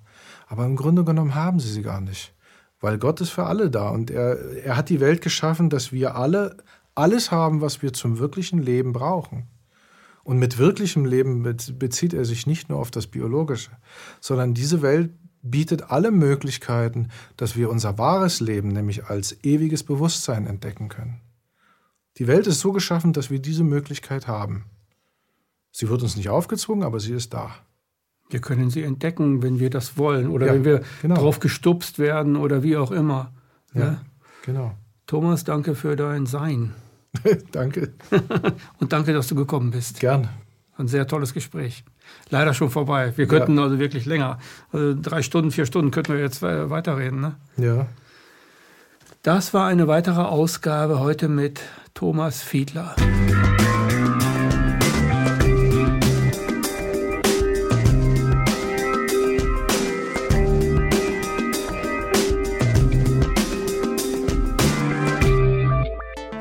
Aber 0.48 0.66
im 0.66 0.76
Grunde 0.76 1.04
genommen 1.04 1.36
haben 1.36 1.60
sie 1.60 1.72
sie 1.72 1.82
gar 1.82 2.02
nicht. 2.02 2.34
Weil 2.80 2.98
Gott 2.98 3.22
ist 3.22 3.32
für 3.32 3.46
alle 3.46 3.70
da 3.70 3.90
und 3.90 4.12
er, 4.12 4.38
er 4.64 4.78
hat 4.78 4.90
die 4.90 5.00
Welt 5.00 5.22
geschaffen, 5.22 5.70
dass 5.70 5.92
wir 5.92 6.16
alle 6.16 6.58
alles 6.98 7.32
haben, 7.32 7.62
was 7.62 7.82
wir 7.82 7.94
zum 7.94 8.18
wirklichen 8.18 8.60
Leben 8.60 8.92
brauchen. 8.92 9.48
Und 10.24 10.40
mit 10.40 10.58
wirklichem 10.58 11.06
Leben 11.06 11.44
bezieht 11.44 12.14
er 12.14 12.26
sich 12.26 12.48
nicht 12.48 12.70
nur 12.70 12.80
auf 12.80 12.92
das 12.92 13.08
Biologische, 13.08 13.72
sondern 14.20 14.54
diese 14.54 14.82
Welt 14.82 15.12
bietet 15.42 15.90
alle 15.92 16.12
Möglichkeiten, 16.12 17.10
dass 17.38 17.56
wir 17.56 17.70
unser 17.70 17.98
wahres 17.98 18.42
Leben, 18.42 18.70
nämlich 18.70 19.06
als 19.06 19.44
ewiges 19.44 19.84
Bewusstsein 19.84 20.48
entdecken 20.48 20.90
können. 20.90 21.22
Die 22.18 22.28
Welt 22.28 22.48
ist 22.48 22.60
so 22.60 22.72
geschaffen, 22.72 23.14
dass 23.14 23.30
wir 23.30 23.40
diese 23.40 23.64
Möglichkeit 23.64 24.28
haben. 24.28 24.66
Sie 25.72 25.90
wird 25.90 26.02
uns 26.02 26.16
nicht 26.16 26.30
aufgezwungen, 26.30 26.84
aber 26.84 27.00
sie 27.00 27.14
ist 27.14 27.34
da. 27.34 27.52
Wir 28.30 28.42
können 28.42 28.70
sie 28.70 28.84
entdecken, 28.84 29.44
wenn 29.44 29.60
wir 29.60 29.70
das 29.70 29.98
wollen 29.98 30.30
oder 30.30 30.48
ja, 30.48 30.54
wenn 30.54 30.66
wir 30.66 30.82
genau. 31.02 31.16
drauf 31.16 31.40
gestupst 31.40 32.00
werden 32.00 32.36
oder 32.36 32.64
wie 32.64 32.76
auch 32.76 32.92
immer. 32.92 33.32
Ja, 33.74 33.82
ja, 33.82 34.02
genau. 34.44 34.76
Thomas, 35.06 35.44
danke 35.44 35.76
für 35.76 35.96
dein 35.96 36.26
Sein. 36.26 36.74
danke. 37.52 37.94
Und 38.80 38.92
danke, 38.92 39.14
dass 39.14 39.28
du 39.28 39.36
gekommen 39.36 39.72
bist. 39.72 40.00
Gern. 40.00 40.28
Ein 40.76 40.88
sehr 40.88 41.08
tolles 41.08 41.34
Gespräch. 41.34 41.84
Leider 42.30 42.54
schon 42.54 42.70
vorbei. 42.70 43.14
Wir 43.16 43.28
könnten 43.28 43.58
ja. 43.58 43.64
also 43.64 43.80
wirklich 43.80 44.06
länger. 44.06 44.40
Also 44.72 44.96
drei 45.00 45.22
Stunden, 45.22 45.52
vier 45.52 45.66
Stunden 45.66 45.92
könnten 45.92 46.14
wir 46.14 46.20
jetzt 46.20 46.42
weiterreden. 46.42 47.22
Ne? 47.22 47.36
Ja. 47.58 47.88
Das 49.24 49.54
war 49.54 49.68
eine 49.68 49.88
weitere 49.88 50.22
Ausgabe 50.22 51.00
heute 51.00 51.30
mit 51.30 51.62
Thomas 51.98 52.44
Fiedler. 52.44 52.96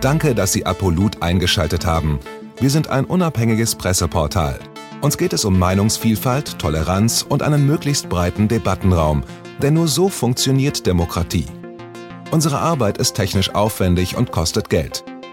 Danke, 0.03 0.35
dass 0.35 0.53
Sie 0.53 0.67
Apolut 0.67 1.23
eingeschaltet 1.23 1.87
haben. 1.87 2.21
Wir 2.61 2.69
sind 2.69 2.89
ein 2.89 3.07
unabhängiges 3.07 3.77
Presseportal. 3.77 4.59
Uns 5.01 5.17
geht 5.17 5.33
es 5.33 5.47
um 5.47 5.59
Meinungsvielfalt, 5.59 6.59
Toleranz 6.59 7.25
und 7.27 7.43
einen 7.43 7.67
möglichst 7.67 8.11
breiten 8.11 8.47
Debattenraum, 8.49 9.25
denn 9.63 9.73
nur 9.73 9.89
so 9.89 10.11
funktioniert 10.11 10.87
Demokratie. 10.87 11.47
Unsere 12.31 12.59
Arbeit 12.59 12.99
ist 12.99 13.15
technisch 13.15 13.55
aufwendig 13.55 14.19
und 14.19 14.33
kostet 14.33 14.69
Geld. 14.69 15.03